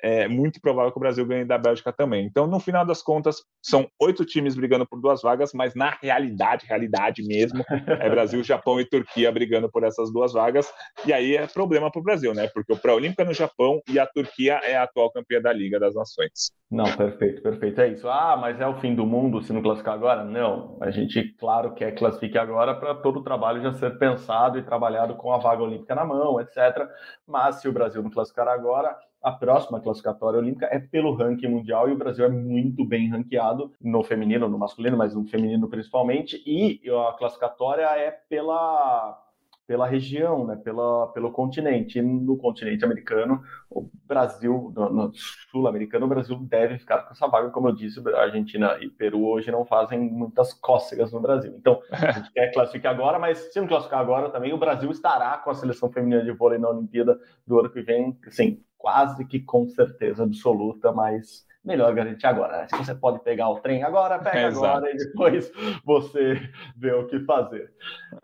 é 0.05 0.27
muito 0.27 0.61
provável 0.61 0.91
que 0.91 0.97
o 0.97 0.99
Brasil 0.99 1.25
ganhe 1.25 1.43
da 1.43 1.57
Bélgica 1.57 1.91
também. 1.91 2.27
Então, 2.27 2.45
no 2.45 2.59
final 2.59 2.85
das 2.85 3.01
contas, 3.01 3.41
são 3.59 3.87
oito 3.99 4.23
times 4.23 4.55
brigando 4.55 4.85
por 4.85 5.01
duas 5.01 5.23
vagas, 5.23 5.51
mas 5.51 5.73
na 5.73 5.97
realidade, 5.99 6.67
realidade 6.67 7.23
mesmo, 7.25 7.63
é 7.87 8.07
Brasil, 8.07 8.41
Japão 8.45 8.79
e 8.79 8.85
Turquia 8.85 9.31
brigando 9.31 9.67
por 9.67 9.83
essas 9.83 10.13
duas 10.13 10.31
vagas. 10.31 10.71
E 11.07 11.11
aí 11.11 11.35
é 11.35 11.47
problema 11.47 11.89
para 11.89 11.99
o 11.99 12.03
Brasil, 12.03 12.35
né? 12.35 12.47
Porque 12.53 12.71
o 12.71 12.77
Pré-Olímpico 12.77 13.23
é 13.23 13.25
no 13.25 13.33
Japão 13.33 13.81
e 13.89 13.97
a 13.97 14.05
Turquia 14.05 14.59
é 14.63 14.75
a 14.77 14.83
atual 14.83 15.11
campeã 15.11 15.41
da 15.41 15.51
Liga 15.51 15.79
das 15.79 15.95
Nações. 15.95 16.51
Não, 16.69 16.85
perfeito, 16.95 17.41
perfeito. 17.41 17.81
É 17.81 17.87
isso. 17.87 18.07
Ah, 18.07 18.37
mas 18.39 18.61
é 18.61 18.67
o 18.67 18.75
fim 18.75 18.93
do 18.93 19.07
mundo 19.07 19.41
se 19.41 19.53
não 19.53 19.61
classificar 19.63 19.95
agora? 19.95 20.23
Não. 20.23 20.77
A 20.81 20.91
gente, 20.91 21.35
claro, 21.39 21.73
quer 21.73 21.93
classificar 21.93 22.43
agora 22.43 22.75
para 22.75 22.93
todo 22.93 23.21
o 23.21 23.23
trabalho 23.23 23.61
já 23.61 23.73
ser 23.73 23.97
pensado 23.97 24.59
e 24.59 24.63
trabalhado 24.63 25.15
com 25.15 25.33
a 25.33 25.37
vaga 25.39 25.63
olímpica 25.63 25.95
na 25.95 26.05
mão, 26.05 26.39
etc. 26.39 26.87
Mas 27.25 27.55
se 27.55 27.67
o 27.67 27.73
Brasil 27.73 28.03
não 28.03 28.11
classificar 28.11 28.47
agora, 28.47 28.95
a 29.25 29.31
próxima 29.31 29.81
classificatória 29.81 30.39
olímpica 30.39 30.67
é 30.71 30.77
pelo 30.77 31.15
ranking 31.15 31.47
mundial 31.47 31.89
e 31.89 31.93
o 31.93 31.97
Brasil 31.97 32.25
é 32.25 32.29
muito 32.29 32.85
bem 32.85 33.09
ranqueado 33.09 33.71
no 33.81 34.03
feminino, 34.03 34.47
no 34.47 34.59
masculino, 34.59 34.95
mas 34.95 35.15
no 35.15 35.25
feminino 35.25 35.67
principalmente. 35.67 36.43
E 36.45 36.79
a 36.91 37.13
classificatória 37.13 37.85
é 37.85 38.11
pela 38.11 39.19
pela 39.67 39.87
região, 39.87 40.45
né, 40.45 40.55
pela, 40.55 41.07
pelo 41.07 41.31
continente. 41.31 41.97
E 41.97 42.01
no 42.01 42.37
continente 42.37 42.85
americano, 42.85 43.41
o 43.67 43.89
Brasil, 44.05 44.71
no, 44.75 44.89
no 44.91 45.11
sul-americano, 45.49 46.05
o 46.05 46.09
Brasil 46.09 46.37
deve 46.37 46.77
ficar 46.77 46.99
com 46.99 47.11
essa 47.11 47.27
vaga, 47.27 47.49
como 47.49 47.69
eu 47.69 47.73
disse, 47.73 47.99
a 48.09 48.21
Argentina 48.21 48.77
e 48.79 48.89
Peru 48.89 49.25
hoje 49.25 49.51
não 49.51 49.65
fazem 49.65 49.99
muitas 49.99 50.53
cócegas 50.53 51.11
no 51.11 51.19
Brasil. 51.19 51.51
Então, 51.57 51.81
a 51.91 52.11
gente 52.11 52.31
quer 52.31 52.51
classificar 52.53 52.93
agora, 52.93 53.17
mas 53.17 53.51
se 53.51 53.59
não 53.59 53.67
classificar 53.67 53.99
agora 53.99 54.29
também, 54.29 54.53
o 54.53 54.57
Brasil 54.59 54.91
estará 54.91 55.37
com 55.37 55.49
a 55.49 55.55
seleção 55.55 55.91
feminina 55.91 56.23
de 56.23 56.31
vôlei 56.31 56.59
na 56.59 56.69
Olimpíada 56.69 57.19
do 57.47 57.59
ano 57.59 57.69
que 57.71 57.81
vem, 57.81 58.15
sim, 58.29 58.63
quase 58.77 59.25
que 59.25 59.39
com 59.39 59.67
certeza 59.67 60.23
absoluta, 60.23 60.91
mas 60.91 61.45
melhor 61.63 61.93
garantir 61.93 62.27
agora. 62.27 62.59
Né? 62.59 62.67
Se 62.67 62.77
você 62.77 62.93
pode 62.93 63.23
pegar 63.23 63.49
o 63.49 63.59
trem 63.59 63.83
agora, 63.83 64.19
pega 64.19 64.39
é, 64.39 64.45
agora 64.45 64.89
e 64.91 64.95
depois 64.95 65.51
você 65.83 66.39
vê 66.77 66.93
o 66.93 67.07
que 67.07 67.19
fazer. 67.21 67.73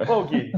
Bom, 0.05 0.25
Gui, 0.25 0.51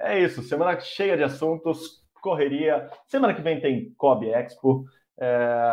é 0.00 0.20
isso. 0.20 0.42
Semana 0.42 0.80
cheia 0.80 1.16
de 1.16 1.22
assuntos, 1.22 2.02
correria. 2.22 2.88
Semana 3.06 3.34
que 3.34 3.42
vem 3.42 3.60
tem 3.60 3.92
Kobe 3.96 4.28
Expo. 4.30 4.84
É... 5.16 5.70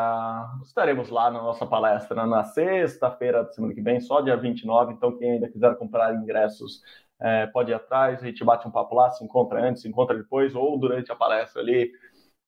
estaremos 0.63 1.09
lá 1.09 1.31
na 1.31 1.41
nossa 1.41 1.65
palestra 1.65 2.27
na 2.27 2.43
sexta-feira 2.43 3.43
da 3.43 3.51
semana 3.51 3.73
que 3.73 3.81
vem, 3.81 3.99
só 3.99 4.21
dia 4.21 4.37
29. 4.37 4.93
Então, 4.93 5.17
quem 5.17 5.31
ainda 5.31 5.49
quiser 5.49 5.75
comprar 5.77 6.13
ingressos, 6.13 6.81
é, 7.19 7.47
pode 7.47 7.71
ir 7.71 7.73
atrás. 7.73 8.21
A 8.21 8.25
gente 8.25 8.43
bate 8.43 8.67
um 8.67 8.71
papo 8.71 8.93
lá, 8.95 9.09
se 9.09 9.23
encontra 9.23 9.63
antes, 9.63 9.81
se 9.81 9.87
encontra 9.87 10.15
depois, 10.17 10.53
ou 10.53 10.77
durante 10.77 11.11
a 11.11 11.15
palestra 11.15 11.61
ali 11.61 11.91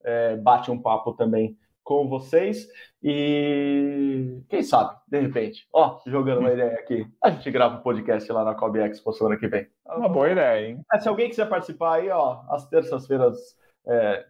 é, 0.04 0.36
bate 0.36 0.72
um 0.72 0.82
papo 0.82 1.14
também 1.14 1.58
com 1.84 2.08
vocês 2.08 2.68
e 3.02 4.42
quem 4.48 4.64
sabe, 4.64 4.96
de 5.08 5.20
repente, 5.20 5.68
ó, 5.74 6.00
jogando 6.08 6.40
uma 6.40 6.54
ideia 6.54 6.76
aqui, 6.76 7.06
a 7.22 7.30
gente 7.30 7.52
grava 7.52 7.76
um 7.76 7.82
podcast 7.82 8.32
lá 8.32 8.46
na 8.46 8.56
Cobb 8.56 8.80
Expo 8.80 9.12
semana 9.12 9.38
que 9.38 9.48
vem. 9.48 9.68
Uma 9.86 10.08
boa 10.08 10.32
ideia, 10.32 10.70
hein? 10.70 10.82
É, 10.94 11.00
se 11.00 11.10
alguém 11.10 11.30
quiser 11.30 11.50
participar 11.50 11.96
aí, 11.96 12.10
ó, 12.10 12.42
às 12.50 12.68
terças-feiras 12.70 13.38
é, 13.86 14.26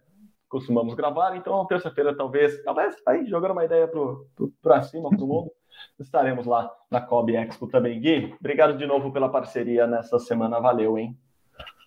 costumamos 0.48 0.94
gravar, 0.94 1.36
então 1.36 1.64
terça-feira 1.66 2.16
talvez, 2.16 2.62
talvez 2.64 2.96
aí 3.06 3.26
jogando 3.26 3.52
uma 3.52 3.64
ideia 3.64 3.86
pro, 3.86 4.28
pro, 4.34 4.52
pra 4.60 4.82
cima, 4.82 5.08
pro 5.10 5.26
mundo, 5.26 5.50
estaremos 5.98 6.46
lá 6.46 6.70
na 6.90 7.00
Cobb 7.00 7.36
Expo 7.36 7.68
também. 7.68 8.00
Gui, 8.00 8.34
obrigado 8.40 8.76
de 8.76 8.86
novo 8.86 9.12
pela 9.12 9.28
parceria 9.28 9.86
nessa 9.86 10.18
semana, 10.18 10.60
valeu, 10.60 10.98
hein? 10.98 11.16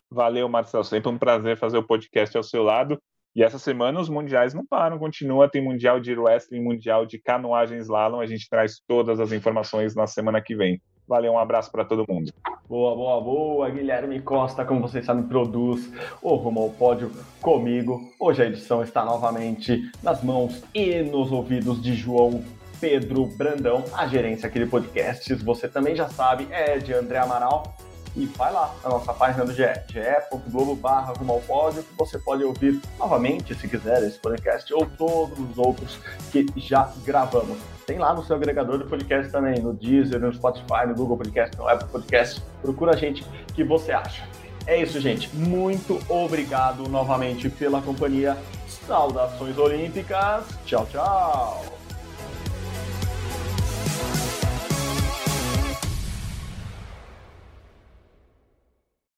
Valeu, 0.10 0.48
Marcelo, 0.48 0.86
sempre 0.86 1.10
um 1.10 1.18
prazer 1.18 1.58
fazer 1.58 1.78
o 1.78 1.84
podcast 1.84 2.38
ao 2.38 2.44
seu 2.44 2.64
lado. 2.64 2.98
E 3.36 3.44
essa 3.44 3.60
semana 3.60 4.00
os 4.00 4.10
mundiais 4.10 4.54
não 4.54 4.66
param, 4.66 4.98
continua, 4.98 5.50
tem 5.50 5.62
mundial 5.62 6.00
de 6.00 6.14
wrestling, 6.18 6.62
mundial 6.62 7.06
de 7.06 7.20
canoagem 7.20 7.78
slalom, 7.80 8.20
a 8.20 8.26
gente 8.26 8.50
traz 8.50 8.82
todas 8.88 9.20
as 9.20 9.32
informações 9.32 9.96
na 9.96 10.08
semana 10.08 10.42
que 10.42 10.56
vem. 10.56 10.82
Valeu, 11.08 11.32
um 11.32 11.40
abraço 11.40 11.72
para 11.72 11.86
todo 11.86 12.06
mundo. 12.10 12.34
Boa, 12.68 12.94
boa, 12.94 13.22
boa. 13.22 13.70
Guilherme 13.70 14.20
Costa, 14.22 14.66
como 14.66 14.82
vocês 14.82 15.06
sabem, 15.06 15.24
produz 15.24 15.90
o 16.22 16.36
Rumo 16.36 16.62
ao 16.62 16.70
Pódio 16.72 17.12
comigo. 17.42 18.12
Hoje 18.20 18.44
a 18.44 18.46
edição 18.46 18.84
está 18.84 19.06
novamente 19.06 19.90
nas 20.04 20.22
mãos 20.22 20.62
e 20.74 21.02
nos 21.02 21.32
ouvidos 21.32 21.82
de 21.82 21.94
João 21.94 22.44
Pedro 22.82 23.26
Brandão, 23.26 23.86
a 23.94 24.06
gerência 24.06 24.48
aqui 24.48 24.60
de 24.60 24.66
podcasts. 24.66 25.42
Você 25.42 25.70
também 25.70 25.96
já 25.96 26.10
sabe, 26.10 26.48
é 26.52 26.78
de 26.78 26.94
André 26.94 27.20
Amaral 27.20 27.74
e 28.18 28.26
vai 28.26 28.52
lá 28.52 28.74
na 28.84 28.90
nossa 28.90 29.14
página 29.14 29.46
do 29.46 29.54
GE, 29.54 29.64
ge.globo 29.90 30.76
barra 30.76 31.14
rumo 31.14 31.34
ao 31.34 31.40
pódio, 31.42 31.84
que 31.84 31.94
você 31.96 32.18
pode 32.18 32.44
ouvir 32.44 32.82
novamente, 32.98 33.54
se 33.54 33.68
quiser, 33.68 34.02
esse 34.04 34.18
podcast 34.18 34.74
ou 34.74 34.88
todos 34.98 35.40
os 35.40 35.58
outros 35.58 36.00
que 36.32 36.48
já 36.56 36.92
gravamos. 37.06 37.60
Tem 37.86 38.00
lá 38.00 38.14
no 38.14 38.26
seu 38.26 38.36
agregador 38.36 38.80
de 38.80 38.86
podcast 38.86 39.32
também, 39.32 39.62
no 39.62 39.72
Deezer, 39.74 40.20
no 40.20 40.34
Spotify, 40.34 40.88
no 40.88 40.96
Google 40.96 41.18
Podcast, 41.18 41.56
no 41.58 41.70
Apple 41.70 41.88
Podcast. 41.88 42.42
Procura 42.62 42.94
a 42.94 42.98
gente 42.98 43.24
que 43.54 43.64
você 43.64 43.92
acha. 43.92 44.28
É 44.66 44.82
isso, 44.82 45.00
gente. 45.00 45.34
Muito 45.34 46.00
obrigado 46.10 46.90
novamente 46.90 47.50
pela 47.50 47.82
companhia. 47.82 48.36
Saudações 48.68 49.58
olímpicas. 49.58 50.44
Tchau, 50.66 50.86
tchau. 50.92 51.77